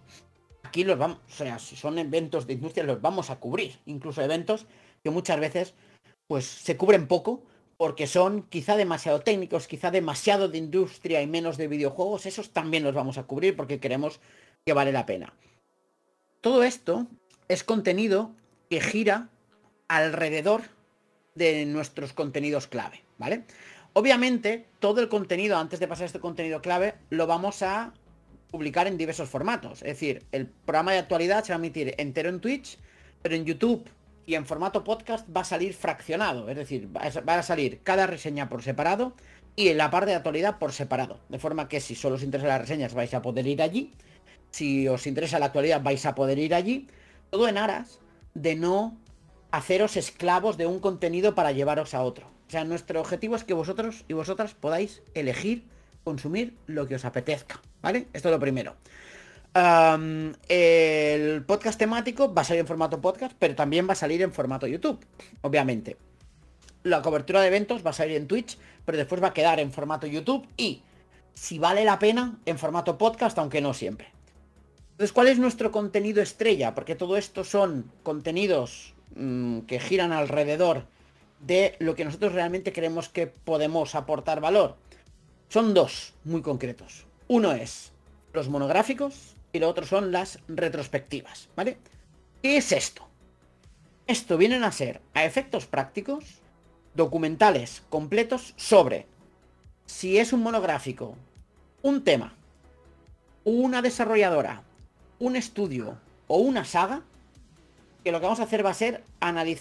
Aquí 0.63 0.83
los 0.83 0.97
vamos, 0.97 1.19
o 1.27 1.31
sea, 1.31 1.59
si 1.59 1.75
son 1.75 1.97
eventos 1.97 2.45
de 2.45 2.53
industria 2.53 2.83
los 2.83 3.01
vamos 3.01 3.29
a 3.29 3.37
cubrir, 3.39 3.79
incluso 3.85 4.21
eventos 4.21 4.65
que 5.03 5.09
muchas 5.09 5.39
veces 5.39 5.73
pues 6.27 6.45
se 6.45 6.75
cubren 6.75 7.07
poco 7.07 7.43
porque 7.77 8.07
son 8.07 8.43
quizá 8.43 8.75
demasiado 8.75 9.21
técnicos, 9.21 9.67
quizá 9.67 9.91
demasiado 9.91 10.49
de 10.49 10.57
industria 10.57 11.21
y 11.21 11.27
menos 11.27 11.57
de 11.57 11.67
videojuegos, 11.67 12.25
esos 12.25 12.51
también 12.51 12.83
los 12.83 12.93
vamos 12.93 13.17
a 13.17 13.23
cubrir 13.23 13.55
porque 13.55 13.79
creemos 13.79 14.19
que 14.65 14.73
vale 14.73 14.91
la 14.91 15.05
pena. 15.05 15.33
Todo 16.41 16.63
esto 16.63 17.07
es 17.47 17.63
contenido 17.63 18.31
que 18.69 18.81
gira 18.81 19.29
alrededor 19.87 20.63
de 21.35 21.65
nuestros 21.65 22.13
contenidos 22.13 22.67
clave, 22.67 23.03
¿vale? 23.17 23.45
Obviamente, 23.99 24.67
todo 24.77 25.01
el 25.01 25.09
contenido, 25.09 25.57
antes 25.57 25.79
de 25.79 25.87
pasar 25.87 26.05
este 26.05 26.19
contenido 26.19 26.61
clave, 26.61 26.93
lo 27.09 27.25
vamos 27.25 27.63
a 27.63 27.95
publicar 28.51 28.85
en 28.85 28.95
diversos 28.95 29.27
formatos. 29.27 29.81
Es 29.81 29.87
decir, 29.87 30.23
el 30.31 30.45
programa 30.45 30.91
de 30.91 30.99
actualidad 30.99 31.43
se 31.43 31.51
va 31.51 31.55
a 31.55 31.57
emitir 31.57 31.95
entero 31.97 32.29
en 32.29 32.39
Twitch, 32.39 32.77
pero 33.23 33.33
en 33.33 33.45
YouTube 33.45 33.89
y 34.27 34.35
en 34.35 34.45
formato 34.45 34.83
podcast 34.83 35.27
va 35.35 35.41
a 35.41 35.45
salir 35.45 35.73
fraccionado. 35.73 36.47
Es 36.47 36.57
decir, 36.57 36.95
va 36.95 37.39
a 37.39 37.41
salir 37.41 37.81
cada 37.81 38.05
reseña 38.05 38.49
por 38.49 38.61
separado 38.61 39.13
y 39.55 39.69
en 39.69 39.77
la 39.77 39.89
parte 39.89 40.11
de 40.11 40.17
actualidad 40.17 40.59
por 40.59 40.73
separado. 40.73 41.19
De 41.29 41.39
forma 41.39 41.67
que 41.67 41.79
si 41.79 41.95
solo 41.95 42.17
os 42.17 42.23
interesa 42.23 42.49
las 42.49 42.61
reseñas 42.61 42.93
vais 42.93 43.15
a 43.15 43.23
poder 43.23 43.47
ir 43.47 43.63
allí. 43.63 43.95
Si 44.51 44.87
os 44.87 45.07
interesa 45.07 45.39
la 45.39 45.47
actualidad 45.47 45.81
vais 45.81 46.05
a 46.05 46.13
poder 46.13 46.37
ir 46.37 46.53
allí. 46.53 46.85
Todo 47.31 47.47
en 47.47 47.57
aras 47.57 47.97
de 48.35 48.55
no 48.57 48.95
haceros 49.49 49.97
esclavos 49.97 50.55
de 50.55 50.67
un 50.67 50.79
contenido 50.79 51.33
para 51.33 51.51
llevaros 51.51 51.95
a 51.95 52.03
otro. 52.03 52.36
O 52.47 52.49
sea, 52.49 52.63
nuestro 52.63 53.01
objetivo 53.01 53.35
es 53.35 53.43
que 53.43 53.53
vosotros 53.53 54.05
y 54.07 54.13
vosotras 54.13 54.53
podáis 54.53 55.01
elegir 55.13 55.65
consumir 56.03 56.55
lo 56.65 56.87
que 56.87 56.95
os 56.95 57.03
apetezca, 57.03 57.61
¿vale? 57.81 58.07
Esto 58.13 58.29
es 58.29 58.33
lo 58.33 58.39
primero. 58.39 58.75
El 60.47 61.43
podcast 61.43 61.77
temático 61.77 62.33
va 62.33 62.43
a 62.43 62.45
salir 62.45 62.61
en 62.61 62.67
formato 62.67 63.01
podcast, 63.01 63.35
pero 63.37 63.55
también 63.55 63.87
va 63.87 63.93
a 63.93 63.95
salir 63.95 64.21
en 64.21 64.31
formato 64.31 64.67
YouTube, 64.67 65.05
obviamente. 65.41 65.97
La 66.83 67.01
cobertura 67.01 67.41
de 67.41 67.47
eventos 67.47 67.85
va 67.85 67.89
a 67.89 67.93
salir 67.93 68.15
en 68.15 68.27
Twitch, 68.27 68.57
pero 68.85 68.97
después 68.97 69.21
va 69.21 69.27
a 69.29 69.33
quedar 69.33 69.59
en 69.59 69.73
formato 69.73 70.07
YouTube 70.07 70.47
y, 70.55 70.83
si 71.33 71.59
vale 71.59 71.83
la 71.83 71.99
pena, 71.99 72.39
en 72.45 72.57
formato 72.57 72.97
podcast, 72.97 73.37
aunque 73.39 73.59
no 73.59 73.73
siempre. 73.73 74.13
Entonces, 74.91 75.11
¿cuál 75.11 75.27
es 75.27 75.37
nuestro 75.37 75.71
contenido 75.71 76.21
estrella? 76.21 76.73
Porque 76.73 76.95
todo 76.95 77.17
esto 77.17 77.43
son 77.43 77.91
contenidos 78.03 78.93
mmm, 79.15 79.61
que 79.61 79.79
giran 79.79 80.13
alrededor 80.13 80.85
de 81.39 81.75
lo 81.79 81.95
que 81.95 82.05
nosotros 82.05 82.33
realmente 82.33 82.73
creemos 82.73 83.09
que 83.09 83.27
podemos 83.27 83.95
aportar 83.95 84.41
valor. 84.41 84.75
Son 85.49 85.73
dos 85.73 86.13
muy 86.23 86.41
concretos. 86.41 87.05
Uno 87.27 87.53
es 87.53 87.91
los 88.33 88.49
monográficos 88.49 89.35
y 89.53 89.59
lo 89.59 89.69
otro 89.69 89.85
son 89.85 90.11
las 90.11 90.39
retrospectivas, 90.47 91.49
¿vale? 91.55 91.77
¿Qué 92.41 92.57
es 92.57 92.71
esto? 92.71 93.07
Esto 94.07 94.37
vienen 94.37 94.63
a 94.63 94.71
ser, 94.71 95.01
a 95.13 95.25
efectos 95.25 95.65
prácticos, 95.65 96.23
documentales 96.95 97.83
completos 97.89 98.53
sobre 98.55 99.05
si 99.85 100.17
es 100.17 100.33
un 100.33 100.41
monográfico, 100.41 101.15
un 101.81 102.03
tema, 102.03 102.35
una 103.43 103.81
desarrolladora, 103.81 104.63
un 105.19 105.35
estudio 105.35 105.97
o 106.27 106.37
una 106.37 106.65
saga, 106.65 107.03
que 108.07 108.13
lo 108.13 108.21
que 108.21 108.25
vamos 108.25 108.39
a 108.39 108.43
hacer 108.43 108.65
va 108.65 108.69
a 108.69 108.73
ser 108.73 109.03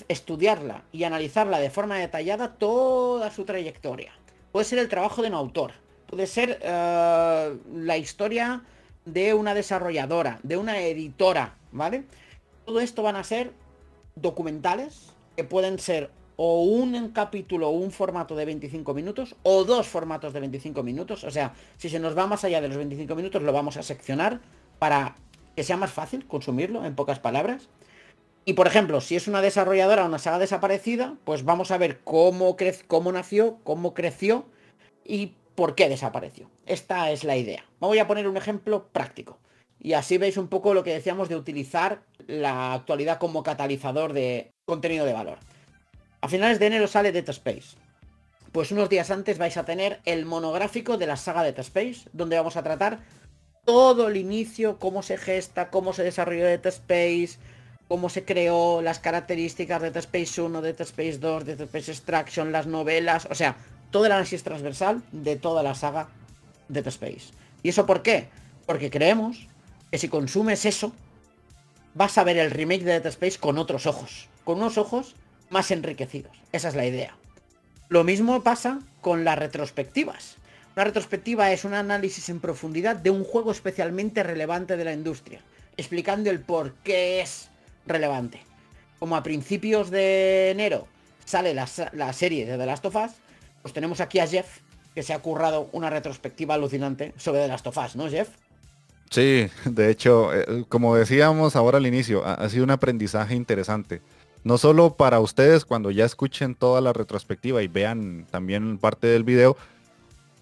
estudiarla 0.06 0.84
y 0.92 1.02
analizarla 1.02 1.58
de 1.58 1.68
forma 1.68 1.98
detallada 1.98 2.54
toda 2.54 3.32
su 3.32 3.44
trayectoria. 3.44 4.12
Puede 4.52 4.64
ser 4.64 4.78
el 4.78 4.88
trabajo 4.88 5.20
de 5.20 5.26
un 5.26 5.34
autor, 5.34 5.72
puede 6.06 6.28
ser 6.28 6.60
uh, 6.62 7.58
la 7.76 7.96
historia 7.96 8.62
de 9.04 9.34
una 9.34 9.52
desarrolladora, 9.52 10.38
de 10.44 10.56
una 10.56 10.78
editora, 10.78 11.56
¿vale? 11.72 12.04
Todo 12.66 12.78
esto 12.78 13.02
van 13.02 13.16
a 13.16 13.24
ser 13.24 13.50
documentales 14.14 15.12
que 15.34 15.42
pueden 15.42 15.80
ser 15.80 16.12
o 16.36 16.62
un 16.62 17.08
capítulo 17.08 17.70
o 17.70 17.72
un 17.72 17.90
formato 17.90 18.36
de 18.36 18.44
25 18.44 18.94
minutos 18.94 19.34
o 19.42 19.64
dos 19.64 19.88
formatos 19.88 20.32
de 20.32 20.38
25 20.38 20.84
minutos. 20.84 21.24
O 21.24 21.32
sea, 21.32 21.52
si 21.78 21.88
se 21.88 21.98
nos 21.98 22.16
va 22.16 22.28
más 22.28 22.44
allá 22.44 22.60
de 22.60 22.68
los 22.68 22.76
25 22.76 23.12
minutos 23.16 23.42
lo 23.42 23.52
vamos 23.52 23.76
a 23.76 23.82
seccionar 23.82 24.38
para 24.78 25.16
que 25.56 25.64
sea 25.64 25.76
más 25.76 25.90
fácil 25.90 26.28
consumirlo, 26.28 26.84
en 26.84 26.94
pocas 26.94 27.18
palabras. 27.18 27.68
Y 28.48 28.52
por 28.52 28.68
ejemplo, 28.68 29.00
si 29.00 29.16
es 29.16 29.26
una 29.26 29.42
desarrolladora 29.42 30.04
o 30.04 30.06
una 30.06 30.20
saga 30.20 30.38
desaparecida, 30.38 31.16
pues 31.24 31.44
vamos 31.44 31.72
a 31.72 31.78
ver 31.78 31.98
cómo, 32.04 32.56
cómo 32.86 33.10
nació, 33.10 33.58
cómo 33.64 33.92
creció 33.92 34.46
y 35.04 35.34
por 35.56 35.74
qué 35.74 35.88
desapareció. 35.88 36.48
Esta 36.64 37.10
es 37.10 37.24
la 37.24 37.36
idea. 37.36 37.64
Voy 37.80 37.98
a 37.98 38.06
poner 38.06 38.28
un 38.28 38.36
ejemplo 38.36 38.86
práctico. 38.92 39.40
Y 39.80 39.94
así 39.94 40.16
veis 40.16 40.36
un 40.36 40.46
poco 40.46 40.74
lo 40.74 40.84
que 40.84 40.94
decíamos 40.94 41.28
de 41.28 41.34
utilizar 41.34 42.02
la 42.28 42.72
actualidad 42.72 43.18
como 43.18 43.42
catalizador 43.42 44.12
de 44.12 44.52
contenido 44.64 45.04
de 45.04 45.12
valor. 45.12 45.38
A 46.20 46.28
finales 46.28 46.60
de 46.60 46.66
enero 46.66 46.86
sale 46.86 47.10
Dead 47.10 47.28
Space. 47.28 47.76
Pues 48.52 48.70
unos 48.70 48.88
días 48.88 49.10
antes 49.10 49.38
vais 49.38 49.56
a 49.56 49.64
tener 49.64 50.00
el 50.04 50.24
monográfico 50.24 50.98
de 50.98 51.08
la 51.08 51.16
saga 51.16 51.42
Dead 51.42 51.58
Space, 51.58 52.08
donde 52.12 52.36
vamos 52.36 52.56
a 52.56 52.62
tratar 52.62 53.00
todo 53.64 54.06
el 54.06 54.16
inicio, 54.16 54.78
cómo 54.78 55.02
se 55.02 55.18
gesta, 55.18 55.68
cómo 55.70 55.92
se 55.92 56.04
desarrolló 56.04 56.44
Dead 56.44 56.64
Space, 56.66 57.40
cómo 57.88 58.08
se 58.08 58.24
creó, 58.24 58.82
las 58.82 58.98
características 58.98 59.80
de 59.82 59.90
Dead 59.90 60.04
Space 60.04 60.40
1, 60.40 60.60
Dead 60.60 60.80
Space 60.80 61.18
2, 61.18 61.44
Dead 61.44 61.60
Space 61.62 61.90
Extraction, 61.92 62.52
las 62.52 62.66
novelas, 62.66 63.26
o 63.30 63.34
sea, 63.34 63.56
todo 63.90 64.06
el 64.06 64.12
análisis 64.12 64.42
transversal 64.42 65.02
de 65.12 65.36
toda 65.36 65.62
la 65.62 65.74
saga 65.74 66.08
Dead 66.68 66.86
Space. 66.88 67.32
¿Y 67.62 67.68
eso 67.68 67.86
por 67.86 68.02
qué? 68.02 68.28
Porque 68.66 68.90
creemos 68.90 69.46
que 69.90 69.98
si 69.98 70.08
consumes 70.08 70.64
eso, 70.64 70.92
vas 71.94 72.18
a 72.18 72.24
ver 72.24 72.36
el 72.38 72.50
remake 72.50 72.84
de 72.84 73.00
Dead 73.00 73.06
Space 73.06 73.38
con 73.38 73.58
otros 73.58 73.86
ojos, 73.86 74.28
con 74.44 74.58
unos 74.58 74.78
ojos 74.78 75.14
más 75.50 75.70
enriquecidos. 75.70 76.36
Esa 76.52 76.68
es 76.68 76.74
la 76.74 76.86
idea. 76.86 77.16
Lo 77.88 78.02
mismo 78.02 78.42
pasa 78.42 78.80
con 79.00 79.24
las 79.24 79.38
retrospectivas. 79.38 80.36
Una 80.74 80.84
retrospectiva 80.84 81.52
es 81.52 81.64
un 81.64 81.72
análisis 81.72 82.28
en 82.28 82.40
profundidad 82.40 82.96
de 82.96 83.10
un 83.10 83.24
juego 83.24 83.52
especialmente 83.52 84.22
relevante 84.22 84.76
de 84.76 84.84
la 84.84 84.92
industria, 84.92 85.40
explicando 85.76 86.28
el 86.28 86.40
por 86.40 86.74
qué 86.82 87.20
es 87.20 87.48
relevante. 87.86 88.40
Como 88.98 89.16
a 89.16 89.22
principios 89.22 89.90
de 89.90 90.50
enero 90.50 90.86
sale 91.24 91.54
la, 91.54 91.68
la 91.92 92.12
serie 92.12 92.46
de 92.46 92.56
The 92.56 92.66
Last 92.66 92.84
of 92.86 92.96
Us, 92.96 93.12
pues 93.62 93.74
tenemos 93.74 94.00
aquí 94.00 94.18
a 94.20 94.26
Jeff, 94.26 94.60
que 94.94 95.02
se 95.02 95.12
ha 95.12 95.18
currado 95.18 95.68
una 95.72 95.90
retrospectiva 95.90 96.54
alucinante 96.54 97.12
sobre 97.16 97.40
The 97.42 97.48
Last 97.48 97.66
of 97.66 97.76
Us, 97.76 97.96
¿no, 97.96 98.08
Jeff? 98.08 98.28
Sí, 99.10 99.48
de 99.64 99.90
hecho, 99.90 100.34
eh, 100.34 100.64
como 100.68 100.96
decíamos 100.96 101.56
ahora 101.56 101.78
al 101.78 101.86
inicio, 101.86 102.24
ha, 102.24 102.48
sido 102.48 102.64
un 102.64 102.70
aprendizaje 102.70 103.34
interesante. 103.34 104.02
No 104.44 104.58
solo 104.58 104.94
para 104.94 105.20
ustedes 105.20 105.64
cuando 105.64 105.90
ya 105.90 106.04
escuchen 106.04 106.54
toda 106.54 106.80
la 106.80 106.92
retrospectiva 106.92 107.62
y 107.62 107.68
vean 107.68 108.26
también 108.30 108.78
parte 108.78 109.06
del 109.08 109.24
video, 109.24 109.56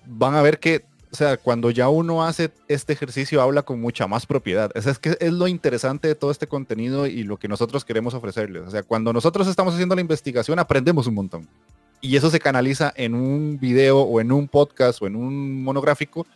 van 0.07 0.35
a 0.35 0.43
ver 0.43 0.59
que, 0.59 0.85
o 1.15 1.17
sea, 1.17 1.37
cuando 1.37 1.71
ya 1.71 1.89
uno 1.89 2.25
hace 2.25 2.51
este 2.67 2.93
ejercicio 2.93 3.41
habla 3.41 3.63
con 3.63 3.81
mucha 3.81 4.09
más 4.09 4.27
propiedad. 4.27 4.73
Es, 4.75 4.87
es 4.87 4.99
que 4.99 5.17
es 5.21 5.33
lo 5.33 5.47
interesante 5.47 6.09
de 6.09 6.17
todo 6.17 6.33
este 6.33 6.49
contenido 6.49 7.07
y 7.07 7.23
lo 7.23 7.37
que 7.37 7.47
nosotros 7.47 7.85
queremos 7.85 8.15
ofrecerles. 8.15 8.65
O 8.67 8.71
sea, 8.73 8.83
cuando 8.83 9.13
nosotros 9.13 9.47
estamos 9.47 9.75
haciendo 9.75 9.95
la 9.95 10.01
investigación 10.01 10.59
aprendemos 10.59 11.07
un 11.07 11.15
montón 11.15 11.49
y 12.01 12.17
eso 12.17 12.31
se 12.31 12.41
canaliza 12.41 12.93
en 12.97 13.15
un 13.15 13.61
video 13.61 14.01
o 14.01 14.21
en 14.21 14.33
un 14.33 14.49
podcast 14.49 15.01
o 15.01 15.07
en 15.07 15.15
un 15.15 15.63
monográfico 15.63 16.27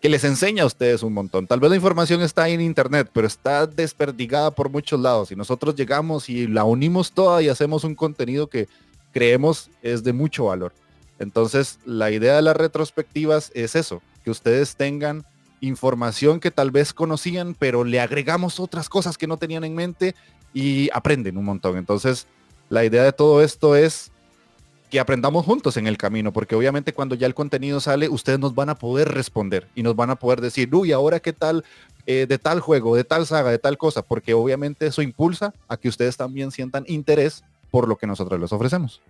que 0.00 0.08
les 0.08 0.22
enseña 0.22 0.62
a 0.62 0.66
ustedes 0.66 1.02
un 1.02 1.12
montón. 1.12 1.48
Tal 1.48 1.58
vez 1.58 1.70
la 1.70 1.76
información 1.76 2.22
está 2.22 2.48
en 2.48 2.60
internet, 2.60 3.10
pero 3.12 3.26
está 3.26 3.66
desperdigada 3.66 4.52
por 4.52 4.70
muchos 4.70 5.00
lados 5.00 5.32
y 5.32 5.34
nosotros 5.34 5.74
llegamos 5.74 6.28
y 6.28 6.46
la 6.46 6.62
unimos 6.62 7.10
toda 7.10 7.42
y 7.42 7.48
hacemos 7.48 7.82
un 7.82 7.96
contenido 7.96 8.46
que 8.46 8.68
creemos 9.12 9.70
es 9.82 10.04
de 10.04 10.12
mucho 10.12 10.44
valor. 10.44 10.72
Entonces, 11.18 11.80
la 11.84 12.12
idea 12.12 12.36
de 12.36 12.42
las 12.42 12.56
retrospectivas 12.56 13.50
es 13.54 13.76
eso, 13.76 14.00
que 14.24 14.30
ustedes 14.30 14.76
tengan 14.76 15.24
información 15.60 16.40
que 16.40 16.50
tal 16.50 16.70
vez 16.70 16.92
conocían, 16.92 17.54
pero 17.54 17.84
le 17.84 18.00
agregamos 18.00 18.60
otras 18.60 18.88
cosas 18.88 19.18
que 19.18 19.26
no 19.26 19.36
tenían 19.36 19.64
en 19.64 19.74
mente 19.74 20.14
y 20.54 20.88
aprenden 20.92 21.36
un 21.36 21.44
montón. 21.44 21.76
Entonces, 21.76 22.26
la 22.68 22.84
idea 22.84 23.02
de 23.04 23.12
todo 23.12 23.42
esto 23.42 23.76
es 23.76 24.10
que 24.90 24.98
aprendamos 24.98 25.46
juntos 25.46 25.76
en 25.76 25.86
el 25.86 25.96
camino, 25.96 26.32
porque 26.32 26.56
obviamente 26.56 26.92
cuando 26.92 27.14
ya 27.14 27.26
el 27.26 27.34
contenido 27.34 27.80
sale, 27.80 28.08
ustedes 28.08 28.40
nos 28.40 28.54
van 28.54 28.70
a 28.70 28.74
poder 28.74 29.08
responder 29.08 29.68
y 29.74 29.82
nos 29.82 29.94
van 29.94 30.10
a 30.10 30.16
poder 30.16 30.40
decir, 30.40 30.74
uy, 30.74 30.90
ahora 30.90 31.20
qué 31.20 31.32
tal 31.32 31.64
eh, 32.06 32.26
de 32.28 32.38
tal 32.38 32.60
juego, 32.60 32.96
de 32.96 33.04
tal 33.04 33.26
saga, 33.26 33.50
de 33.50 33.58
tal 33.58 33.78
cosa, 33.78 34.02
porque 34.02 34.34
obviamente 34.34 34.86
eso 34.86 35.00
impulsa 35.00 35.54
a 35.68 35.76
que 35.76 35.88
ustedes 35.88 36.16
también 36.16 36.50
sientan 36.50 36.84
interés 36.88 37.44
por 37.70 37.86
lo 37.86 37.96
que 37.96 38.08
nosotros 38.08 38.40
les 38.40 38.52
ofrecemos. 38.52 39.00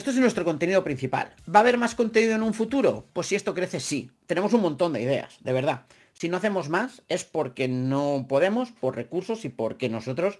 Esto 0.00 0.12
es 0.12 0.16
nuestro 0.16 0.46
contenido 0.46 0.82
principal. 0.82 1.34
¿Va 1.54 1.58
a 1.58 1.60
haber 1.60 1.76
más 1.76 1.94
contenido 1.94 2.34
en 2.34 2.42
un 2.42 2.54
futuro? 2.54 3.04
Pues 3.12 3.26
si 3.26 3.34
esto 3.34 3.52
crece, 3.52 3.80
sí. 3.80 4.10
Tenemos 4.24 4.54
un 4.54 4.62
montón 4.62 4.94
de 4.94 5.02
ideas, 5.02 5.36
de 5.40 5.52
verdad. 5.52 5.84
Si 6.14 6.30
no 6.30 6.38
hacemos 6.38 6.70
más 6.70 7.02
es 7.10 7.24
porque 7.24 7.68
no 7.68 8.24
podemos, 8.26 8.72
por 8.72 8.96
recursos 8.96 9.44
y 9.44 9.50
porque 9.50 9.90
nosotros 9.90 10.38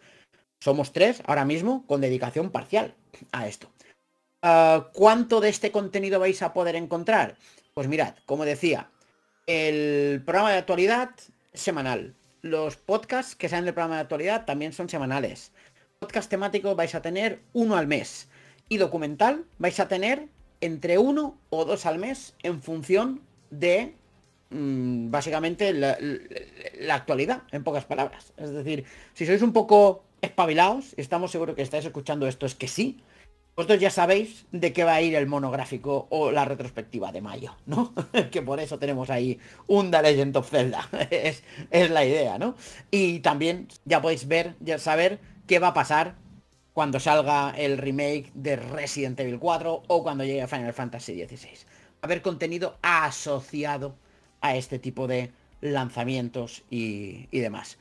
somos 0.61 0.95
tres 0.95 1.23
ahora 1.27 1.45
mismo 1.45 1.87
con 1.87 2.01
dedicación 2.01 2.49
parcial 2.49 2.95
a 3.33 3.49
esto. 3.49 3.71
Ah, 4.41 4.89
¿Cuánto 4.95 5.43
de 5.43 5.51
este 5.51 5.71
contenido 5.71 6.21
vais 6.21 6.41
a 6.41 6.55
poder 6.55 6.75
encontrar? 6.75 7.37
Pues 7.75 7.87
mirad, 7.87 8.15
como 8.25 8.47
decía, 8.47 8.91
el 9.47 10.23
programa 10.25 10.53
de 10.53 10.59
actualidad 10.59 11.11
semanal. 11.53 12.15
Los 12.41 12.77
podcasts 12.77 13.37
que 13.37 13.51
salen 13.51 13.67
del 13.67 13.75
programa 13.75 13.97
de 13.97 14.03
actualidad 14.05 14.47
también 14.47 14.73
son 14.73 14.89
semanales. 14.89 15.53
Podcast 15.99 16.31
temático 16.31 16.75
vais 16.75 16.95
a 16.95 17.03
tener 17.03 17.43
uno 17.53 17.77
al 17.77 17.87
mes. 17.87 18.31
Y 18.71 18.79
documental 18.79 19.45
vais 19.59 19.81
a 19.81 19.89
tener 19.89 20.29
entre 20.61 20.97
uno 20.97 21.37
o 21.51 21.65
dos 21.65 21.87
al 21.87 21.99
mes 21.99 22.35
en 22.45 22.63
función 22.63 23.21
de 23.51 23.95
mm, 24.51 25.11
básicamente 25.11 25.73
la, 25.73 25.99
actualidad, 26.95 27.43
en 27.51 27.65
pocas 27.65 27.85
palabras. 27.85 28.33
Es 28.37 28.53
decir, 28.53 28.85
si 29.13 29.27
sois 29.27 29.43
un 29.43 29.53
poco 29.53 30.05
espabilados, 30.23 30.95
estamos 30.97 31.33
seguros 31.33 31.57
que 31.57 31.63
estáis 31.63 31.85
escuchando 31.85 32.29
esto, 32.29 32.47
es 32.47 32.55
que 32.55 32.69
sí, 32.69 33.01
vosotros 33.57 33.81
ya 33.81 33.91
sabéis 33.91 34.47
de 34.53 34.73
qué 34.73 34.85
va 34.85 34.95
a 34.95 35.03
ir 35.03 35.17
el 35.17 35.27
monográfico 35.27 36.07
o 36.09 36.31
la 36.31 36.45
retrospectiva 36.45 37.11
de 37.11 37.23
mayo, 37.23 37.57
¿no? 37.67 37.93
que 38.31 38.41
por 38.41 38.61
eso 38.61 38.79
tenemos 38.79 39.11
ahí 39.11 39.41
un 39.67 39.91
The 39.91 40.01
Legend 40.01 40.37
of 40.37 40.49
Zelda. 40.49 40.89
es, 41.11 41.43
es, 41.73 41.91
la 41.91 42.05
idea, 42.05 42.39
¿no? 42.39 42.55
Y 42.93 43.19
también 43.19 43.67
ya 43.85 44.01
podéis 44.01 44.29
ver, 44.29 44.55
ya 44.61 44.79
saber 44.79 45.19
qué 45.49 45.59
va 45.59 45.69
a 45.69 45.75
pasar 45.75 46.15
cuando 46.73 47.01
salga 47.01 47.51
el 47.57 47.79
remake 47.79 48.31
de 48.35 48.57
Resident 48.57 49.19
Evil 49.21 49.39
4 49.39 49.83
o 49.87 50.03
cuando 50.03 50.25
llegue 50.25 50.47
Final 50.47 50.73
Fantasy 50.73 51.15
XVI. 51.15 51.67
A 52.03 52.07
haber 52.07 52.23
contenido 52.23 52.79
asociado 52.83 53.95
a 54.41 54.57
este 54.57 54.79
tipo 54.79 55.07
de 55.07 55.33
lanzamientos 55.61 56.63
y, 56.71 57.29
y 57.31 57.41
demás. 57.41 57.79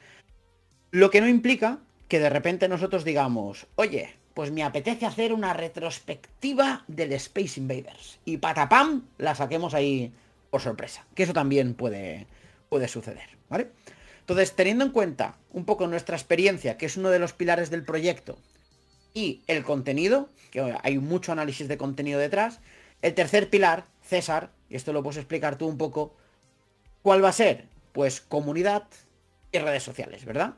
Lo 0.92 1.10
que 1.10 1.22
no 1.22 1.28
implica 1.28 1.80
que 2.08 2.20
de 2.20 2.30
repente 2.30 2.68
nosotros 2.68 3.06
digamos, 3.06 3.68
oye, 3.76 4.16
pues 4.34 4.52
me 4.52 4.64
apetece 4.64 5.06
hacer 5.06 5.34
una 5.34 5.54
retrospectiva 5.54 6.84
del 6.88 7.14
Space 7.14 7.60
Invaders. 7.60 8.20
Y 8.26 8.38
patapam, 8.38 9.06
la 9.18 9.36
saquemos 9.36 9.74
ahí 9.74 10.12
por 10.50 10.62
sorpresa. 10.62 11.06
Que 11.14 11.24
eso 11.24 11.34
también 11.34 11.74
puede, 11.74 12.26
puede 12.70 12.88
suceder, 12.88 13.30
¿vale? 13.50 13.70
Entonces, 14.22 14.56
teniendo 14.56 14.86
en 14.86 14.92
cuenta 14.92 15.38
un 15.52 15.66
poco 15.66 15.88
nuestra 15.88 16.16
experiencia, 16.16 16.78
que 16.78 16.86
es 16.86 16.98
uno 16.98 17.10
de 17.10 17.20
los 17.20 17.34
pilares 17.34 17.70
del 17.70 17.84
proyecto, 17.84 18.38
y 19.14 19.42
el 19.48 19.64
contenido, 19.64 20.30
que 20.52 20.76
hay 20.82 20.98
mucho 21.00 21.32
análisis 21.32 21.68
de 21.68 21.78
contenido 21.78 22.20
detrás, 22.20 22.60
el 23.02 23.14
tercer 23.14 23.50
pilar, 23.50 23.86
César, 24.02 24.52
y 24.70 24.76
esto 24.76 24.94
lo 24.94 25.04
puedes 25.04 25.18
explicar 25.18 25.58
tú 25.58 25.68
un 25.68 25.78
poco, 25.78 26.16
¿cuál 27.02 27.24
va 27.24 27.30
a 27.30 27.34
ser? 27.34 27.66
Pues 27.94 28.22
comunidad 28.22 28.84
y 29.52 29.60
redes 29.60 29.84
sociales, 29.84 30.26
¿verdad? 30.26 30.54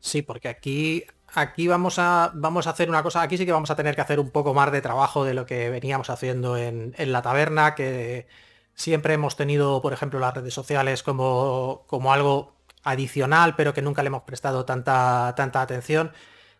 Sí, 0.00 0.22
porque 0.22 0.48
aquí, 0.48 1.04
aquí 1.34 1.66
vamos, 1.66 1.98
a, 1.98 2.30
vamos 2.34 2.66
a 2.66 2.70
hacer 2.70 2.88
una 2.88 3.02
cosa, 3.02 3.22
aquí 3.22 3.36
sí 3.36 3.46
que 3.46 3.52
vamos 3.52 3.70
a 3.70 3.76
tener 3.76 3.94
que 3.94 4.02
hacer 4.02 4.20
un 4.20 4.30
poco 4.30 4.54
más 4.54 4.70
de 4.70 4.82
trabajo 4.82 5.24
de 5.24 5.34
lo 5.34 5.46
que 5.46 5.70
veníamos 5.70 6.10
haciendo 6.10 6.56
en, 6.56 6.94
en 6.98 7.12
la 7.12 7.22
taberna, 7.22 7.74
que 7.74 8.26
siempre 8.74 9.14
hemos 9.14 9.36
tenido, 9.36 9.82
por 9.82 9.92
ejemplo, 9.92 10.20
las 10.20 10.34
redes 10.34 10.54
sociales 10.54 11.02
como, 11.02 11.84
como 11.86 12.12
algo 12.12 12.54
adicional, 12.84 13.56
pero 13.56 13.74
que 13.74 13.82
nunca 13.82 14.02
le 14.02 14.08
hemos 14.08 14.22
prestado 14.22 14.64
tanta, 14.64 15.34
tanta 15.36 15.60
atención. 15.60 16.12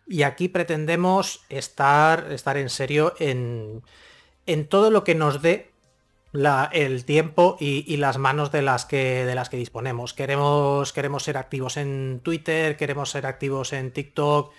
Y 0.07 0.23
aquí 0.23 0.47
pretendemos 0.47 1.41
estar, 1.49 2.31
estar 2.31 2.57
en 2.57 2.69
serio 2.69 3.13
en, 3.19 3.83
en 4.45 4.67
todo 4.67 4.89
lo 4.89 5.03
que 5.03 5.15
nos 5.15 5.41
dé 5.41 5.71
la, 6.31 6.69
el 6.71 7.03
tiempo 7.03 7.57
y, 7.59 7.83
y, 7.91 7.97
las 7.97 8.17
manos 8.17 8.51
de 8.51 8.61
las 8.61 8.85
que, 8.85 9.25
de 9.25 9.35
las 9.35 9.49
que 9.49 9.57
disponemos. 9.57 10.13
Queremos, 10.13 10.93
queremos 10.93 11.23
ser 11.23 11.37
activos 11.37 11.77
en 11.77 12.21
Twitter, 12.23 12.77
queremos 12.77 13.09
ser 13.09 13.25
activos 13.25 13.73
en 13.73 13.91
TikTok, 13.91 14.53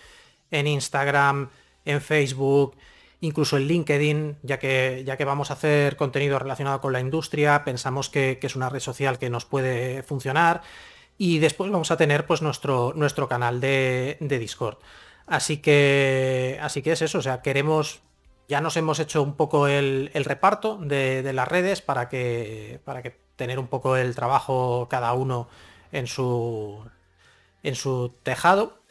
en 0.51 0.67
Instagram, 0.67 1.51
en 1.85 2.01
Facebook, 2.01 2.77
incluso 3.21 3.57
en 3.57 3.65
LinkedIn, 3.67 4.37
ya 4.43 4.59
que, 4.59 5.03
ya 5.07 5.17
que 5.17 5.25
vamos 5.25 5.51
a 5.51 5.55
hacer 5.55 5.97
contenido 5.97 6.39
relacionado 6.39 6.81
con 6.81 6.93
la 6.93 7.01
industria, 7.01 7.65
pensamos 7.65 8.09
que, 8.09 8.39
que 8.41 8.47
es 8.47 8.57
una 8.57 8.69
red 8.69 8.81
social 8.81 9.19
que 9.19 9.31
nos 9.31 9.45
puede 9.45 10.03
funcionar. 10.03 10.63
Y 11.17 11.39
después 11.39 11.71
vamos 11.71 11.91
a 11.91 11.97
tener 11.97 12.27
pues 12.27 12.43
nuestro, 12.43 12.93
nuestro 12.95 13.29
canal 13.29 13.61
de, 13.61 14.19
de 14.21 14.39
Discord. 14.39 14.79
Así 15.29 15.59
que, 15.59 16.59
así 16.63 16.83
que 16.83 16.93
es 16.93 17.03
eso, 17.03 17.19
o 17.19 17.23
sea, 17.23 17.43
queremos, 17.43 18.01
ya 18.49 18.61
nos 18.61 18.77
hemos 18.79 18.99
hecho 18.99 19.23
un 19.23 19.35
poco 19.35 19.69
el, 19.69 20.11
el 20.15 20.25
reparto 20.25 20.79
de, 20.79 21.23
de, 21.23 21.33
las 21.35 21.47
redes 21.49 21.83
para 21.83 22.09
que, 22.09 22.81
para 22.85 23.03
que 23.03 23.11
tener 23.37 23.59
un 23.59 23.69
poco 23.69 23.97
el 23.97 24.15
trabajo 24.15 24.89
cada 24.91 25.13
uno 25.13 25.49
en 25.93 26.07
su, 26.07 26.83
en 27.63 27.75
su 27.75 28.15
tejado. 28.23 28.83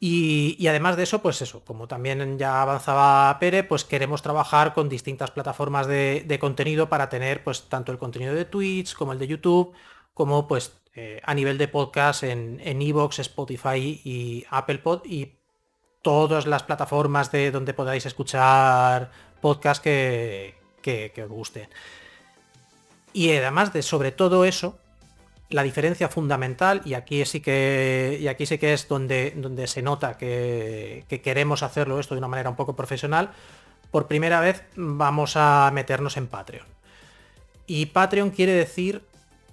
Y, 0.00 0.66
además 0.66 0.96
de 0.96 1.04
eso, 1.04 1.22
pues 1.22 1.42
eso, 1.42 1.64
como 1.64 1.86
también 1.86 2.38
ya 2.38 2.62
avanzaba 2.62 3.38
Pere, 3.38 3.62
pues 3.62 3.84
queremos 3.84 4.22
trabajar 4.22 4.74
con 4.74 4.88
distintas 4.88 5.30
plataformas 5.30 5.86
de, 5.86 6.24
de 6.26 6.38
contenido 6.40 6.88
para 6.88 7.08
tener 7.08 7.44
pues 7.44 7.68
tanto 7.68 7.92
el 7.92 7.98
contenido 7.98 8.34
de 8.34 8.44
Twitch 8.44 8.94
como 8.94 9.12
el 9.12 9.20
de 9.20 9.28
YouTube, 9.28 9.74
como 10.12 10.48
pues 10.48 10.80
eh, 10.94 11.20
a 11.24 11.34
nivel 11.34 11.56
de 11.58 11.68
podcast 11.68 12.24
en 12.24 12.60
Evox, 12.82 13.18
en 13.18 13.22
Spotify 13.22 14.00
y 14.04 14.44
Apple 14.50 14.78
Pod 14.78 15.02
y 15.04 15.41
todas 16.02 16.46
las 16.46 16.62
plataformas 16.64 17.30
de 17.32 17.50
donde 17.50 17.74
podáis 17.74 18.04
escuchar 18.06 19.10
podcast 19.40 19.82
que, 19.82 20.54
que, 20.82 21.12
os 21.22 21.28
gusten. 21.28 21.68
Y 23.12 23.30
además 23.32 23.72
de 23.72 23.82
sobre 23.82 24.12
todo 24.12 24.44
eso, 24.44 24.78
la 25.48 25.62
diferencia 25.62 26.08
fundamental, 26.08 26.82
y 26.84 26.94
aquí 26.94 27.24
sí 27.24 27.40
que, 27.40 28.18
y 28.20 28.28
aquí 28.28 28.46
sí 28.46 28.58
que 28.58 28.72
es 28.74 28.88
donde, 28.88 29.32
donde 29.36 29.66
se 29.66 29.82
nota 29.82 30.18
que, 30.18 31.04
que, 31.08 31.20
queremos 31.20 31.62
hacerlo 31.62 32.00
esto 32.00 32.14
de 32.14 32.18
una 32.18 32.28
manera 32.28 32.50
un 32.50 32.56
poco 32.56 32.74
profesional, 32.74 33.30
por 33.90 34.06
primera 34.06 34.40
vez 34.40 34.64
vamos 34.76 35.36
a 35.36 35.70
meternos 35.72 36.16
en 36.16 36.26
Patreon. 36.26 36.66
Y 37.66 37.86
Patreon 37.86 38.30
quiere 38.30 38.52
decir 38.52 39.02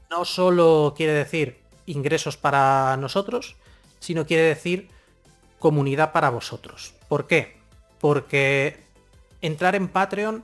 no 0.09 0.25
solo 0.25 0.93
quiere 0.97 1.13
decir 1.13 1.59
ingresos 1.85 2.37
para 2.37 2.97
nosotros, 2.97 3.55
sino 3.99 4.25
quiere 4.25 4.43
decir 4.43 4.89
comunidad 5.59 6.11
para 6.11 6.29
vosotros. 6.29 6.93
¿Por 7.07 7.27
qué? 7.27 7.57
Porque 7.99 8.77
entrar 9.41 9.75
en 9.75 9.87
Patreon 9.87 10.43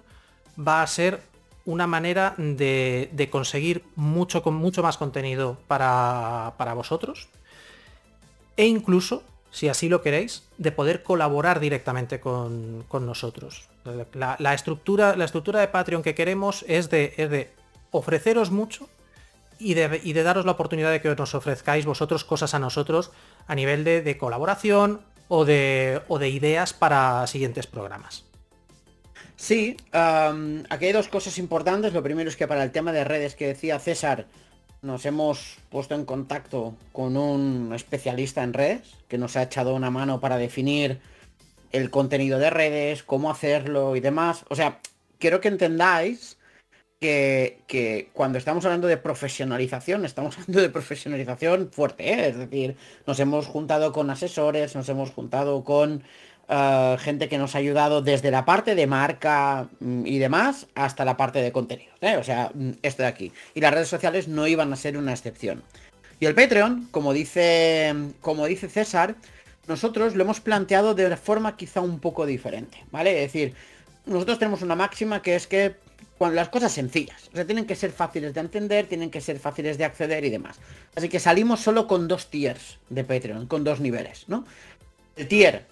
va 0.60 0.82
a 0.82 0.88
ser 0.88 1.22
una 1.66 1.88
manera 1.88 2.36
de, 2.38 3.10
de 3.12 3.30
conseguir 3.30 3.84
mucho, 3.96 4.42
mucho 4.52 4.84
más 4.84 4.98
contenido 4.98 5.58
para, 5.68 6.54
para, 6.58 6.74
vosotros. 6.74 7.28
E 8.56 8.66
incluso, 8.68 9.24
si 9.52 9.68
así 9.68 9.90
lo 9.90 10.02
queréis, 10.02 10.44
de 10.58 10.72
poder 10.72 11.02
colaborar 11.02 11.60
directamente 11.60 12.20
con, 12.20 12.86
con 12.88 13.06
nosotros. 13.06 13.68
La, 14.14 14.54
estructura, 14.54 15.16
la 15.16 15.26
estructura 15.26 15.60
de 15.60 15.68
Patreon 15.68 16.04
que 16.04 16.16
queremos 16.16 16.64
es 16.68 16.90
de, 16.90 17.10
de 17.18 17.52
ofreceros 17.92 18.52
mucho 18.52 18.88
y 19.60 19.74
de, 19.74 20.02
y 20.04 20.14
de, 20.14 20.24
daros 20.24 20.46
la 20.46 20.52
oportunidad 20.52 20.92
de 20.92 21.02
que 21.02 21.16
nos 21.16 21.34
ofrezcáis 21.34 21.86
vosotros 21.86 22.24
cosas 22.24 22.54
a 22.54 22.60
nosotros 22.60 23.12
a 23.48 23.56
nivel 23.56 23.84
de, 23.84 24.02
de 24.02 24.18
colaboración 24.18 25.02
o 25.28 25.46
de, 25.46 26.02
o 26.08 26.20
de, 26.20 26.30
ideas 26.30 26.74
para 26.74 27.26
siguientes 27.28 27.68
programas. 27.68 28.26
Sí, 29.36 29.76
um, 29.94 30.64
aquí 30.70 30.86
hay 30.86 30.92
dos 30.94 31.08
cosas 31.08 31.38
importantes. 31.38 31.94
Lo 31.94 32.04
primero 32.04 32.30
es 32.30 32.38
que 32.38 32.48
para 32.48 32.64
el 32.64 32.72
tema 32.72 32.92
de 32.92 33.04
redes 33.04 33.36
que 33.36 33.48
decía 33.48 33.80
César, 33.80 34.28
nos 34.82 35.06
hemos 35.06 35.58
puesto 35.70 35.96
en 35.96 36.06
contacto 36.06 36.76
con 36.92 37.18
un 37.18 37.74
especialista 37.74 38.44
en 38.44 38.54
redes 38.54 38.96
que 39.08 39.18
nos 39.18 39.36
ha 39.36 39.44
echado 39.44 39.76
una 39.76 39.90
mano 39.90 40.20
para 40.20 40.38
definir 40.38 41.00
el 41.72 41.90
contenido 41.90 42.40
de 42.40 42.50
redes, 42.50 43.04
cómo 43.04 43.30
hacerlo 43.30 43.96
y 43.96 44.00
demás. 44.00 44.46
O 44.50 44.56
sea, 44.56 44.80
quiero 45.20 45.42
que 45.42 45.50
entendáis 45.50 46.35
que, 47.00 48.10
cuando 48.14 48.38
estamos 48.38 48.66
hablando 48.66 48.88
de 48.88 48.98
profesionalización, 48.98 50.06
estamos 50.06 50.38
hablando 50.40 50.62
de 50.62 50.70
profesionalización 50.70 51.70
fuerte, 51.72 52.10
¿eh? 52.10 52.30
es 52.30 52.38
decir, 52.38 52.76
nos 53.06 53.20
hemos 53.20 53.48
juntado 53.48 53.92
con 53.92 54.10
asesores, 54.10 54.76
nos 54.76 54.88
hemos 54.90 55.12
juntado 55.12 55.64
con 55.64 56.04
uh, 56.50 56.98
gente 56.98 57.30
que 57.30 57.38
nos 57.38 57.56
ha 57.56 57.60
ayudado 57.60 58.02
desde 58.02 58.32
la 58.32 58.46
parte 58.46 58.76
de 58.76 58.88
marca 58.88 59.68
mm, 59.80 60.06
y 60.06 60.20
demás 60.20 60.68
hasta 60.76 61.06
la 61.06 61.18
parte 61.18 61.42
de 61.42 61.52
contenido, 61.52 61.94
¿eh? 62.02 62.18
o 62.18 62.24
sea, 62.24 62.52
mm, 62.54 62.72
esto 62.82 63.04
de 63.04 63.10
aquí. 63.10 63.32
Y 63.54 63.62
las 63.62 63.74
redes 63.74 63.90
sociales 63.90 64.28
no 64.28 64.48
iban 64.48 64.72
a 64.74 64.76
ser 64.76 64.98
una 64.98 65.12
excepción. 65.12 65.64
Y 66.20 66.28
el 66.28 66.36
Patreon, 66.36 66.88
como 66.92 67.12
dice, 67.12 67.94
como 68.22 68.46
dice 68.46 68.70
César, 68.70 69.16
nosotros 69.68 70.16
lo 70.16 70.24
hemos 70.24 70.40
planteado 70.40 70.94
de 70.94 71.16
forma 71.18 71.58
quizá 71.58 71.82
un 71.82 72.00
poco 72.00 72.26
diferente, 72.26 72.84
¿vale? 72.92 73.24
Es 73.24 73.34
decir, 73.34 73.54
nosotros 74.06 74.40
tenemos 74.40 74.62
una 74.62 74.76
máxima 74.76 75.22
que 75.22 75.36
es 75.36 75.48
que 75.48 75.76
cuando 76.18 76.36
las 76.36 76.50
cosas 76.50 76.72
sencillas. 76.72 77.30
O 77.34 77.36
sea, 77.36 77.46
tienen 77.46 77.66
que 77.66 77.76
ser 77.76 77.92
fáciles 77.92 78.34
de 78.34 78.42
entender, 78.42 78.88
tienen 78.88 79.12
que 79.12 79.22
ser 79.22 79.40
fáciles 79.40 79.78
de 79.78 79.86
acceder 79.86 80.24
y 80.24 80.30
demás. 80.30 80.60
Así 80.96 81.10
que 81.10 81.20
salimos 81.20 81.60
solo 81.60 81.88
con 81.88 82.08
dos 82.08 82.30
tiers 82.30 82.78
de 82.90 83.04
Patreon, 83.04 83.48
con 83.48 83.64
dos 83.64 83.80
niveles, 83.80 84.26
¿no? 84.28 84.46
El 85.16 85.28
tier 85.28 85.66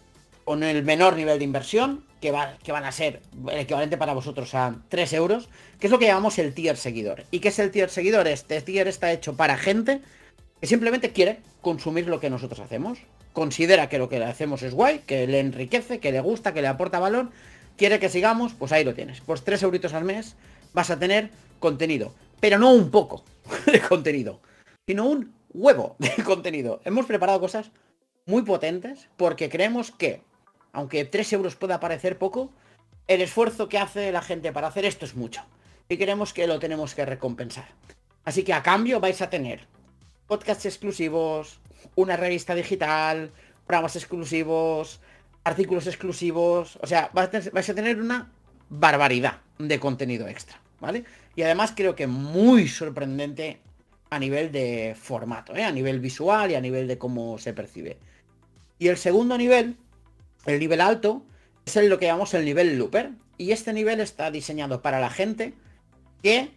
con 0.44 0.64
el 0.64 0.84
menor 0.84 1.16
nivel 1.16 1.40
de 1.40 1.46
inversión, 1.46 2.04
que, 2.20 2.32
va, 2.32 2.58
que 2.64 2.72
van 2.72 2.84
a 2.84 2.92
ser 2.92 3.22
el 3.50 3.60
equivalente 3.60 3.98
para 3.98 4.14
vosotros 4.14 4.54
a 4.56 4.76
3 4.90 5.14
euros, 5.14 5.50
que 5.80 5.88
es 5.88 5.92
lo 5.92 6.00
que 6.00 6.06
llamamos 6.06 6.38
el 6.38 6.54
tier 6.54 6.78
seguidor. 6.78 7.24
¿Y 7.32 7.40
qué 7.40 7.50
es 7.50 7.60
el 7.60 7.72
tier 7.72 7.90
seguidor? 7.90 8.28
Este 8.28 8.62
tier 8.62 8.88
está 8.88 9.12
hecho 9.12 9.36
para 9.36 9.58
gente 9.58 10.02
que 10.60 10.68
simplemente 10.68 11.12
quiere 11.12 11.40
consumir 11.62 12.08
lo 12.08 12.20
que 12.20 12.30
nosotros 12.30 12.60
hacemos. 12.60 13.00
Considera 13.32 13.90
que 13.90 13.98
lo 13.98 14.10
que 14.10 14.24
hacemos 14.24 14.64
es 14.64 14.74
guay, 14.74 15.00
que 15.00 15.28
le 15.28 15.40
enriquece, 15.40 16.00
que 16.00 16.12
le 16.12 16.22
gusta, 16.22 16.54
que 16.54 16.62
le 16.62 16.68
aporta 16.68 17.00
valor 17.00 17.30
quiere 17.78 18.00
que 18.00 18.10
sigamos, 18.10 18.54
pues 18.54 18.72
ahí 18.72 18.84
lo 18.84 18.94
tienes. 18.94 19.22
Por 19.22 19.40
3 19.40 19.64
euritos 19.64 19.94
al 19.94 20.04
mes 20.04 20.36
vas 20.74 20.90
a 20.90 21.00
tener 21.00 21.30
contenido. 21.60 22.14
Pero 22.40 22.60
no 22.60 22.72
un 22.72 22.92
poco 22.92 23.24
de 23.72 23.80
contenido, 23.82 24.42
sino 24.88 25.06
un 25.06 25.34
huevo 25.54 25.96
de 26.00 26.12
contenido. 26.26 26.82
Hemos 26.86 27.06
preparado 27.06 27.40
cosas 27.40 27.72
muy 28.26 28.42
potentes 28.44 29.10
porque 29.18 29.50
creemos 29.50 29.92
que, 29.92 30.22
aunque 30.72 31.06
3 31.06 31.34
euros 31.34 31.56
pueda 31.56 31.80
parecer 31.80 32.18
poco, 32.18 32.52
el 33.08 33.22
esfuerzo 33.22 33.70
que 33.70 33.78
hace 33.78 34.12
la 34.12 34.22
gente 34.22 34.52
para 34.52 34.68
hacer 34.68 34.86
esto 34.86 35.06
es 35.06 35.16
mucho. 35.16 35.44
Y 35.90 35.98
creemos 35.98 36.34
que 36.34 36.48
lo 36.48 36.60
tenemos 36.60 36.96
que 36.96 37.06
recompensar. 37.06 37.68
Así 38.24 38.44
que 38.44 38.54
a 38.54 38.64
cambio 38.64 39.00
vais 39.00 39.22
a 39.22 39.30
tener 39.30 39.68
podcasts 40.28 40.66
exclusivos, 40.66 41.60
una 41.96 42.16
revista 42.16 42.56
digital, 42.56 43.32
programas 43.66 43.96
exclusivos, 43.96 45.02
artículos 45.44 45.88
exclusivos, 45.88 46.78
o 46.82 46.88
sea, 46.88 47.10
vais 47.14 47.70
a 47.70 47.76
tener 47.76 48.02
una 48.02 48.32
barbaridad 48.70 49.42
de 49.60 49.80
contenido 49.80 50.28
extra, 50.28 50.60
¿vale? 50.80 51.04
Y 51.36 51.42
además 51.42 51.74
creo 51.76 51.96
que 51.96 52.08
muy 52.08 52.68
sorprendente 52.68 53.60
a 54.10 54.20
nivel 54.20 54.52
de 54.52 54.96
formato, 55.00 55.56
¿eh? 55.56 55.64
a 55.64 55.72
nivel 55.72 56.00
visual 56.00 56.52
y 56.52 56.56
a 56.56 56.62
nivel 56.62 56.88
de 56.88 56.98
cómo 56.98 57.38
se 57.38 57.54
percibe. 57.54 57.98
Y 58.80 58.88
el 58.88 58.98
segundo 58.98 59.38
nivel, 59.38 59.78
el 60.46 60.60
nivel 60.60 60.82
alto, 60.82 61.26
es 61.66 61.76
el, 61.78 61.90
lo 61.90 62.00
que 62.00 62.06
llamamos 62.06 62.34
el 62.34 62.46
nivel 62.46 62.78
looper. 62.78 63.12
Y 63.38 63.52
este 63.52 63.74
nivel 63.74 64.00
está 64.00 64.30
diseñado 64.30 64.82
para 64.82 65.00
la 65.00 65.10
gente 65.10 65.54
que 66.22 66.52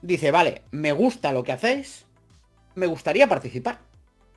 dice, 0.00 0.30
vale, 0.30 0.62
me 0.70 0.92
gusta 0.92 1.32
lo 1.32 1.44
que 1.44 1.52
hacéis, 1.52 2.06
me 2.74 2.86
gustaría 2.86 3.28
participar. 3.28 3.80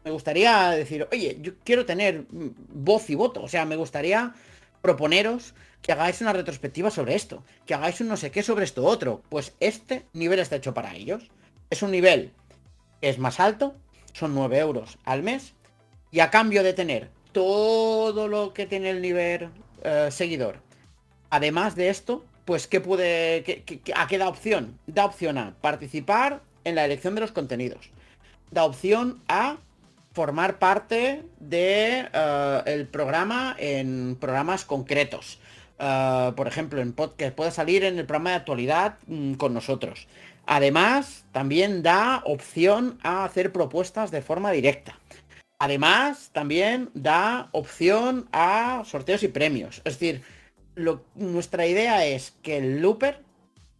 Me 0.09 0.13
gustaría 0.13 0.71
decir, 0.71 1.07
oye, 1.11 1.37
yo 1.39 1.51
quiero 1.63 1.85
tener 1.85 2.25
voz 2.31 3.11
y 3.11 3.15
voto. 3.15 3.43
O 3.43 3.47
sea, 3.47 3.65
me 3.65 3.75
gustaría 3.75 4.33
proponeros 4.81 5.53
que 5.83 5.91
hagáis 5.91 6.19
una 6.21 6.33
retrospectiva 6.33 6.89
sobre 6.89 7.13
esto, 7.13 7.43
que 7.67 7.75
hagáis 7.75 8.01
un 8.01 8.07
no 8.07 8.17
sé 8.17 8.31
qué 8.31 8.41
sobre 8.41 8.65
esto 8.65 8.83
otro. 8.85 9.21
Pues 9.29 9.53
este 9.59 10.07
nivel 10.13 10.39
está 10.39 10.55
hecho 10.55 10.73
para 10.73 10.95
ellos. 10.95 11.29
Es 11.69 11.83
un 11.83 11.91
nivel 11.91 12.31
que 12.99 13.09
es 13.09 13.19
más 13.19 13.39
alto, 13.39 13.75
son 14.11 14.33
9 14.33 14.57
euros 14.57 14.97
al 15.05 15.21
mes, 15.21 15.53
y 16.09 16.21
a 16.21 16.31
cambio 16.31 16.63
de 16.63 16.73
tener 16.73 17.11
todo 17.31 18.27
lo 18.27 18.51
que 18.51 18.65
tiene 18.65 18.89
el 18.89 19.03
nivel 19.03 19.51
eh, 19.83 20.07
seguidor, 20.09 20.63
además 21.29 21.75
de 21.75 21.89
esto, 21.89 22.25
pues 22.45 22.65
¿qué 22.65 22.81
puede, 22.81 23.63
a 23.93 24.07
qué 24.07 24.17
da 24.17 24.27
opción? 24.27 24.79
Da 24.87 25.05
opción 25.05 25.37
a 25.37 25.53
participar 25.61 26.41
en 26.63 26.73
la 26.73 26.85
elección 26.85 27.13
de 27.13 27.21
los 27.21 27.31
contenidos. 27.31 27.91
Da 28.49 28.63
opción 28.63 29.21
a 29.27 29.57
formar 30.19 30.59
parte 30.59 31.23
de 31.39 32.05
eh, 32.11 32.61
el 32.65 32.87
programa 32.87 33.55
en 33.57 34.17
programas 34.19 34.65
concretos. 34.65 35.39
Eh, 35.79 36.33
por 36.35 36.45
ejemplo, 36.45 36.81
en 36.81 36.91
podcast 36.91 37.33
puede 37.33 37.51
salir 37.51 37.85
en 37.85 37.97
el 37.97 38.05
programa 38.05 38.31
de 38.31 38.35
actualidad 38.35 38.97
mm, 39.07 39.35
con 39.35 39.53
nosotros. 39.53 40.09
Además, 40.45 41.23
también 41.31 41.83
da 41.83 42.21
opción 42.25 42.99
a 43.01 43.23
hacer 43.23 43.53
propuestas 43.53 44.11
de 44.11 44.21
forma 44.21 44.51
directa. 44.51 44.99
Además, 45.57 46.31
también 46.33 46.89
da 46.93 47.47
opción 47.53 48.27
a 48.33 48.83
sorteos 48.83 49.23
y 49.23 49.29
premios. 49.29 49.81
Es 49.85 49.97
decir, 49.97 50.21
nuestra 51.15 51.65
idea 51.65 52.05
es 52.05 52.33
que 52.43 52.57
el 52.57 52.81
looper 52.81 53.23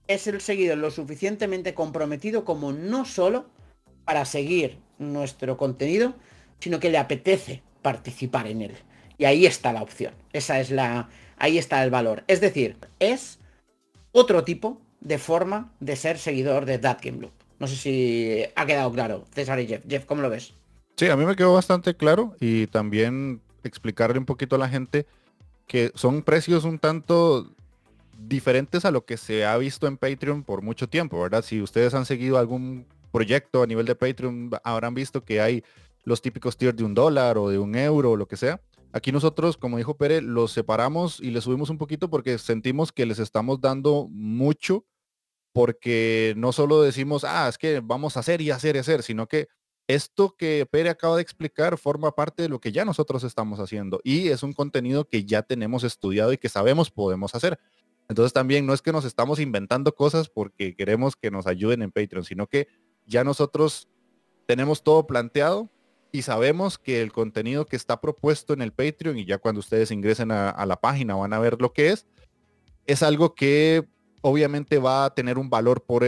es 0.08 0.26
el 0.28 0.40
seguidor 0.40 0.78
lo 0.78 0.90
suficientemente 0.90 1.74
comprometido 1.74 2.46
como 2.46 2.72
no 2.72 3.04
solo 3.04 3.48
para 4.06 4.24
seguir 4.24 4.78
nuestro 5.00 5.58
contenido, 5.58 6.14
sino 6.60 6.80
que 6.80 6.90
le 6.90 6.98
apetece 6.98 7.62
participar 7.82 8.48
en 8.48 8.62
él. 8.62 8.76
Y 9.18 9.26
ahí 9.26 9.46
está 9.46 9.74
la 9.74 9.82
opción. 9.82 10.14
Esa 10.34 10.60
es 10.60 10.72
la. 10.72 11.10
Ahí 11.38 11.58
está 11.58 11.84
el 11.84 11.90
valor. 11.90 12.24
Es 12.28 12.42
decir, 12.42 12.78
es 13.00 13.40
otro 14.12 14.44
tipo 14.44 14.82
de 15.02 15.18
forma 15.18 15.72
de 15.80 15.96
ser 15.96 16.18
seguidor 16.18 16.66
de 16.66 16.78
That 16.80 17.00
Game 17.02 17.20
Loop. 17.20 17.32
No 17.60 17.68
sé 17.68 17.76
si 17.76 18.44
ha 18.56 18.66
quedado 18.66 18.92
claro, 18.92 19.26
César 19.34 19.60
y 19.60 19.68
Jeff. 19.68 19.84
Jeff, 19.88 20.06
¿cómo 20.06 20.22
lo 20.22 20.30
ves? 20.30 20.54
Sí, 20.96 21.08
a 21.08 21.16
mí 21.16 21.26
me 21.26 21.36
quedó 21.36 21.54
bastante 21.54 21.96
claro 21.96 22.36
y 22.40 22.68
también 22.68 23.42
explicarle 23.64 24.20
un 24.20 24.26
poquito 24.26 24.56
a 24.56 24.60
la 24.60 24.70
gente 24.70 25.06
que 25.68 25.92
son 25.96 26.24
precios 26.24 26.64
un 26.64 26.80
tanto 26.80 27.54
diferentes 28.18 28.86
a 28.86 28.92
lo 28.92 29.06
que 29.06 29.18
se 29.18 29.46
ha 29.46 29.56
visto 29.58 29.88
en 29.88 29.98
Patreon 29.98 30.44
por 30.44 30.62
mucho 30.62 30.90
tiempo, 30.90 31.22
¿verdad? 31.22 31.44
Si 31.44 31.62
ustedes 31.62 31.94
han 31.94 32.06
seguido 32.06 32.38
algún 32.38 32.86
proyecto 33.12 33.64
a 33.64 33.68
nivel 33.68 33.86
de 33.86 33.96
Patreon, 33.96 34.52
habrán 34.64 34.94
visto 34.94 35.24
que 35.24 35.42
hay 35.42 35.64
los 36.04 36.22
típicos 36.22 36.58
tiers 36.58 36.76
de 36.76 36.84
un 36.84 36.94
dólar 36.94 37.38
o 37.38 37.50
de 37.50 37.60
un 37.60 37.76
euro 37.76 38.12
o 38.12 38.16
lo 38.16 38.28
que 38.28 38.38
sea. 38.38 38.62
Aquí 38.92 39.12
nosotros, 39.12 39.58
como 39.58 39.78
dijo 39.78 39.98
Pere, 39.98 40.22
los 40.22 40.52
separamos 40.52 41.20
y 41.20 41.30
les 41.30 41.44
subimos 41.44 41.70
un 41.70 41.78
poquito 41.78 42.10
porque 42.10 42.38
sentimos 42.38 42.92
que 42.92 43.06
les 43.06 43.20
estamos 43.20 43.62
dando 43.62 44.08
mucho 44.10 44.86
porque 45.54 46.34
no 46.38 46.52
solo 46.52 46.82
decimos, 46.82 47.24
ah, 47.24 47.48
es 47.50 47.58
que 47.58 47.82
vamos 47.82 48.18
a 48.18 48.22
hacer 48.22 48.42
y 48.42 48.52
hacer 48.52 48.76
y 48.76 48.80
hacer, 48.80 49.04
sino 49.04 49.28
que 49.28 49.48
esto 49.88 50.36
que 50.38 50.68
Pere 50.70 50.90
acaba 50.90 51.16
de 51.16 51.22
explicar 51.22 51.78
forma 51.78 52.12
parte 52.16 52.44
de 52.44 52.50
lo 52.50 52.60
que 52.60 52.72
ya 52.72 52.86
nosotros 52.86 53.24
estamos 53.24 53.60
haciendo 53.60 54.00
y 54.04 54.30
es 54.30 54.44
un 54.44 54.54
contenido 54.54 55.08
que 55.08 55.26
ya 55.26 55.42
tenemos 55.42 55.84
estudiado 55.84 56.32
y 56.32 56.38
que 56.38 56.50
sabemos 56.50 56.92
podemos 56.92 57.34
hacer. 57.34 57.60
Entonces 58.08 58.34
también 58.34 58.66
no 58.66 58.74
es 58.74 58.82
que 58.82 58.92
nos 58.92 59.06
estamos 59.06 59.40
inventando 59.40 59.94
cosas 59.94 60.30
porque 60.30 60.76
queremos 60.76 61.16
que 61.16 61.32
nos 61.32 61.48
ayuden 61.48 61.82
en 61.82 61.92
Patreon, 61.92 62.24
sino 62.24 62.48
que 62.48 62.68
ya 63.06 63.24
nosotros 63.24 63.88
tenemos 64.46 64.84
todo 64.84 65.06
planteado 65.06 65.70
y 66.12 66.24
sabemos 66.24 66.78
que 66.78 67.02
el 67.02 67.12
contenido 67.12 67.66
que 67.66 67.76
está 67.76 68.02
propuesto 68.02 68.54
en 68.54 68.62
el 68.62 68.72
Patreon 68.72 69.18
y 69.18 69.26
ya 69.26 69.38
cuando 69.38 69.60
ustedes 69.60 69.92
ingresen 69.92 70.32
a, 70.32 70.66
la 70.66 70.80
página 70.80 71.16
van 71.16 71.34
a 71.34 71.40
ver 71.40 71.62
lo 71.62 71.74
que 71.74 71.90
es, 71.90 72.08
es 72.88 73.04
algo 73.04 73.36
que 73.36 73.88
obviamente 74.22 74.80
va 74.80 75.06
a 75.06 75.14
tener 75.14 75.38
un 75.38 75.50
valor 75.50 75.84
por 75.84 76.04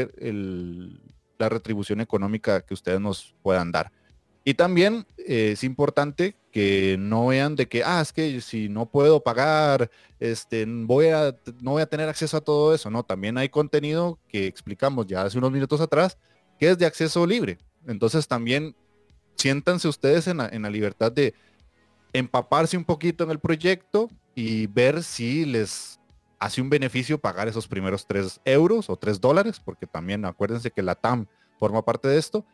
la 1.38 1.50
retribución 1.50 2.02
económica 2.02 2.62
que 2.62 2.74
ustedes 2.74 3.00
nos 3.00 3.36
puedan 3.42 3.72
dar. 3.72 3.92
Y 4.44 4.56
también 4.56 5.06
eh, 5.18 5.52
es 5.54 5.64
importante 5.64 6.36
que 6.52 6.98
no 7.00 7.28
vean 7.28 7.56
de 7.56 7.68
que, 7.68 7.84
ah, 7.84 8.02
es 8.02 8.12
que 8.12 8.42
si 8.42 8.70
no 8.70 8.90
puedo 8.90 9.22
pagar, 9.22 9.92
este, 10.20 10.66
voy 10.68 11.08
a, 11.08 11.36
no 11.62 11.72
voy 11.72 11.84
a 11.84 11.86
tener 11.86 12.10
acceso 12.10 12.38
a 12.38 12.42
todo 12.42 12.74
eso. 12.74 12.90
No, 12.90 13.04
también 13.04 13.38
hay 13.38 13.50
contenido 13.50 14.20
que 14.28 14.48
explicamos 14.48 15.06
ya 15.06 15.22
hace 15.22 15.38
unos 15.38 15.52
minutos 15.52 15.80
atrás, 15.80 16.18
que 16.60 16.72
es 16.72 16.78
de 16.78 16.88
acceso 16.88 17.26
libre. 17.28 17.60
Entonces 17.86 18.28
también 18.28 18.76
siéntanse 19.36 19.88
ustedes 19.88 20.28
en 20.28 20.38
la, 20.38 20.70
libertad 20.70 21.12
de 21.12 21.34
empaparse 22.14 22.78
un 22.78 22.86
poquito 22.86 23.24
en 23.24 23.32
el 23.32 23.40
proyecto 23.40 24.10
y 24.36 24.68
ver 24.68 25.04
si 25.04 25.46
les 25.46 26.00
hace 26.40 26.62
un 26.62 26.70
beneficio 26.70 27.20
pagar 27.20 27.48
esos 27.48 27.68
primeros 27.68 28.08
3 28.08 28.42
euros 28.46 28.90
o 28.90 28.98
3 28.98 29.22
dólares, 29.22 29.62
porque 29.64 29.88
también 29.88 30.26
acuérdense 30.26 30.72
que 30.72 30.82
la 30.82 30.96
TAM 30.96 31.28
forma 31.60 31.84
parte 31.84 32.08
de 32.08 32.18
esto, 32.18 32.46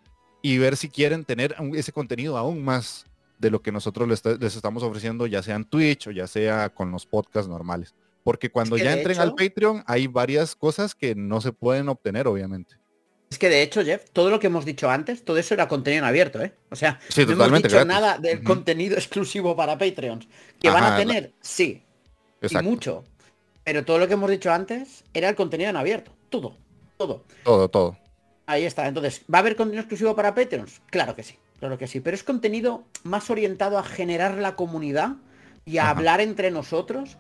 y 0.42 0.58
ver 0.58 0.78
si 0.78 0.90
quieren 0.90 1.26
tener 1.26 1.56
ese 1.74 1.92
contenido 1.92 2.38
aún 2.38 2.64
más 2.64 3.06
de 3.40 3.52
lo 3.52 3.62
que 3.62 3.72
nosotros 3.72 4.08
les, 4.08 4.26
estamos 4.56 4.84
ofreciendo, 4.84 5.28
ya 5.28 5.44
sea 5.44 5.56
en 5.56 5.66
Twitch 5.66 6.08
o 6.08 6.12
ya 6.12 6.28
sea 6.28 6.70
con 6.70 6.92
los 6.92 7.06
podcasts 7.06 7.50
normales. 7.50 7.96
Porque 8.24 8.50
cuando 8.50 8.78
ya 8.78 8.94
entren 8.94 9.20
al 9.20 9.36
Patreon 9.36 9.84
hay 9.88 10.08
varias 10.08 10.56
cosas 10.56 10.96
que 10.96 11.16
no 11.16 11.40
se 11.40 11.54
pueden 11.54 11.88
obtener, 11.88 12.28
obviamente. 12.28 12.76
Es 13.30 13.38
que 13.38 13.50
de 13.50 13.62
hecho, 13.62 13.84
Jeff, 13.84 14.06
todo 14.14 14.30
lo 14.30 14.40
que 14.40 14.48
hemos 14.48 14.64
dicho 14.64 14.90
antes, 14.90 15.24
todo 15.26 15.38
eso 15.38 15.54
era 15.54 15.68
contenido 15.68 16.04
en 16.04 16.08
abierto, 16.08 16.42
¿eh? 16.42 16.54
O 16.70 16.76
sea, 16.76 17.00
no 17.16 17.46
hemos 17.46 17.62
dicho 17.62 17.84
nada 17.84 18.18
del 18.18 18.42
contenido 18.42 18.96
exclusivo 18.98 19.56
para 19.56 19.78
Patreons. 19.78 20.28
¿Que 20.60 20.70
van 20.70 20.84
a 20.84 20.98
tener? 20.98 21.34
Sí. 21.42 21.84
Y 22.42 22.56
mucho. 22.64 23.04
Pero 23.64 23.84
todo 23.84 24.00
lo 24.00 24.08
que 24.08 24.14
hemos 24.14 24.30
dicho 24.30 24.52
antes 24.52 25.04
era 25.14 25.28
el 25.28 25.36
contenido 25.36 25.70
en 25.70 25.76
abierto. 25.76 26.12
Todo. 26.30 26.56
Todo. 26.98 27.26
Todo, 27.44 27.70
todo. 27.70 27.98
Ahí 28.46 28.64
está. 28.64 28.88
Entonces, 28.88 29.24
¿va 29.32 29.40
a 29.40 29.42
haber 29.42 29.58
contenido 29.58 29.82
exclusivo 29.82 30.16
para 30.16 30.34
Patreons? 30.34 30.82
Claro 30.90 31.14
que 31.14 31.24
sí. 31.24 31.36
Claro 31.60 31.78
que 31.78 31.88
sí. 31.88 32.00
Pero 32.00 32.16
es 32.16 32.24
contenido 32.24 32.84
más 33.04 33.30
orientado 33.30 33.78
a 33.78 33.84
generar 33.84 34.36
la 34.38 34.56
comunidad 34.56 35.18
y 35.66 35.80
a 35.80 35.90
hablar 35.90 36.22
entre 36.22 36.50
nosotros 36.50 37.18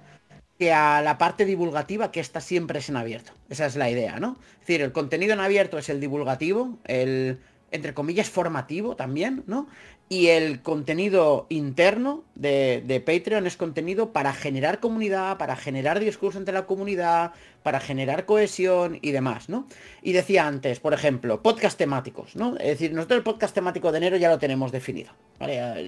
que 0.57 0.73
a 0.73 1.01
la 1.01 1.17
parte 1.17 1.45
divulgativa 1.45 2.11
que 2.11 2.19
está 2.19 2.41
siempre 2.41 2.79
es 2.79 2.89
en 2.89 2.97
abierto. 2.97 3.31
Esa 3.49 3.65
es 3.65 3.75
la 3.75 3.89
idea, 3.89 4.19
¿no? 4.19 4.37
Es 4.53 4.59
decir, 4.61 4.81
el 4.81 4.91
contenido 4.91 5.33
en 5.33 5.39
abierto 5.39 5.77
es 5.77 5.89
el 5.89 5.99
divulgativo, 5.99 6.77
el, 6.85 7.39
entre 7.71 7.93
comillas, 7.93 8.29
formativo 8.29 8.95
también, 8.95 9.43
¿no? 9.45 9.67
Y 10.09 10.27
el 10.27 10.61
contenido 10.61 11.47
interno 11.49 12.23
de, 12.33 12.81
de, 12.85 13.01
Patreon 13.01 13.45
es 13.45 13.57
contenido 13.57 14.13
para 14.13 14.31
generar 14.31 14.79
comunidad, 14.79 15.37
para 15.37 15.57
generar 15.57 15.99
discurso 15.99 16.39
entre 16.39 16.53
la 16.53 16.65
comunidad, 16.65 17.33
para 17.61 17.81
generar 17.81 18.25
cohesión 18.25 18.99
y 19.01 19.11
demás, 19.11 19.49
¿no? 19.49 19.67
Y 20.01 20.13
decía 20.13 20.47
antes, 20.47 20.79
por 20.79 20.93
ejemplo, 20.93 21.41
podcast 21.43 21.77
temáticos, 21.77 22.37
¿no? 22.37 22.55
Es 22.55 22.67
decir, 22.67 22.93
nosotros 22.93 23.17
el 23.17 23.23
podcast 23.23 23.53
temático 23.53 23.91
de 23.91 23.97
enero 23.97 24.15
ya 24.15 24.29
lo 24.29 24.39
tenemos 24.39 24.71
definido. 24.71 25.11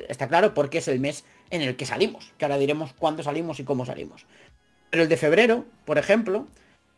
Está 0.09 0.27
claro 0.27 0.53
porque 0.53 0.79
es 0.79 0.89
el 0.89 0.99
mes 0.99 1.23
en 1.49 1.61
el 1.61 1.77
que 1.77 1.85
salimos, 1.85 2.33
que 2.37 2.43
ahora 2.43 2.57
diremos 2.57 2.91
cuándo 2.91 3.23
salimos 3.23 3.61
y 3.61 3.63
cómo 3.63 3.85
salimos. 3.85 4.25
Pero 4.89 5.03
el 5.03 5.09
de 5.09 5.17
febrero, 5.17 5.65
por 5.85 5.97
ejemplo, 5.97 6.47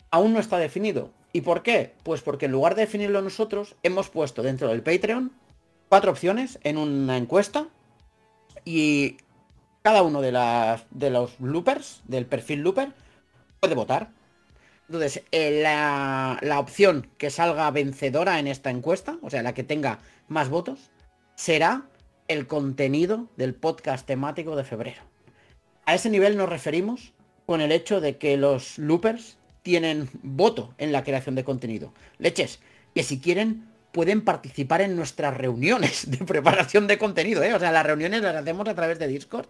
aún 0.09 0.33
no 0.33 0.39
está 0.39 0.57
definido. 0.57 1.11
¿Y 1.33 1.41
por 1.41 1.63
qué? 1.63 1.93
Pues 2.03 2.21
porque 2.21 2.45
en 2.45 2.51
lugar 2.51 2.75
de 2.75 2.81
definirlo 2.81 3.21
nosotros, 3.21 3.75
hemos 3.83 4.09
puesto 4.09 4.43
dentro 4.43 4.67
del 4.67 4.83
Patreon 4.83 5.31
cuatro 5.89 6.11
opciones 6.11 6.59
en 6.63 6.77
una 6.77 7.17
encuesta 7.17 7.67
y 8.63 9.17
cada 9.81 10.03
uno 10.03 10.21
de, 10.21 10.31
los 11.09 11.39
loopers, 11.39 12.01
del 12.05 12.25
perfil 12.25 12.61
looper, 12.61 12.93
puede 13.59 13.75
votar. 13.75 14.09
Entonces, 14.87 15.23
eh, 15.31 15.61
la, 15.61 16.37
la 16.41 16.59
opción 16.59 17.09
que 17.17 17.29
salga 17.29 17.71
vencedora 17.71 18.39
en 18.39 18.47
esta 18.47 18.69
encuesta, 18.69 19.17
o 19.21 19.29
sea, 19.29 19.41
la 19.41 19.53
que 19.53 19.63
tenga 19.63 19.99
más 20.27 20.49
votos, 20.49 20.91
será 21.35 21.83
el 22.27 22.47
contenido 22.47 23.27
del 23.35 23.53
podcast 23.53 24.05
temático 24.05 24.55
de 24.55 24.63
febrero. 24.63 25.01
A 25.85 25.95
ese 25.95 26.09
nivel 26.09 26.37
nos 26.37 26.47
referimos 26.47 27.13
con 27.51 27.59
el 27.59 27.73
hecho 27.73 27.99
de 27.99 28.15
que 28.15 28.37
los 28.37 28.77
loopers 28.77 29.35
tienen 29.61 30.07
voto 30.23 30.73
en 30.77 30.93
la 30.93 31.03
creación 31.03 31.35
de 31.35 31.43
contenido. 31.43 31.91
Leches, 32.17 32.61
que 32.95 33.03
si 33.03 33.19
quieren 33.19 33.65
pueden 33.91 34.23
participar 34.23 34.79
en 34.79 34.95
nuestras 34.95 35.35
reuniones 35.35 36.09
de 36.09 36.19
preparación 36.19 36.87
de 36.87 36.97
contenido, 36.97 37.43
¿eh? 37.43 37.53
O 37.53 37.59
sea, 37.59 37.73
las 37.73 37.85
reuniones 37.85 38.21
las 38.21 38.37
hacemos 38.37 38.69
a 38.69 38.73
través 38.73 38.99
de 38.99 39.09
Discord, 39.09 39.47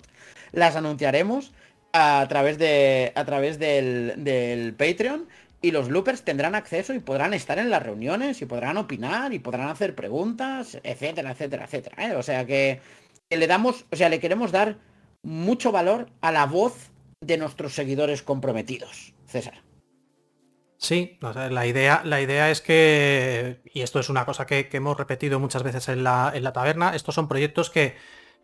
las 0.51 0.75
anunciaremos 0.75 1.51
a 1.93 2.25
través 2.27 2.57
de 2.57 3.11
a 3.13 3.23
través 3.23 3.59
del, 3.59 4.15
del 4.17 4.73
Patreon 4.73 5.27
y 5.61 5.69
los 5.69 5.87
loopers 5.89 6.23
tendrán 6.23 6.55
acceso 6.55 6.95
y 6.95 6.99
podrán 6.99 7.35
estar 7.35 7.59
en 7.59 7.69
las 7.69 7.83
reuniones 7.83 8.41
y 8.41 8.47
podrán 8.47 8.77
opinar 8.77 9.31
y 9.31 9.37
podrán 9.37 9.69
hacer 9.69 9.93
preguntas, 9.93 10.79
etcétera, 10.83 11.33
etcétera, 11.33 11.65
etcétera. 11.65 12.07
¿eh? 12.07 12.15
O 12.15 12.23
sea 12.23 12.47
que 12.47 12.81
le 13.29 13.45
damos, 13.45 13.85
o 13.91 13.95
sea, 13.95 14.09
le 14.09 14.19
queremos 14.19 14.51
dar 14.51 14.79
mucho 15.21 15.71
valor 15.71 16.09
a 16.21 16.31
la 16.31 16.47
voz 16.47 16.90
de 17.21 17.37
nuestros 17.37 17.73
seguidores 17.73 18.23
comprometidos. 18.23 19.13
César. 19.27 19.61
Sí, 20.77 21.19
la, 21.21 21.67
idea, 21.67 22.01
la 22.03 22.19
idea 22.21 22.49
es 22.49 22.59
que, 22.59 23.61
y 23.71 23.81
esto 23.81 23.99
es 23.99 24.09
una 24.09 24.25
cosa 24.25 24.47
que, 24.47 24.67
hemos 24.71 24.97
repetido 24.97 25.39
muchas 25.39 25.61
veces 25.61 25.87
en 25.89 26.03
la, 26.03 26.31
en 26.33 26.43
la, 26.43 26.53
taberna, 26.53 26.95
estos 26.95 27.13
son 27.13 27.27
proyectos 27.27 27.69
que 27.69 27.95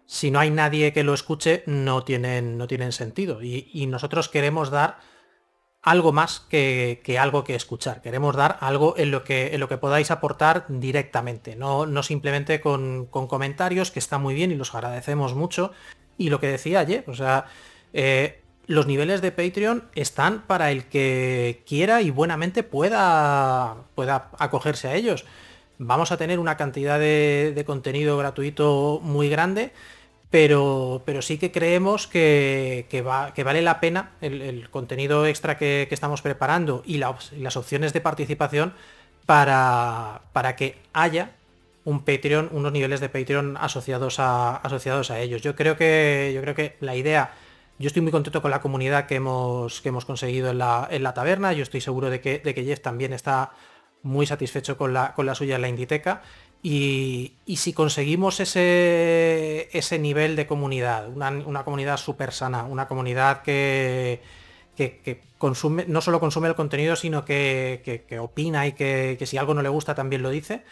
si 0.06 0.30
no 0.30 0.40
hay 0.40 0.52
nadie 0.52 0.94
que 0.94 1.04
lo 1.04 1.16
escuche 1.16 1.64
no 1.66 2.04
tienen, 2.04 2.60
no 2.60 2.68
tienen 2.68 2.92
sentido. 2.92 3.42
Y, 3.42 3.88
nosotros 3.88 4.30
queremos 4.30 4.70
dar 4.70 5.00
algo 5.82 6.12
más 6.12 6.40
que, 6.40 7.02
algo 7.20 7.44
que 7.44 7.56
escuchar. 7.56 8.04
Queremos 8.04 8.36
dar 8.36 8.60
algo 8.62 8.94
en 8.98 9.10
lo 9.10 9.24
que, 9.24 9.56
en 9.56 9.60
lo 9.60 9.68
que 9.68 9.80
podáis 9.80 10.12
aportar 10.12 10.66
directamente, 10.70 11.56
no, 11.56 11.88
no 11.88 12.04
simplemente 12.04 12.62
con, 12.62 13.08
comentarios, 13.08 13.90
que 13.90 13.98
está 13.98 14.20
muy 14.20 14.36
bien 14.36 14.52
y 14.52 14.56
los 14.56 14.76
agradecemos 14.76 15.34
mucho. 15.34 15.72
Y 16.20 16.30
lo 16.30 16.40
que 16.40 16.48
decía 16.48 16.82
ayer, 16.82 17.04
o 17.08 17.16
sea, 17.16 17.46
eh, 17.94 18.44
los 18.68 18.86
niveles 18.86 19.22
de 19.22 19.32
Patreon 19.32 19.86
están 19.96 20.42
para 20.46 20.72
el 20.72 20.86
que 20.86 21.64
quiera 21.66 22.02
y 22.02 22.12
buenamente 22.12 22.64
pueda, 22.64 23.78
pueda 23.96 24.30
acogerse 24.38 24.90
a 24.90 24.96
ellos. 24.96 25.26
Vamos 25.80 26.12
a 26.12 26.18
tener 26.18 26.38
una 26.38 26.58
cantidad 26.58 27.00
de, 27.00 27.64
contenido 27.66 28.18
gratuito 28.18 29.00
muy 29.02 29.30
grande, 29.30 29.72
pero, 30.30 31.02
pero 31.06 31.22
sí 31.22 31.38
que 31.38 31.52
creemos 31.52 32.08
que, 32.08 32.88
que 32.90 33.44
vale 33.44 33.62
la 33.62 33.80
pena 33.80 34.12
el, 34.20 34.70
contenido 34.70 35.26
extra 35.26 35.58
que, 35.58 35.88
estamos 35.90 36.22
preparando 36.22 36.84
y, 36.86 36.98
las 36.98 37.56
opciones 37.56 37.94
de 37.94 38.02
participación 38.02 38.74
para, 39.26 40.24
para 40.34 40.58
que 40.58 40.78
haya 40.92 41.32
un 41.86 42.04
Patreon, 42.04 42.50
unos 42.52 42.74
niveles 42.74 43.00
de 43.00 43.08
Patreon 43.08 43.56
asociados 43.56 44.20
a, 44.20 44.58
asociados 44.58 45.10
a 45.10 45.22
ellos. 45.22 45.42
Yo 45.42 45.56
creo 45.56 45.78
que, 45.78 46.34
yo 46.36 46.42
creo 46.42 46.54
que 46.54 46.76
la 46.82 46.96
idea 46.96 47.32
yo 47.80 47.88
estoy 47.88 48.02
muy 48.02 48.12
contento 48.12 48.42
con 48.42 48.52
la 48.52 48.62
comunidad 48.62 49.06
que 49.06 49.16
hemos, 49.16 49.82
que 49.82 49.90
hemos 49.90 50.06
conseguido 50.06 50.50
en 50.50 50.58
la, 50.58 50.88
en 50.90 51.04
la 51.04 51.14
taberna. 51.14 51.54
Yo 51.54 51.64
estoy 51.64 51.82
seguro 51.82 52.10
de 52.10 52.22
que, 52.22 52.40
de 52.40 52.56
que, 52.56 52.64
Jeff 52.64 52.82
también 52.82 53.14
está 53.14 53.52
muy 54.02 54.26
satisfecho 54.26 54.78
con 54.78 54.94
la, 54.94 55.14
con 55.14 55.26
la 55.26 55.36
suya 55.36 55.56
en 55.56 55.62
la 55.62 55.70
Inditeca. 55.70 56.24
Y, 56.64 57.36
si 57.56 57.74
conseguimos 57.74 58.40
ese, 58.40 59.70
ese 59.72 60.00
nivel 60.00 60.36
de 60.36 60.48
comunidad, 60.48 61.08
una, 61.08 61.64
comunidad 61.64 61.98
súper 61.98 62.32
sana, 62.32 62.64
una 62.64 62.88
comunidad 62.88 63.44
que, 63.44 64.22
que, 64.76 65.22
consume, 65.38 65.86
no 65.88 66.02
solo 66.02 66.20
consume 66.20 66.48
el 66.48 66.56
contenido, 66.56 66.96
sino 66.96 67.26
que, 67.26 68.18
opina 68.20 68.66
y 68.66 68.74
que, 68.74 69.24
si 69.24 69.38
algo 69.38 69.54
no 69.54 69.62
le 69.62 69.70
gusta 69.70 69.94
también 69.94 70.24
lo 70.24 70.32
dice, 70.32 70.64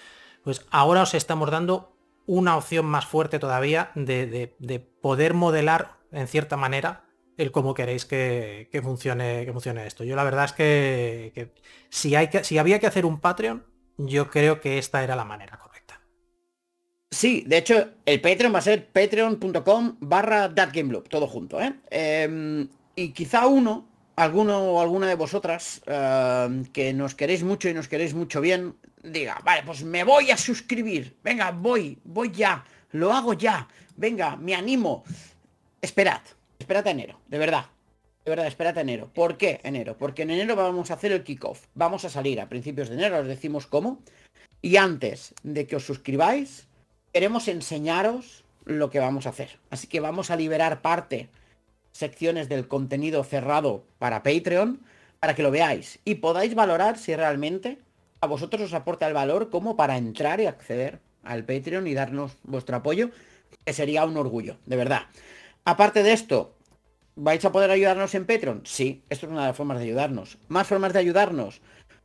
pues 0.44 0.66
ahora 0.72 1.04
os 1.04 1.14
estamos 1.14 1.52
dando 1.52 1.92
una 2.26 2.58
opción 2.58 2.88
más 2.88 3.06
fuerte 3.06 3.38
todavía 3.38 3.92
de, 3.94 4.56
de 4.58 4.80
poder 4.80 5.36
modelar 5.36 5.96
en 6.16 6.28
cierta 6.28 6.58
manera, 6.58 7.04
el 7.38 7.52
cómo 7.52 7.74
queréis 7.74 8.06
que, 8.06 8.70
funcione, 8.82 9.46
que 9.46 9.52
funcione 9.52 9.86
esto. 9.86 10.04
Yo 10.04 10.16
la 10.16 10.24
verdad 10.24 10.46
es 10.46 10.54
que, 10.54 11.52
si, 11.90 12.16
hay 12.16 12.30
que 12.30 12.44
si 12.44 12.58
había 12.58 12.80
que 12.80 12.88
hacer 12.88 13.06
un 13.06 13.20
Patreon, 13.20 13.66
yo 13.98 14.30
creo 14.30 14.62
que 14.62 14.78
esta 14.78 15.04
era 15.04 15.16
la 15.16 15.26
manera 15.26 15.58
correcta. 15.58 16.02
Sí, 17.12 17.44
de 17.46 17.58
hecho, 17.58 17.90
el 18.06 18.22
Patreon 18.22 18.54
va 18.54 18.60
a 18.60 18.64
ser 18.64 18.92
patreon.com 18.92 19.98
barra 20.00 20.54
thatgameloop, 20.54 21.08
todo 21.08 21.28
junto, 21.28 21.62
¿eh? 21.62 21.74
Em, 21.90 22.68
y 22.96 23.12
quizá 23.12 23.48
uno, 23.48 23.88
alguno 24.16 24.60
o 24.60 24.82
alguna 24.82 25.08
de 25.08 25.16
vosotras, 25.16 25.82
em, 25.86 26.66
que 26.66 26.94
nos 26.94 27.16
queréis 27.16 27.44
mucho 27.44 27.70
y 27.70 27.74
nos 27.74 27.88
queréis 27.88 28.14
mucho 28.14 28.42
bien, 28.42 28.76
diga, 29.04 29.40
vale, 29.44 29.64
pues 29.66 29.84
me 29.84 30.04
voy 30.04 30.32
a 30.32 30.38
suscribir. 30.38 31.18
Venga, 31.24 31.52
voy, 31.52 32.00
voy 32.04 32.32
ya. 32.32 32.66
Lo 32.92 33.14
hago 33.14 33.34
ya. 33.34 33.68
Venga, 33.98 34.36
me 34.36 34.56
animo 34.56 35.04
esperad, 35.86 36.22
esperad 36.60 36.88
a 36.88 36.92
enero, 36.92 37.20
de 37.28 37.38
verdad. 37.38 37.66
De 38.26 38.32
verdad, 38.32 38.48
esperad 38.48 38.78
enero. 38.80 39.12
¿Por 39.14 39.38
qué 39.38 39.62
enero? 39.64 39.98
Porque 39.98 40.24
en 40.24 40.32
enero 40.32 40.56
vamos 40.56 40.90
a 40.90 40.96
hacer 40.96 41.12
el 41.12 41.24
kickoff. 41.24 41.68
Vamos 41.76 42.06
a 42.06 42.10
salir 42.10 42.42
a 42.42 42.50
principios 42.50 42.90
de 42.90 42.96
enero, 42.96 43.20
os 43.20 43.28
decimos 43.28 43.68
cómo. 43.68 44.02
Y 44.64 44.78
antes 44.78 45.36
de 45.44 45.68
que 45.68 45.76
os 45.76 45.86
suscribáis, 45.86 46.68
queremos 47.14 47.48
enseñaros 47.48 48.44
lo 48.64 48.90
que 48.90 49.00
vamos 49.00 49.28
a 49.28 49.30
hacer. 49.30 49.60
Así 49.70 49.86
que 49.86 50.00
vamos 50.00 50.32
a 50.32 50.36
liberar 50.36 50.82
parte, 50.82 51.30
secciones 51.92 52.50
del 52.50 52.68
contenido 52.68 53.24
cerrado 53.24 53.86
para 54.00 54.24
Patreon, 54.24 54.82
para 55.20 55.36
que 55.36 55.44
lo 55.44 55.52
veáis 55.52 56.00
y 56.04 56.16
podáis 56.16 56.56
valorar 56.56 56.98
si 56.98 57.16
realmente 57.16 57.78
a 58.22 58.28
vosotros 58.28 58.64
os 58.64 58.74
aporta 58.74 59.08
el 59.08 59.14
valor 59.14 59.52
como 59.52 59.76
para 59.76 59.98
entrar 59.98 60.42
y 60.42 60.48
acceder 60.48 61.00
al 61.24 61.46
Patreon 61.46 61.86
y 61.86 61.94
darnos 61.94 62.38
vuestro 62.44 62.76
apoyo, 62.76 63.12
que 63.64 63.74
sería 63.74 64.04
un 64.04 64.18
orgullo, 64.18 64.58
de 64.66 64.78
verdad. 64.78 65.04
Aparte 65.68 66.04
de 66.04 66.14
esto, 66.14 66.54
¿vais 67.16 67.44
a 67.44 67.52
poder 67.52 67.72
ayudarnos 67.72 68.14
en 68.14 68.28
Patreon? 68.28 68.62
Sí, 68.66 69.04
esto 69.10 69.26
es 69.26 69.32
una 69.32 69.42
de 69.42 69.48
las 69.48 69.58
formas 69.58 69.80
de 69.80 69.86
ayudarnos. 69.86 70.38
Más 70.48 70.68
formas 70.68 70.94
de 70.94 71.00
ayudarnos. 71.00 71.60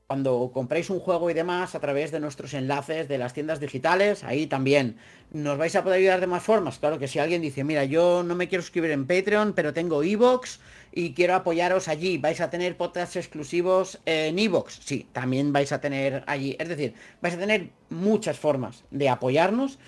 Cuando 0.07 0.51
compréis 0.55 0.89
un 0.89 0.99
juego 0.99 1.29
y 1.29 1.35
demás 1.35 1.75
a 1.75 1.81
través 1.81 2.11
de 2.11 2.21
nuestros 2.21 2.55
enlaces 2.55 3.07
de 3.07 3.19
las 3.19 3.35
tiendas 3.35 3.61
digitales, 3.61 4.25
ahí 4.25 4.47
también. 4.47 4.97
¿Nos 5.31 5.59
vais 5.59 5.77
a 5.77 5.85
poder 5.85 5.99
ayudar 5.99 6.21
de 6.21 6.27
más 6.27 6.43
formas? 6.43 6.79
Claro 6.79 6.99
que 6.99 7.07
si 7.07 7.19
alguien 7.19 7.43
dice, 7.43 7.63
mira, 7.63 7.85
yo 7.85 8.23
no 8.23 8.35
me 8.35 8.49
quiero 8.49 8.63
suscribir 8.63 8.93
en 8.93 9.07
Patreon, 9.07 9.53
pero 9.53 9.75
tengo 9.75 10.03
Evox 10.03 10.59
y 10.91 11.13
quiero 11.13 11.35
apoyaros 11.35 11.87
allí, 11.89 12.17
vais 12.17 12.41
a 12.41 12.49
tener 12.49 12.79
podcasts 12.79 13.17
exclusivos 13.17 14.01
en 14.07 14.39
Evox. 14.39 14.81
Sí, 14.83 15.07
también 15.13 15.53
vais 15.53 15.71
a 15.71 15.83
tener 15.83 16.25
allí. 16.27 16.57
Es 16.59 16.71
decir, 16.71 16.95
vais 17.21 17.35
a 17.35 17.39
tener 17.39 17.73
muchas 17.91 18.39
formas 18.39 18.85
de 18.91 19.11
apoyarnos. 19.11 19.79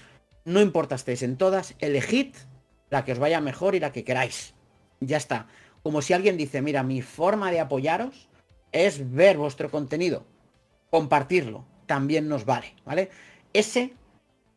No 0.44 0.60
importa 0.60 0.94
estéis 0.94 1.22
en 1.22 1.38
todas, 1.38 1.74
elegid 1.78 2.34
la 2.92 3.06
que 3.06 3.12
os 3.12 3.18
vaya 3.18 3.40
mejor 3.40 3.74
y 3.74 3.80
la 3.80 3.90
que 3.90 4.04
queráis. 4.04 4.54
Ya 5.00 5.16
está. 5.16 5.46
Como 5.82 6.02
si 6.02 6.12
alguien 6.12 6.36
dice, 6.36 6.60
mira, 6.60 6.82
mi 6.82 7.00
forma 7.00 7.50
de 7.50 7.58
apoyaros 7.58 8.28
es 8.70 9.10
ver 9.14 9.38
vuestro 9.38 9.70
contenido, 9.70 10.24
compartirlo, 10.90 11.64
también 11.86 12.28
nos 12.28 12.44
vale, 12.44 12.74
¿vale? 12.84 13.08
Ese, 13.54 13.94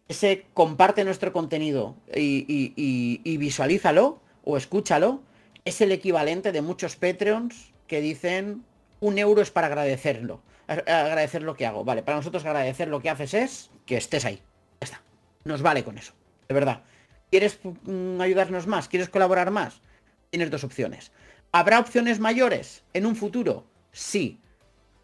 ese 0.09 0.45
comparte 0.53 1.05
nuestro 1.05 1.31
contenido 1.31 1.95
y, 2.13 3.37
visualízalo 3.37 4.19
o 4.43 4.57
escúchalo, 4.57 5.21
es 5.63 5.79
el 5.79 5.93
equivalente 5.93 6.51
de 6.51 6.61
muchos 6.61 6.97
Patreons 6.97 7.71
que 7.87 8.01
dicen 8.01 8.65
un 8.99 9.17
euro 9.17 9.41
es 9.41 9.49
para 9.49 9.67
agradecerlo, 9.67 10.41
agradecer 10.67 11.41
lo 11.41 11.55
que 11.55 11.65
hago. 11.65 11.85
Vale, 11.85 12.03
para 12.03 12.17
nosotros 12.17 12.43
agradecer 12.43 12.89
lo 12.89 12.99
que 12.99 13.09
haces 13.09 13.33
es 13.33 13.71
que 13.85 13.95
estés 13.95 14.25
ahí. 14.25 14.41
Ya 14.81 14.85
está. 14.85 15.01
Nos 15.45 15.61
vale 15.61 15.85
con 15.85 15.97
eso. 15.97 16.13
De 16.49 16.53
verdad. 16.53 16.83
¿Quieres 17.31 17.59
mm, 17.63 18.21
ayudarnos 18.21 18.67
más? 18.67 18.87
¿Quieres 18.87 19.09
colaborar 19.09 19.51
más? 19.51 19.81
Tienes 20.29 20.51
dos 20.51 20.63
opciones. 20.63 21.11
¿Habrá 21.51 21.79
opciones 21.79 22.19
mayores 22.19 22.83
en 22.93 23.05
un 23.05 23.15
futuro? 23.15 23.65
Sí, 23.91 24.41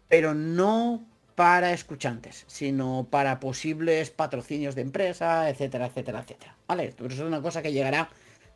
pero 0.08 0.34
no 0.34 1.06
para 1.34 1.72
escuchantes, 1.72 2.44
sino 2.46 3.08
para 3.10 3.40
posibles 3.40 4.10
patrocinios 4.10 4.74
de 4.74 4.82
empresa, 4.82 5.48
etcétera, 5.48 5.86
etcétera, 5.86 6.20
etcétera. 6.20 6.56
¿Vale? 6.68 6.94
Eso 6.94 7.06
es 7.06 7.20
una 7.20 7.40
cosa 7.40 7.62
que 7.62 7.72
llegará 7.72 8.10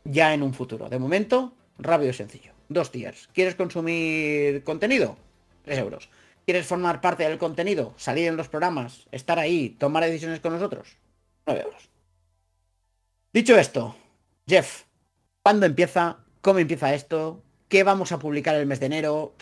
ya 0.04 0.34
en 0.34 0.42
un 0.42 0.52
futuro. 0.52 0.88
De 0.88 0.98
momento, 0.98 1.54
rápido 1.78 2.10
y 2.10 2.14
sencillo. 2.14 2.52
Dos 2.68 2.90
tiers. 2.92 3.28
¿Quieres 3.32 3.54
consumir 3.54 4.62
contenido? 4.64 5.16
Tres 5.64 5.78
euros. 5.78 6.10
¿Quieres 6.44 6.66
formar 6.66 7.00
parte 7.00 7.24
del 7.24 7.38
contenido? 7.38 7.94
Salir 7.96 8.28
en 8.28 8.36
los 8.36 8.48
programas, 8.48 9.06
estar 9.10 9.38
ahí, 9.38 9.70
tomar 9.70 10.04
decisiones 10.04 10.40
con 10.40 10.52
nosotros? 10.52 10.96
9 11.46 11.62
euros. 11.64 11.90
Dicho 13.36 13.54
esto, 13.58 13.94
Jeff, 14.48 14.84
¿cuándo 15.42 15.66
empieza? 15.66 16.16
¿Cómo 16.40 16.58
empieza 16.58 16.94
esto? 16.94 17.42
¿Qué 17.68 17.84
vamos 17.84 18.10
a 18.10 18.18
publicar 18.18 18.54
el 18.54 18.64
mes 18.64 18.80
de 18.80 18.86
enero? 18.86 19.34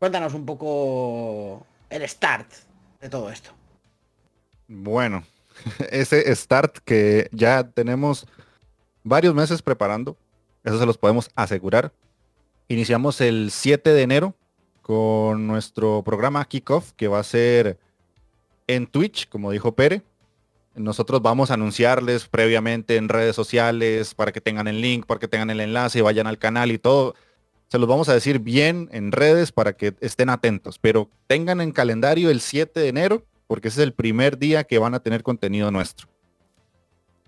Cuéntanos 0.00 0.34
un 0.34 0.44
poco 0.44 1.64
el 1.88 2.02
start 2.08 2.50
de 3.00 3.08
todo 3.08 3.30
esto. 3.30 3.50
Bueno, 4.66 5.22
ese 5.92 6.34
start 6.34 6.78
que 6.78 7.28
ya 7.30 7.62
tenemos 7.62 8.26
varios 9.04 9.32
meses 9.32 9.62
preparando, 9.62 10.16
eso 10.64 10.80
se 10.80 10.86
los 10.86 10.98
podemos 10.98 11.30
asegurar. 11.36 11.92
Iniciamos 12.66 13.20
el 13.20 13.52
7 13.52 13.90
de 13.90 14.02
enero 14.02 14.34
con 14.82 15.46
nuestro 15.46 16.02
programa 16.02 16.44
Kickoff, 16.46 16.90
que 16.94 17.06
va 17.06 17.20
a 17.20 17.22
ser 17.22 17.78
en 18.66 18.88
Twitch, 18.88 19.28
como 19.28 19.52
dijo 19.52 19.76
Pere, 19.76 20.02
nosotros 20.76 21.22
vamos 21.22 21.50
a 21.50 21.54
anunciarles 21.54 22.28
previamente 22.28 22.96
en 22.96 23.08
redes 23.08 23.34
sociales 23.34 24.14
para 24.14 24.32
que 24.32 24.40
tengan 24.40 24.68
el 24.68 24.80
link, 24.80 25.06
para 25.06 25.20
que 25.20 25.28
tengan 25.28 25.50
el 25.50 25.60
enlace, 25.60 26.02
vayan 26.02 26.26
al 26.26 26.38
canal 26.38 26.70
y 26.70 26.78
todo. 26.78 27.14
Se 27.68 27.78
los 27.78 27.88
vamos 27.88 28.08
a 28.08 28.14
decir 28.14 28.38
bien 28.38 28.88
en 28.92 29.10
redes 29.10 29.52
para 29.52 29.72
que 29.72 29.94
estén 30.00 30.30
atentos, 30.30 30.78
pero 30.78 31.10
tengan 31.26 31.60
en 31.60 31.72
calendario 31.72 32.30
el 32.30 32.40
7 32.40 32.78
de 32.78 32.88
enero 32.88 33.24
porque 33.46 33.68
ese 33.68 33.80
es 33.80 33.86
el 33.86 33.92
primer 33.92 34.38
día 34.38 34.64
que 34.64 34.78
van 34.78 34.94
a 34.94 35.00
tener 35.00 35.22
contenido 35.22 35.70
nuestro. 35.70 36.08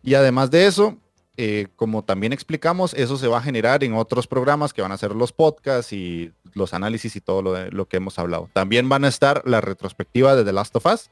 Y 0.02 0.14
además 0.14 0.50
de 0.50 0.66
eso, 0.66 0.98
eh, 1.36 1.68
como 1.76 2.04
también 2.04 2.32
explicamos, 2.32 2.94
eso 2.94 3.16
se 3.16 3.28
va 3.28 3.38
a 3.38 3.42
generar 3.42 3.84
en 3.84 3.94
otros 3.94 4.26
programas 4.26 4.72
que 4.72 4.82
van 4.82 4.92
a 4.92 4.98
ser 4.98 5.14
los 5.14 5.32
podcasts 5.32 5.92
y 5.92 6.32
los 6.54 6.74
análisis 6.74 7.14
y 7.16 7.20
todo 7.20 7.42
lo, 7.42 7.70
lo 7.70 7.88
que 7.88 7.98
hemos 7.98 8.18
hablado. 8.18 8.50
También 8.52 8.88
van 8.88 9.04
a 9.04 9.08
estar 9.08 9.42
la 9.44 9.60
retrospectiva 9.60 10.34
de 10.34 10.44
The 10.44 10.52
Last 10.52 10.74
of 10.76 10.86
Us, 10.86 11.10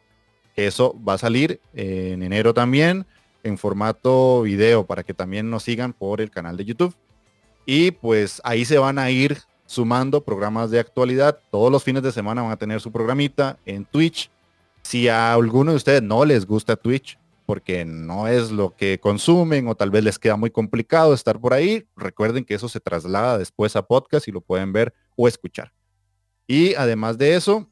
eso 0.56 0.96
va 1.06 1.14
a 1.14 1.18
salir 1.18 1.60
en 1.74 2.22
enero 2.22 2.54
también 2.54 3.06
en 3.42 3.58
formato 3.58 4.42
video 4.42 4.86
para 4.86 5.02
que 5.02 5.14
también 5.14 5.50
nos 5.50 5.62
sigan 5.62 5.92
por 5.92 6.20
el 6.20 6.30
canal 6.30 6.56
de 6.56 6.64
YouTube. 6.64 6.94
Y 7.64 7.90
pues 7.92 8.40
ahí 8.44 8.64
se 8.64 8.78
van 8.78 8.98
a 8.98 9.10
ir 9.10 9.38
sumando 9.66 10.22
programas 10.22 10.70
de 10.70 10.80
actualidad. 10.80 11.38
Todos 11.50 11.70
los 11.70 11.82
fines 11.82 12.02
de 12.02 12.12
semana 12.12 12.42
van 12.42 12.52
a 12.52 12.56
tener 12.56 12.80
su 12.80 12.92
programita 12.92 13.58
en 13.66 13.84
Twitch. 13.84 14.30
Si 14.82 15.08
a 15.08 15.34
alguno 15.34 15.72
de 15.72 15.76
ustedes 15.76 16.02
no 16.02 16.24
les 16.24 16.46
gusta 16.46 16.76
Twitch, 16.76 17.18
porque 17.44 17.84
no 17.84 18.26
es 18.26 18.50
lo 18.50 18.74
que 18.74 18.98
consumen 18.98 19.68
o 19.68 19.74
tal 19.74 19.90
vez 19.90 20.02
les 20.02 20.18
queda 20.18 20.36
muy 20.36 20.50
complicado 20.50 21.14
estar 21.14 21.40
por 21.40 21.54
ahí, 21.54 21.86
recuerden 21.96 22.44
que 22.44 22.54
eso 22.54 22.68
se 22.68 22.80
traslada 22.80 23.38
después 23.38 23.76
a 23.76 23.82
podcast 23.82 24.26
y 24.26 24.32
lo 24.32 24.40
pueden 24.40 24.72
ver 24.72 24.92
o 25.16 25.28
escuchar. 25.28 25.72
Y 26.48 26.74
además 26.74 27.18
de 27.18 27.34
eso, 27.34 27.68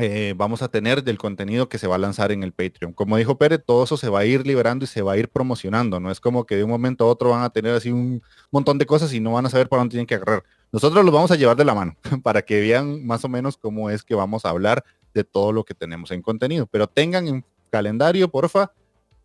eh, 0.00 0.32
vamos 0.36 0.62
a 0.62 0.68
tener 0.68 1.02
del 1.02 1.18
contenido 1.18 1.68
que 1.68 1.76
se 1.76 1.88
va 1.88 1.96
a 1.96 1.98
lanzar 1.98 2.30
en 2.30 2.44
el 2.44 2.52
Patreon. 2.52 2.92
Como 2.92 3.16
dijo 3.16 3.36
Pérez, 3.36 3.60
todo 3.66 3.82
eso 3.82 3.96
se 3.96 4.08
va 4.08 4.20
a 4.20 4.24
ir 4.24 4.46
liberando 4.46 4.84
y 4.84 4.88
se 4.88 5.02
va 5.02 5.14
a 5.14 5.16
ir 5.16 5.28
promocionando. 5.28 5.98
No 5.98 6.12
es 6.12 6.20
como 6.20 6.46
que 6.46 6.54
de 6.56 6.62
un 6.62 6.70
momento 6.70 7.04
a 7.04 7.08
otro 7.08 7.30
van 7.30 7.42
a 7.42 7.50
tener 7.50 7.74
así 7.74 7.90
un 7.90 8.22
montón 8.52 8.78
de 8.78 8.86
cosas 8.86 9.12
y 9.12 9.18
no 9.18 9.32
van 9.32 9.46
a 9.46 9.50
saber 9.50 9.68
para 9.68 9.80
dónde 9.80 9.92
tienen 9.92 10.06
que 10.06 10.14
agarrar. 10.14 10.44
Nosotros 10.70 11.04
los 11.04 11.12
vamos 11.12 11.32
a 11.32 11.34
llevar 11.34 11.56
de 11.56 11.64
la 11.64 11.74
mano 11.74 11.96
para 12.22 12.42
que 12.42 12.60
vean 12.60 13.04
más 13.04 13.24
o 13.24 13.28
menos 13.28 13.56
cómo 13.56 13.90
es 13.90 14.04
que 14.04 14.14
vamos 14.14 14.44
a 14.44 14.50
hablar 14.50 14.84
de 15.14 15.24
todo 15.24 15.50
lo 15.50 15.64
que 15.64 15.74
tenemos 15.74 16.12
en 16.12 16.22
contenido. 16.22 16.66
Pero 16.66 16.86
tengan 16.86 17.26
en 17.26 17.44
calendario, 17.70 18.28
porfa, 18.28 18.70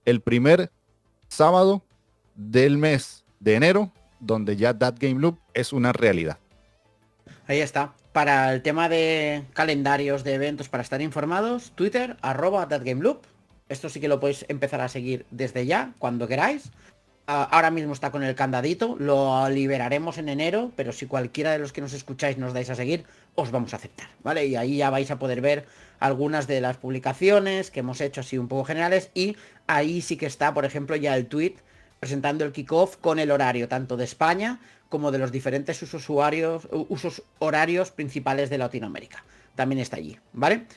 el 0.06 0.22
primer 0.22 0.72
sábado 1.28 1.84
del 2.34 2.80
mes 2.80 3.24
de 3.40 3.54
enero, 3.54 3.92
donde 4.20 4.56
ya 4.56 4.76
That 4.76 4.96
Game 5.00 5.22
Loop 5.22 5.38
es 5.54 5.72
una 5.72 5.94
realidad. 5.94 6.40
Ahí 7.46 7.60
está 7.60 7.94
para 8.14 8.54
el 8.54 8.62
tema 8.62 8.90
de 8.90 9.44
calendarios 9.54 10.24
de 10.24 10.36
eventos 10.36 10.70
para 10.70 10.84
estar 10.84 11.02
informados, 11.02 11.72
Twitter, 11.72 12.16
arroba 12.22 12.68
ThatGameLoop. 12.68 13.24
Esto 13.70 13.90
sí 13.90 14.00
que 14.00 14.08
lo 14.08 14.20
podéis 14.20 14.46
empezar 14.50 14.82
a 14.82 14.88
seguir 14.88 15.26
desde 15.32 15.66
ya, 15.66 15.94
cuando 15.98 16.28
queráis. 16.28 16.72
Ah, 17.26 17.48
ahora 17.52 17.72
mismo 17.72 17.92
está 17.92 18.12
con 18.12 18.22
el 18.22 18.36
candadito, 18.36 18.96
lo 19.00 19.50
liberaremos 19.50 20.18
en 20.20 20.30
enero, 20.30 20.72
pero 20.76 20.92
si 20.92 21.08
cualquiera 21.08 21.52
de 21.52 21.60
los 21.60 21.74
que 21.74 21.82
nos 21.82 21.94
escucháis 21.94 22.38
nos 22.38 22.54
dais 22.54 22.70
a 22.70 22.76
seguir, 22.76 23.06
os 23.34 23.50
vamos 23.50 23.74
a 23.74 23.78
aceptar, 23.78 24.10
¿vale? 24.24 24.46
Y 24.46 24.56
ahí 24.56 24.78
ya 24.78 24.90
vais 24.92 25.10
a 25.10 25.18
poder 25.18 25.42
ver 25.42 25.66
algunas 26.00 26.46
de 26.48 26.62
las 26.62 26.78
publicaciones 26.78 27.72
que 27.72 27.80
hemos 27.80 28.00
hecho 28.02 28.22
así 28.22 28.38
un 28.38 28.48
poco 28.48 28.66
generales 28.66 29.10
y 29.16 29.38
ahí 29.66 30.02
sí 30.02 30.18
que 30.18 30.26
está, 30.28 30.54
por 30.54 30.66
ejemplo, 30.66 30.96
ya 30.98 31.16
el 31.16 31.28
tweet 31.28 31.56
presentando 32.00 32.44
el 32.44 32.52
kickoff 32.52 32.98
con 32.98 33.18
el 33.18 33.32
horario 33.32 33.70
tanto 33.70 33.96
de 33.96 34.04
España 34.04 34.60
como 34.94 35.12
de 35.12 35.18
los 35.18 35.32
diferentes 35.32 35.82
usuarios, 35.82 36.68
usos 36.88 37.24
horarios 37.40 37.90
principales 37.90 38.52
de 38.52 38.60
Latinoamérica. 38.60 39.26
También 39.56 39.80
está 39.80 39.98
allí, 39.98 40.20
¿vale? 40.34 40.68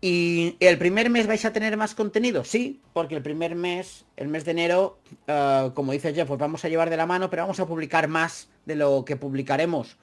¿Y 0.00 0.54
el 0.60 0.78
primer 0.78 1.10
mes 1.10 1.26
vais 1.26 1.44
a 1.44 1.52
tener 1.52 1.76
más 1.76 1.96
contenido? 1.96 2.44
Sí, 2.44 2.80
porque 2.92 3.16
el 3.16 3.22
primer 3.22 3.56
mes, 3.56 4.04
el 4.14 4.28
mes 4.28 4.44
de 4.44 4.52
enero, 4.52 5.00
eh, 5.26 5.72
como 5.74 5.90
dice 5.90 6.14
Jeff, 6.14 6.28
pues 6.28 6.38
vamos 6.38 6.64
a 6.64 6.68
llevar 6.68 6.88
de 6.88 6.96
la 6.96 7.06
mano, 7.06 7.30
pero 7.30 7.42
vamos 7.42 7.58
a 7.58 7.66
publicar 7.66 8.06
más 8.06 8.48
de 8.64 8.76
lo 8.76 9.04
que 9.04 9.16
publicaremos 9.16 9.96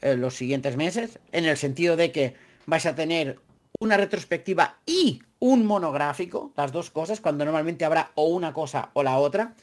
en 0.00 0.22
los 0.22 0.34
siguientes 0.34 0.78
meses, 0.78 1.18
en 1.30 1.44
el 1.44 1.58
sentido 1.58 1.96
de 1.96 2.10
que 2.10 2.32
vais 2.64 2.86
a 2.86 2.94
tener 2.94 3.38
una 3.80 3.98
retrospectiva 3.98 4.78
y 4.86 5.20
un 5.40 5.66
monográfico, 5.66 6.54
las 6.56 6.72
dos 6.72 6.88
cosas, 6.88 7.20
cuando 7.20 7.44
normalmente 7.44 7.84
habrá 7.84 8.12
o 8.14 8.28
una 8.28 8.54
cosa 8.54 8.88
o 8.94 9.02
la 9.02 9.18
otra. 9.18 9.54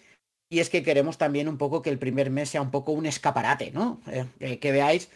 Y 0.52 0.60
es 0.60 0.70
que 0.70 0.84
queremos 0.84 1.18
también 1.18 1.48
un 1.48 1.58
poco 1.58 1.82
que 1.82 1.90
el 1.90 1.98
primer 1.98 2.30
mes 2.30 2.50
sea 2.50 2.62
un 2.62 2.72
poco 2.72 2.92
un 2.92 3.06
escaparate, 3.06 3.72
¿no? 3.72 4.02
Eh, 4.42 4.60
que 4.60 4.72
veáis 4.74 5.10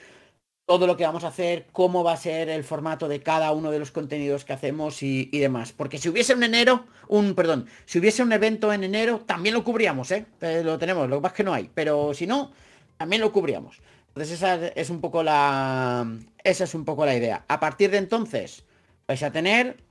todo 0.65 0.87
lo 0.87 0.95
que 0.95 1.03
vamos 1.03 1.25
a 1.25 1.27
hacer, 1.27 1.67
cómo 1.73 2.05
va 2.05 2.13
a 2.13 2.17
ser 2.17 2.47
el 2.47 2.63
formato 2.63 3.09
de 3.09 3.19
cada 3.19 3.51
uno 3.51 3.69
de 3.69 3.77
los 3.77 3.91
contenidos 3.91 4.45
que 4.45 4.53
hacemos 4.53 5.03
y, 5.03 5.25
demás. 5.37 5.73
Porque 5.73 5.97
si 5.97 6.07
hubiese 6.07 6.33
un 6.33 6.43
enero, 6.43 6.85
un, 7.09 7.35
perdón, 7.35 7.67
si 7.83 7.99
hubiese 7.99 8.23
un 8.23 8.31
evento 8.31 8.71
en 8.71 8.85
enero, 8.85 9.23
también 9.25 9.53
lo 9.55 9.65
cubríamos, 9.65 10.09
¿eh? 10.11 10.25
¿eh? 10.39 10.61
lo 10.63 10.79
tenemos, 10.79 11.09
lo 11.09 11.21
es 11.21 11.33
que 11.33 11.43
no 11.43 11.53
hay. 11.53 11.69
Pero 11.73 12.13
si 12.13 12.25
no, 12.25 12.53
también 12.95 13.21
lo 13.21 13.33
cubríamos. 13.33 13.81
Entonces 14.07 14.35
esa 14.35 14.67
es 14.67 14.89
un 14.89 15.01
poco 15.01 15.21
la. 15.21 16.09
Esa 16.45 16.63
es 16.63 16.73
un 16.73 16.85
poco 16.85 17.05
la 17.05 17.13
idea. 17.13 17.43
A 17.49 17.59
partir 17.59 17.91
de 17.91 17.97
entonces, 17.97 18.63
vais 19.05 19.21
a 19.21 19.33
tener 19.33 19.83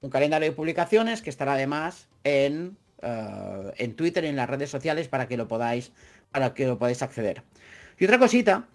un 0.00 0.10
calendario 0.10 0.50
de 0.50 0.56
publicaciones 0.56 1.22
que 1.22 1.30
estará 1.30 1.52
además 1.52 2.08
en 2.24 2.76
eh, 3.02 3.72
en 3.76 3.94
Twitter 3.94 4.24
en 4.24 4.36
las 4.36 4.48
redes 4.48 4.70
sociales 4.70 5.08
para 5.08 5.28
que 5.28 5.36
lo 5.36 5.48
podáis, 5.48 5.92
para 6.30 6.54
que 6.54 6.66
lo 6.66 6.78
podáis 6.78 7.02
acceder. 7.02 7.42
Y 7.98 8.04
otra 8.04 8.18
cosita 8.18 8.66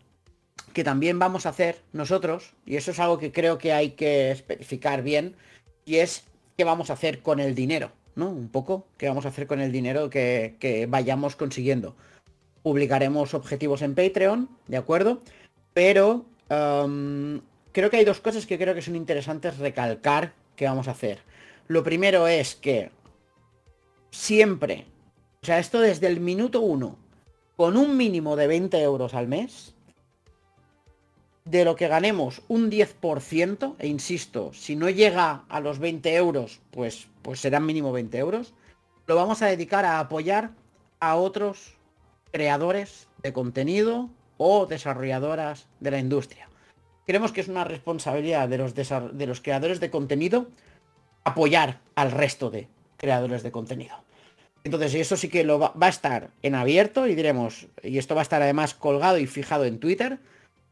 que 0.74 0.84
también 0.84 1.20
vamos 1.20 1.46
a 1.46 1.50
hacer 1.50 1.82
nosotros, 1.94 2.54
y 2.66 2.76
eso 2.76 2.92
es 2.92 3.00
algo 3.00 3.18
que 3.18 3.32
creo 3.32 3.58
que 3.58 3.74
hay 3.74 3.92
que 3.92 4.32
especificar 4.32 5.04
bien, 5.04 5.36
y 5.86 5.98
es 5.98 6.24
qué 6.58 6.64
vamos 6.64 6.90
a 6.90 6.94
hacer 6.94 7.22
con 7.22 7.40
el 7.40 7.56
dinero, 7.56 7.92
¿no? 8.16 8.30
Un 8.30 8.50
poco, 8.50 8.88
qué 8.98 9.08
vamos 9.08 9.26
a 9.26 9.30
hacer 9.30 9.48
con 9.48 9.62
el 9.62 9.72
dinero 9.72 10.10
que, 10.10 10.88
vayamos 10.90 11.36
consiguiendo. 11.36 11.96
Publicaremos 12.64 13.34
objetivos 13.34 13.82
en 13.82 13.94
Patreon, 13.96 14.50
¿de 14.68 14.78
acuerdo? 14.78 15.22
Pero 15.74 16.26
em, 16.50 17.42
creo 17.72 17.90
que 17.90 17.98
hay 17.98 18.06
dos 18.06 18.22
cosas 18.22 18.46
que 18.46 18.58
creo 18.58 18.74
que 18.74 18.82
son 18.82 18.96
interesantes 18.96 19.58
recalcar 19.58 20.34
que 20.56 20.66
vamos 20.66 20.88
a 20.88 20.92
hacer. 20.92 21.20
Lo 21.68 21.84
primero 21.84 22.28
es 22.28 22.56
que 22.56 22.90
siempre, 24.14 24.86
o 25.42 25.46
sea, 25.46 25.60
esto 25.60 25.80
desde 25.82 26.08
el 26.08 26.20
minuto 26.20 26.62
uno, 26.62 26.98
con 27.58 27.78
un 27.78 27.98
mínimo 27.98 28.36
de 28.36 28.48
20 28.48 28.82
euros 28.82 29.14
al 29.14 29.28
mes, 29.28 29.74
de 31.46 31.66
lo 31.66 31.76
que 31.76 31.88
ganemos 31.88 32.42
un 32.48 32.70
10%, 32.72 33.76
e 33.80 33.88
insisto, 33.88 34.54
si 34.54 34.76
no 34.76 34.90
llega 34.90 35.44
a 35.50 35.60
los 35.60 35.80
20 35.80 36.16
euros, 36.16 36.62
pues, 36.72 37.08
pues 37.22 37.42
serán 37.42 37.66
mínimo 37.66 37.92
20 37.92 38.18
euros, 38.18 38.54
lo 39.08 39.16
vamos 39.16 39.42
a 39.42 39.48
dedicar 39.48 39.84
a 39.84 40.00
apoyar 40.00 40.52
a 41.00 41.16
otros 41.16 41.74
creadores 42.32 43.08
de 43.22 43.34
contenido 43.34 44.10
o 44.38 44.66
desarrolladoras 44.68 45.68
de 45.80 45.92
la 45.92 46.00
industria. 46.00 46.50
Creemos 47.06 47.34
que 47.34 47.42
es 47.42 47.50
una 47.50 47.66
responsabilidad 47.66 48.48
de 48.48 48.58
los, 48.60 48.74
de 48.74 49.28
los 49.28 49.42
creadores 49.42 49.82
de 49.82 49.92
contenido 49.92 50.48
apoyar 51.26 51.82
al 51.96 52.12
resto 52.12 52.50
de 52.50 52.70
creadores 52.96 53.44
de 53.44 53.52
contenido. 53.52 54.03
Entonces, 54.64 54.96
eso 54.96 55.18
sí 55.18 55.28
que 55.28 55.44
lo 55.44 55.60
va, 55.60 55.74
a 55.80 55.90
estar 55.90 56.30
en 56.42 56.56
abierto 56.56 57.08
y 57.08 57.16
diremos, 57.16 57.68
y 57.82 57.98
esto 57.98 58.16
va 58.16 58.22
a 58.22 58.24
estar 58.24 58.42
además 58.42 58.74
colgado 58.74 59.18
y 59.18 59.28
fijado 59.28 59.66
en 59.66 59.80
Twitter. 59.80 60.20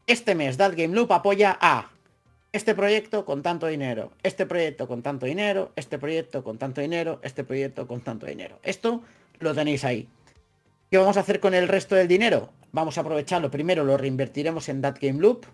Este 0.06 0.34
mes 0.34 0.56
That 0.56 0.74
Game 0.76 0.94
Loop 0.94 1.12
apoya 1.12 1.58
a 1.60 1.90
este 2.52 2.74
proyecto 2.74 3.24
con 3.24 3.42
tanto 3.42 3.66
dinero, 3.66 4.12
este 4.22 4.46
proyecto 4.46 4.88
con 4.88 5.02
tanto 5.02 5.26
dinero, 5.26 5.72
este 5.76 5.98
proyecto 5.98 6.42
con 6.42 6.58
tanto 6.58 6.80
dinero, 6.80 7.20
este 7.22 7.44
proyecto 7.44 7.86
con 7.86 8.00
tanto 8.00 8.26
dinero. 8.26 8.58
Esto 8.62 9.02
lo 9.40 9.54
tenéis 9.54 9.84
ahí. 9.84 10.08
¿Qué 10.90 10.98
vamos 10.98 11.16
a 11.16 11.20
hacer 11.20 11.40
con 11.40 11.54
el 11.54 11.68
resto 11.68 11.94
del 11.94 12.08
dinero? 12.08 12.50
Vamos 12.72 12.96
a 12.96 13.02
aprovecharlo. 13.02 13.50
Primero 13.50 13.84
lo 13.84 13.96
reinvertiremos 13.96 14.68
en 14.68 14.82
That 14.82 14.98
Game 15.00 15.20
Loop, 15.20 15.46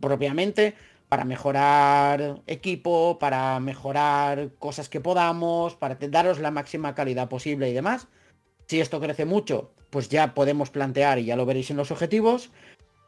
propiamente 0.00 0.74
para 1.08 1.24
mejorar 1.24 2.42
equipo, 2.46 3.18
para 3.18 3.58
mejorar 3.60 4.50
cosas 4.58 4.88
que 4.88 5.00
podamos, 5.00 5.74
para 5.74 5.96
daros 5.96 6.38
la 6.40 6.50
máxima 6.50 6.94
calidad 6.94 7.28
posible 7.28 7.70
y 7.70 7.74
demás. 7.74 8.08
Si 8.66 8.80
esto 8.80 9.00
crece 9.00 9.24
mucho, 9.24 9.70
pues 9.90 10.08
ya 10.08 10.34
podemos 10.34 10.70
plantear, 10.70 11.18
y 11.18 11.26
ya 11.26 11.36
lo 11.36 11.46
veréis 11.46 11.70
en 11.70 11.76
los 11.76 11.90
objetivos, 11.90 12.50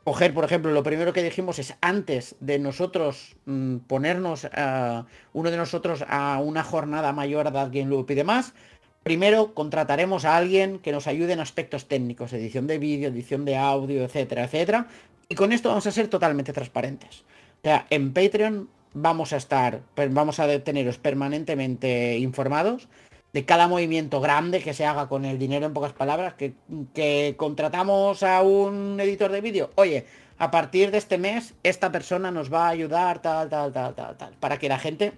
coger, 0.04 0.32
por 0.32 0.44
ejemplo, 0.44 0.70
lo 0.72 0.82
primero 0.82 1.12
que 1.12 1.22
dijimos 1.22 1.58
es 1.58 1.74
antes 1.80 2.36
de 2.40 2.58
nosotros 2.58 3.36
mm, 3.44 3.78
ponernos, 3.78 4.46
a 4.52 5.06
uno 5.32 5.50
de 5.50 5.56
nosotros 5.56 6.04
a 6.08 6.40
una 6.40 6.64
jornada 6.64 7.12
mayor 7.12 7.52
de 7.52 7.80
Game 7.80 7.90
Loop 7.90 8.10
y 8.10 8.14
demás, 8.14 8.54
primero 9.02 9.54
contrataremos 9.54 10.24
a 10.24 10.36
alguien 10.36 10.78
que 10.78 10.92
nos 10.92 11.06
ayude 11.08 11.32
en 11.32 11.40
aspectos 11.40 11.88
técnicos, 11.88 12.32
edición 12.32 12.66
de 12.66 12.78
vídeo, 12.78 13.08
edición 13.08 13.44
de 13.44 13.56
audio, 13.56 14.04
etcétera, 14.04 14.44
etcétera. 14.44 14.86
Y 15.28 15.34
con 15.34 15.52
esto 15.52 15.68
vamos 15.68 15.86
a 15.86 15.92
ser 15.92 16.08
totalmente 16.08 16.52
transparentes. 16.52 17.24
O 17.58 17.60
sea, 17.62 17.86
en 17.90 18.12
Patreon 18.12 18.68
vamos 18.94 19.32
a 19.32 19.36
estar, 19.36 19.82
vamos 20.10 20.40
a 20.40 20.58
teneros 20.60 20.98
permanentemente 20.98 22.18
informados 22.18 22.88
de 23.32 23.44
cada 23.44 23.68
movimiento 23.68 24.20
grande 24.20 24.62
que 24.62 24.74
se 24.74 24.86
haga 24.86 25.08
con 25.08 25.24
el 25.24 25.38
dinero, 25.38 25.66
en 25.66 25.74
pocas 25.74 25.92
palabras, 25.92 26.34
que, 26.34 26.54
que 26.94 27.34
contratamos 27.36 28.22
a 28.22 28.42
un 28.42 28.98
editor 29.00 29.30
de 29.30 29.40
vídeo. 29.40 29.70
Oye, 29.74 30.06
a 30.38 30.50
partir 30.50 30.90
de 30.90 30.98
este 30.98 31.18
mes, 31.18 31.54
esta 31.62 31.92
persona 31.92 32.30
nos 32.30 32.52
va 32.52 32.66
a 32.66 32.70
ayudar, 32.70 33.20
tal, 33.20 33.48
tal, 33.48 33.72
tal, 33.72 33.94
tal, 33.94 34.16
tal, 34.16 34.34
para 34.40 34.58
que 34.58 34.68
la 34.68 34.78
gente 34.78 35.12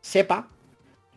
sepa 0.00 0.48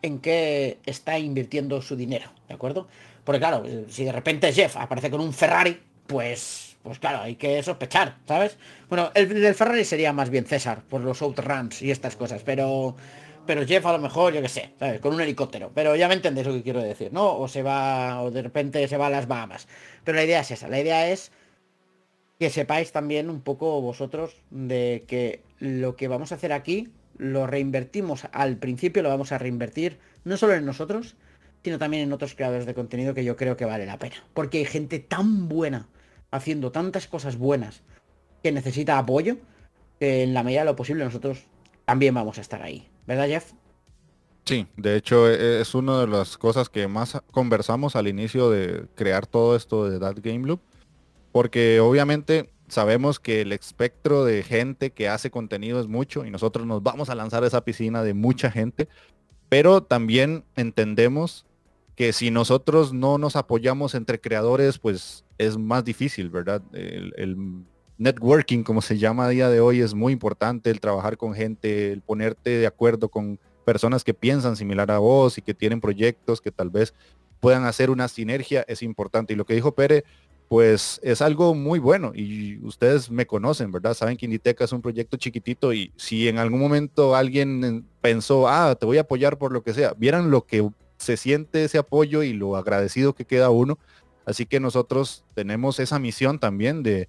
en 0.02 0.18
qué 0.18 0.78
está 0.86 1.18
invirtiendo 1.18 1.80
su 1.82 1.94
dinero, 1.94 2.30
¿de 2.48 2.54
acuerdo? 2.54 2.88
Porque 3.22 3.38
claro, 3.38 3.62
si 3.88 4.04
de 4.04 4.12
repente 4.12 4.52
Jeff 4.52 4.76
aparece 4.76 5.10
con 5.10 5.20
un 5.20 5.32
Ferrari, 5.32 5.78
pues 6.06 6.69
pues 6.82 6.98
claro, 6.98 7.22
hay 7.22 7.36
que 7.36 7.62
sospechar, 7.62 8.16
¿sabes? 8.26 8.56
Bueno, 8.88 9.10
el 9.14 9.28
del 9.28 9.54
Ferrari 9.54 9.84
sería 9.84 10.12
más 10.12 10.30
bien 10.30 10.46
César, 10.46 10.82
por 10.88 11.00
los 11.02 11.22
outruns 11.22 11.82
y 11.82 11.90
estas 11.90 12.16
cosas, 12.16 12.42
pero 12.42 12.96
pero 13.46 13.66
Jeff 13.66 13.84
a 13.86 13.92
lo 13.92 13.98
mejor, 13.98 14.32
yo 14.32 14.42
qué 14.42 14.48
sé, 14.48 14.70
¿sabes? 14.78 15.00
Con 15.00 15.14
un 15.14 15.20
helicóptero. 15.20 15.72
Pero 15.74 15.96
ya 15.96 16.08
me 16.08 16.14
entendéis 16.14 16.46
lo 16.46 16.52
que 16.52 16.62
quiero 16.62 16.80
decir, 16.80 17.12
¿no? 17.12 17.36
O 17.36 17.48
se 17.48 17.62
va, 17.62 18.22
o 18.22 18.30
de 18.30 18.42
repente 18.42 18.86
se 18.86 18.96
va 18.96 19.08
a 19.08 19.10
las 19.10 19.26
Bahamas. 19.26 19.66
Pero 20.04 20.16
la 20.16 20.24
idea 20.24 20.40
es 20.40 20.50
esa, 20.52 20.68
la 20.68 20.80
idea 20.80 21.10
es 21.10 21.32
que 22.38 22.48
sepáis 22.48 22.92
también 22.92 23.28
un 23.28 23.40
poco 23.40 23.80
vosotros 23.80 24.36
de 24.50 25.04
que 25.06 25.42
lo 25.58 25.96
que 25.96 26.08
vamos 26.08 26.32
a 26.32 26.36
hacer 26.36 26.52
aquí 26.52 26.88
lo 27.18 27.46
reinvertimos 27.46 28.26
al 28.32 28.56
principio, 28.56 29.02
lo 29.02 29.10
vamos 29.10 29.32
a 29.32 29.38
reinvertir 29.38 29.98
no 30.24 30.36
solo 30.36 30.54
en 30.54 30.64
nosotros, 30.64 31.16
sino 31.62 31.78
también 31.78 32.04
en 32.04 32.12
otros 32.12 32.34
creadores 32.34 32.66
de 32.66 32.74
contenido 32.74 33.14
que 33.14 33.24
yo 33.24 33.36
creo 33.36 33.56
que 33.56 33.64
vale 33.64 33.84
la 33.84 33.98
pena. 33.98 34.24
Porque 34.32 34.58
hay 34.58 34.64
gente 34.64 35.00
tan 35.00 35.48
buena 35.48 35.88
haciendo 36.30 36.72
tantas 36.72 37.06
cosas 37.06 37.36
buenas 37.36 37.82
que 38.42 38.52
necesita 38.52 38.98
apoyo, 38.98 39.36
que 39.98 40.22
en 40.22 40.34
la 40.34 40.42
medida 40.42 40.60
de 40.60 40.66
lo 40.66 40.76
posible 40.76 41.04
nosotros 41.04 41.44
también 41.84 42.14
vamos 42.14 42.38
a 42.38 42.40
estar 42.40 42.62
ahí. 42.62 42.88
¿Verdad, 43.06 43.26
Jeff? 43.26 43.52
Sí, 44.44 44.66
de 44.76 44.96
hecho 44.96 45.28
e, 45.28 45.60
es 45.60 45.74
una 45.74 46.00
de 46.00 46.06
las 46.06 46.38
cosas 46.38 46.68
que 46.68 46.88
más 46.88 47.20
conversamos 47.30 47.96
al 47.96 48.08
inicio 48.08 48.50
de 48.50 48.86
crear 48.94 49.26
todo 49.26 49.56
esto 49.56 49.88
de 49.88 49.98
That 49.98 50.18
Game 50.22 50.46
Loop, 50.46 50.60
porque 51.32 51.80
obviamente 51.80 52.50
sabemos 52.68 53.20
que 53.20 53.42
el 53.42 53.52
espectro 53.52 54.24
de 54.24 54.42
gente 54.42 54.90
que 54.90 55.08
hace 55.08 55.30
contenido 55.30 55.80
es 55.80 55.88
mucho 55.88 56.24
y 56.24 56.30
nosotros 56.30 56.66
nos 56.66 56.82
vamos 56.82 57.10
a 57.10 57.14
lanzar 57.14 57.44
a 57.44 57.46
esa 57.46 57.64
piscina 57.64 58.02
de 58.02 58.14
mucha 58.14 58.50
gente, 58.50 58.88
pero 59.48 59.82
también 59.82 60.44
entendemos 60.56 61.46
que 61.96 62.12
si 62.12 62.30
nosotros 62.30 62.92
no 62.92 63.18
nos 63.18 63.36
apoyamos 63.36 63.94
entre 63.94 64.20
creadores, 64.20 64.78
pues 64.78 65.24
es 65.40 65.56
más 65.56 65.84
difícil, 65.84 66.28
¿verdad? 66.28 66.62
El, 66.72 67.64
networking, 67.96 68.62
como 68.62 68.80
se 68.80 68.96
llama 68.96 69.26
a 69.26 69.28
día 69.28 69.50
de 69.50 69.60
hoy, 69.60 69.82
es 69.82 69.92
muy 69.92 70.14
importante, 70.14 70.70
el 70.70 70.80
trabajar 70.80 71.18
con 71.18 71.34
gente, 71.34 71.92
el 71.92 72.00
ponerte 72.00 72.48
de 72.48 72.66
acuerdo 72.66 73.10
con 73.10 73.38
personas 73.66 74.04
que 74.04 74.14
piensan 74.14 74.56
similar 74.56 74.90
a 74.90 74.98
vos 74.98 75.36
y 75.36 75.42
que 75.42 75.52
tienen 75.52 75.82
proyectos 75.82 76.40
que 76.40 76.50
tal 76.50 76.70
vez 76.70 76.94
puedan 77.40 77.66
hacer 77.66 77.90
una 77.90 78.08
sinergia, 78.08 78.64
es 78.68 78.82
importante. 78.82 79.34
Y 79.34 79.36
lo 79.36 79.44
que 79.44 79.52
dijo 79.52 79.74
Pere, 79.74 80.04
pues 80.48 80.98
es 81.02 81.20
algo 81.20 81.54
muy 81.54 81.78
bueno 81.78 82.12
y 82.14 82.58
ustedes 82.62 83.10
me 83.10 83.26
conocen, 83.26 83.70
¿verdad? 83.70 83.92
Saben 83.92 84.16
que 84.16 84.24
Inditeca 84.24 84.64
es 84.64 84.72
un 84.72 84.80
proyecto 84.80 85.18
chiquitito 85.18 85.74
y 85.74 85.92
si 85.96 86.26
en 86.26 86.38
algún 86.38 86.60
momento 86.60 87.14
alguien 87.14 87.86
pensó, 88.00 88.48
ah, 88.48 88.74
te 88.80 88.86
voy 88.86 88.96
a 88.96 89.02
apoyar 89.02 89.36
por 89.36 89.52
lo 89.52 89.62
que 89.62 89.74
sea, 89.74 89.92
vieran 89.92 90.30
lo 90.30 90.46
que 90.46 90.66
se 91.00 91.16
siente 91.16 91.64
ese 91.64 91.78
apoyo 91.78 92.22
y 92.22 92.32
lo 92.34 92.56
agradecido 92.56 93.14
que 93.14 93.24
queda 93.24 93.50
uno. 93.50 93.78
Así 94.30 94.46
que 94.46 94.60
nosotros 94.60 95.24
tenemos 95.34 95.78
esa 95.80 95.98
misión 95.98 96.38
también 96.38 96.82
de 96.82 97.08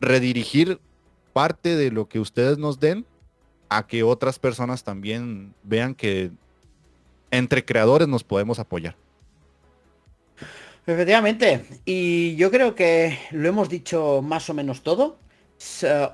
redirigir 0.00 0.80
parte 1.32 1.76
de 1.76 1.90
lo 1.90 2.08
que 2.08 2.20
ustedes 2.20 2.58
nos 2.58 2.78
den 2.78 3.06
a 3.68 3.86
que 3.86 4.02
otras 4.02 4.38
personas 4.38 4.84
también 4.84 5.54
vean 5.62 5.94
que 5.94 6.30
entre 7.30 7.64
creadores 7.64 8.08
nos 8.08 8.24
podemos 8.24 8.58
apoyar. 8.58 8.96
Efectivamente, 10.86 11.64
y 11.84 12.34
yo 12.36 12.50
creo 12.50 12.74
que 12.74 13.18
lo 13.30 13.48
hemos 13.48 13.68
dicho 13.68 14.22
más 14.22 14.50
o 14.50 14.54
menos 14.54 14.82
todo. 14.82 15.18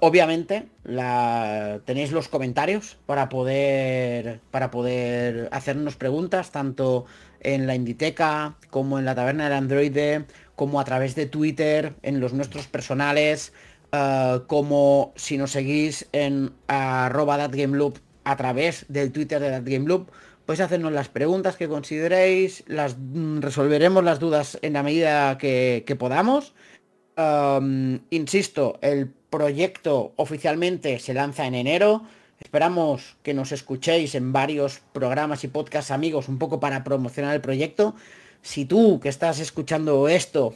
Obviamente, 0.01 0.67
la, 0.83 1.81
tenéis 1.85 2.11
los 2.11 2.29
comentarios 2.29 2.97
para 3.07 3.29
poder, 3.29 4.41
para 4.51 4.71
poder 4.71 5.49
hacernos 5.53 5.97
preguntas, 5.97 6.51
tanto 6.51 7.07
en 7.47 7.67
la 7.67 7.75
Inditeca, 7.77 8.57
como 8.71 8.99
en 8.99 9.05
la 9.05 9.15
Taberna 9.15 9.45
del 9.45 9.53
Androide, 9.53 10.27
como 10.57 10.81
a 10.81 10.85
través 10.85 11.15
de 11.15 11.27
Twitter, 11.27 11.95
en 12.03 12.19
los 12.21 12.33
nuestros 12.33 12.67
personales, 12.67 13.53
eh, 13.93 14.41
como 14.49 15.13
si 15.15 15.39
nos 15.39 15.53
seguís 15.53 16.09
en 16.13 16.53
arroba 16.67 17.39
thatgameloop 17.39 17.99
a 18.25 18.37
través 18.37 18.85
del 18.89 19.13
Twitter 19.13 19.41
de 19.41 19.51
thatgameloop, 19.51 20.11
podéis 20.45 20.61
hacernos 20.61 20.93
las 20.93 21.09
preguntas 21.09 21.57
que 21.57 21.69
consideréis, 21.69 22.65
las 22.67 22.97
mm, 22.99 23.41
resolveremos 23.41 24.03
las 24.03 24.19
dudas 24.19 24.59
en 24.63 24.73
la 24.73 24.83
medida 24.83 25.39
que, 25.39 25.97
podamos. 25.99 26.53
insisto, 28.11 28.79
el 28.83 29.09
proyecto 29.31 30.13
oficialmente 30.17 30.99
se 30.99 31.15
lanza 31.15 31.47
en 31.47 31.55
enero. 31.55 32.03
Esperamos 32.41 33.16
que 33.22 33.34
nos 33.34 33.53
escuchéis 33.53 34.14
en 34.14 34.32
varios 34.32 34.80
programas 34.93 35.43
y 35.45 35.49
podcasts 35.49 35.91
amigos 35.91 36.28
un 36.28 36.39
poco 36.39 36.61
para 36.61 36.84
promocionar 36.84 37.34
el 37.34 37.41
proyecto. 37.41 37.95
Si 38.43 38.66
tú 38.66 39.01
que 39.01 39.09
estás 39.09 39.41
escuchando 39.41 40.09
esto, 40.09 40.55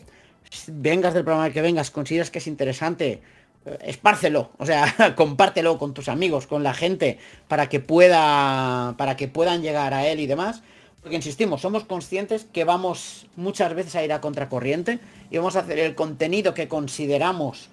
vengas 0.68 1.14
del 1.14 1.24
programa 1.24 1.50
que 1.50 1.62
vengas, 1.62 1.90
consideras 1.90 2.30
que 2.30 2.38
es 2.38 2.46
interesante, 2.46 3.22
eh, 3.64 3.78
espárcelo, 3.82 4.50
o 4.58 4.66
sea, 4.66 5.14
compártelo 5.16 5.78
con 5.78 5.94
tus 5.94 6.08
amigos, 6.08 6.46
con 6.46 6.62
la 6.62 6.74
gente, 6.74 7.18
para 7.48 7.68
que 7.68 7.80
pueda, 7.80 8.94
para 8.98 9.16
que 9.16 9.28
puedan 9.28 9.62
llegar 9.62 9.94
a 9.94 10.06
él 10.06 10.20
y 10.20 10.26
demás. 10.26 10.62
Porque 11.00 11.16
insistimos, 11.16 11.62
somos 11.62 11.84
conscientes 11.84 12.44
que 12.52 12.64
vamos 12.64 13.26
muchas 13.34 13.74
veces 13.74 13.96
a 13.96 14.04
ir 14.04 14.12
a 14.12 14.20
contracorriente 14.20 14.98
y 15.30 15.38
vamos 15.38 15.56
a 15.56 15.60
hacer 15.60 15.78
el 15.78 15.94
contenido 15.94 16.52
que 16.52 16.68
consideramos 16.68 17.70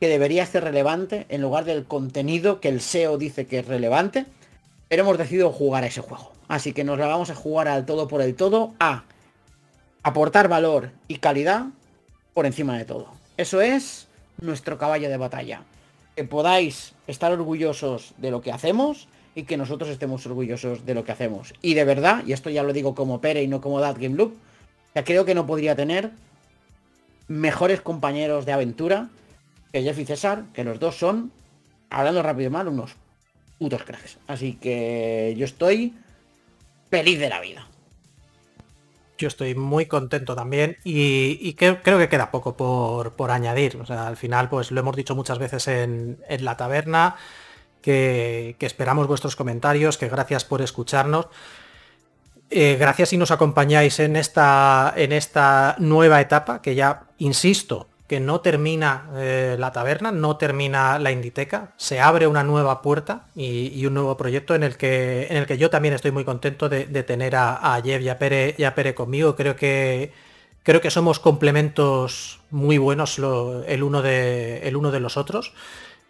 que 0.00 0.08
debería 0.08 0.46
ser 0.46 0.64
relevante 0.64 1.26
en 1.28 1.42
lugar 1.42 1.66
del 1.66 1.84
contenido 1.84 2.58
que 2.58 2.68
el 2.68 2.80
SEO 2.80 3.18
dice 3.18 3.46
que 3.46 3.58
es 3.58 3.66
relevante, 3.66 4.24
pero 4.88 5.02
hemos 5.02 5.18
decidido 5.18 5.52
jugar 5.52 5.84
a 5.84 5.88
ese 5.88 6.00
juego. 6.00 6.32
Así 6.48 6.72
que 6.72 6.84
nos 6.84 6.98
la 6.98 7.06
vamos 7.06 7.28
a 7.30 7.34
jugar 7.34 7.68
al 7.68 7.84
todo 7.84 8.08
por 8.08 8.22
el 8.22 8.34
todo 8.34 8.72
a 8.80 9.04
aportar 10.02 10.48
valor 10.48 10.90
y 11.06 11.16
calidad 11.16 11.66
por 12.32 12.46
encima 12.46 12.78
de 12.78 12.86
todo. 12.86 13.08
Eso 13.36 13.60
es 13.60 14.08
nuestro 14.40 14.78
caballo 14.78 15.10
de 15.10 15.18
batalla. 15.18 15.62
Que 16.16 16.24
podáis 16.24 16.94
estar 17.06 17.30
orgullosos 17.30 18.14
de 18.16 18.30
lo 18.30 18.40
que 18.40 18.52
hacemos 18.52 19.06
y 19.34 19.44
que 19.44 19.58
nosotros 19.58 19.90
estemos 19.90 20.24
orgullosos 20.26 20.86
de 20.86 20.94
lo 20.94 21.04
que 21.04 21.12
hacemos. 21.12 21.54
Y 21.60 21.74
de 21.74 21.84
verdad, 21.84 22.24
y 22.26 22.32
esto 22.32 22.48
ya 22.48 22.62
lo 22.62 22.72
digo 22.72 22.94
como 22.94 23.20
Pere 23.20 23.42
y 23.42 23.48
no 23.48 23.60
como 23.60 23.80
That 23.80 23.96
Game 24.00 24.16
Loop, 24.16 24.34
ya 24.94 25.04
creo 25.04 25.24
que 25.26 25.34
no 25.34 25.46
podría 25.46 25.76
tener 25.76 26.10
mejores 27.28 27.80
compañeros 27.80 28.44
de 28.46 28.52
aventura 28.52 29.08
que 29.72 29.82
Jeff 29.82 29.98
y 29.98 30.04
César, 30.04 30.44
que 30.52 30.64
los 30.64 30.78
dos 30.80 30.98
son, 30.98 31.32
hablando 31.90 32.22
rápido 32.22 32.48
y 32.48 32.50
mal, 32.50 32.68
unos 32.68 32.96
putos 33.58 33.84
cracks. 33.84 34.18
Así 34.26 34.54
que 34.54 35.34
yo 35.36 35.44
estoy 35.44 35.94
feliz 36.90 37.20
de 37.20 37.28
la 37.28 37.40
vida. 37.40 37.66
Yo 39.18 39.28
estoy 39.28 39.54
muy 39.54 39.84
contento 39.84 40.34
también 40.34 40.78
y, 40.82 41.52
creo, 41.52 41.82
que 41.82 42.08
queda 42.08 42.30
poco 42.30 42.56
por, 42.56 43.30
añadir. 43.30 43.76
O 43.76 43.84
sea, 43.84 44.06
al 44.06 44.16
final, 44.16 44.48
pues 44.48 44.70
lo 44.70 44.80
hemos 44.80 44.96
dicho 44.96 45.14
muchas 45.14 45.38
veces 45.38 45.68
en, 45.68 46.18
la 46.26 46.56
taberna, 46.56 47.16
que, 47.82 48.56
esperamos 48.60 49.06
vuestros 49.06 49.36
comentarios, 49.36 49.98
que 49.98 50.08
gracias 50.08 50.46
por 50.46 50.62
escucharnos. 50.62 51.28
Eh, 52.48 52.78
gracias 52.80 53.10
si 53.10 53.18
nos 53.18 53.30
acompañáis 53.30 54.00
en 54.00 54.16
esta, 54.16 54.94
en 54.96 55.12
esta 55.12 55.76
nueva 55.78 56.22
etapa, 56.22 56.62
que 56.62 56.74
ya, 56.74 57.04
insisto, 57.18 57.89
que 58.10 58.18
no 58.18 58.40
termina 58.40 59.08
eh, 59.14 59.54
la 59.56 59.70
taberna, 59.70 60.10
no 60.10 60.36
termina 60.36 60.98
la 60.98 61.12
Inditeca, 61.12 61.74
se 61.76 62.00
abre 62.00 62.26
una 62.26 62.42
nueva 62.42 62.82
puerta 62.82 63.26
y, 63.36 63.86
un 63.86 63.94
nuevo 63.94 64.16
proyecto 64.16 64.56
en 64.56 64.64
el 64.64 64.76
que, 64.76 65.28
en 65.30 65.36
el 65.36 65.46
que 65.46 65.58
yo 65.58 65.70
también 65.70 65.94
estoy 65.94 66.10
muy 66.10 66.24
contento 66.24 66.68
de, 66.68 66.86
tener 67.04 67.36
a, 67.36 67.76
a, 67.76 67.80
Jeff 67.80 68.02
y 68.02 68.08
a, 68.08 68.18
Pere, 68.18 68.56
y 68.58 68.64
a 68.64 68.74
Pere 68.74 68.96
conmigo. 68.96 69.36
Creo 69.36 69.54
que, 69.54 70.12
creo 70.64 70.80
que 70.80 70.90
somos 70.90 71.20
complementos 71.20 72.40
muy 72.50 72.78
buenos 72.78 73.16
el, 73.16 73.82
uno 73.84 74.02
de, 74.02 74.66
el 74.66 74.74
uno 74.74 74.90
de 74.90 74.98
los 74.98 75.16
otros. 75.16 75.52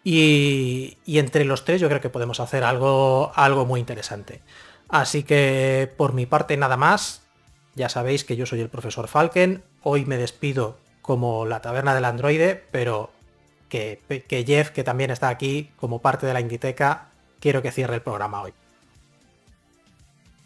Y, 0.03 0.97
entre 1.05 1.45
los 1.45 1.65
tres 1.65 1.81
yo 1.81 1.87
creo 1.87 2.01
que 2.01 2.09
podemos 2.09 2.39
hacer 2.39 2.63
algo, 2.63 3.31
algo 3.35 3.67
muy 3.67 3.79
interesante. 3.79 4.41
Así 4.89 5.21
que 5.21 5.93
por 5.97 6.13
mi 6.13 6.25
parte 6.25 6.57
nada 6.57 6.77
más. 6.77 7.21
Ya 7.75 7.89
sabéis 7.89 8.25
que 8.25 8.35
yo 8.35 8.47
soy 8.47 8.59
el 8.59 8.69
profesor 8.69 9.07
Falken. 9.07 9.63
Hoy 9.83 10.05
me 10.05 10.17
despido 10.17 10.77
como 11.11 11.45
la 11.45 11.61
taberna 11.61 11.93
del 11.93 12.05
androide, 12.05 12.63
pero 12.71 13.11
que, 13.67 13.99
Jeff, 14.47 14.69
que 14.69 14.85
también 14.85 15.11
está 15.11 15.27
aquí 15.27 15.69
como 15.75 15.99
parte 15.99 16.25
de 16.25 16.31
la 16.31 16.39
Inditeca, 16.39 17.09
quiero 17.41 17.61
que 17.61 17.73
cierre 17.73 17.95
el 17.95 18.01
programa 18.01 18.43
hoy. 18.43 18.53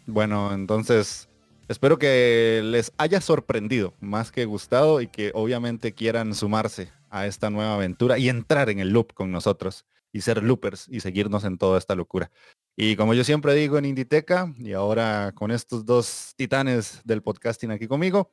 Bueno, 0.06 0.52
entonces 0.52 1.28
espero 1.68 2.00
que 2.00 2.62
les 2.64 2.92
haya 2.98 3.20
sorprendido 3.20 3.94
más 4.00 4.32
que 4.32 4.44
gustado 4.44 5.00
y 5.00 5.06
que 5.06 5.30
obviamente 5.34 5.92
quieran 5.92 6.34
sumarse 6.34 6.90
a 7.10 7.28
esta 7.28 7.48
nueva 7.48 7.74
aventura 7.74 8.18
y 8.18 8.28
entrar 8.28 8.68
en 8.68 8.80
el 8.80 8.88
loop 8.88 9.14
con 9.14 9.30
nosotros 9.30 9.86
y 10.12 10.22
ser 10.22 10.42
loopers 10.42 10.88
y 10.88 10.98
seguirnos 10.98 11.44
en 11.44 11.58
toda 11.58 11.78
esta 11.78 11.94
locura. 11.94 12.32
Y 12.74 12.96
como 12.96 13.14
yo 13.14 13.22
siempre 13.22 13.54
digo 13.54 13.78
en 13.78 13.84
Inditeca 13.84 14.52
y 14.58 14.72
ahora 14.72 15.30
con 15.36 15.52
estos 15.52 15.86
dos 15.86 16.34
titanes 16.36 17.02
del 17.04 17.22
podcasting 17.22 17.70
aquí 17.70 17.86
conmigo, 17.86 18.32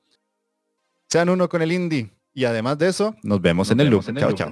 sean 1.08 1.30
uno 1.30 1.48
con 1.48 1.62
el 1.62 1.72
indie. 1.72 2.10
Y 2.34 2.46
además 2.46 2.78
de 2.78 2.88
eso, 2.90 3.16
nos 3.24 3.42
vemos 3.42 3.70
en 3.72 3.80
el 3.80 3.90
loop. 3.90 4.04
chao, 4.18 4.34
chao. 4.34 4.52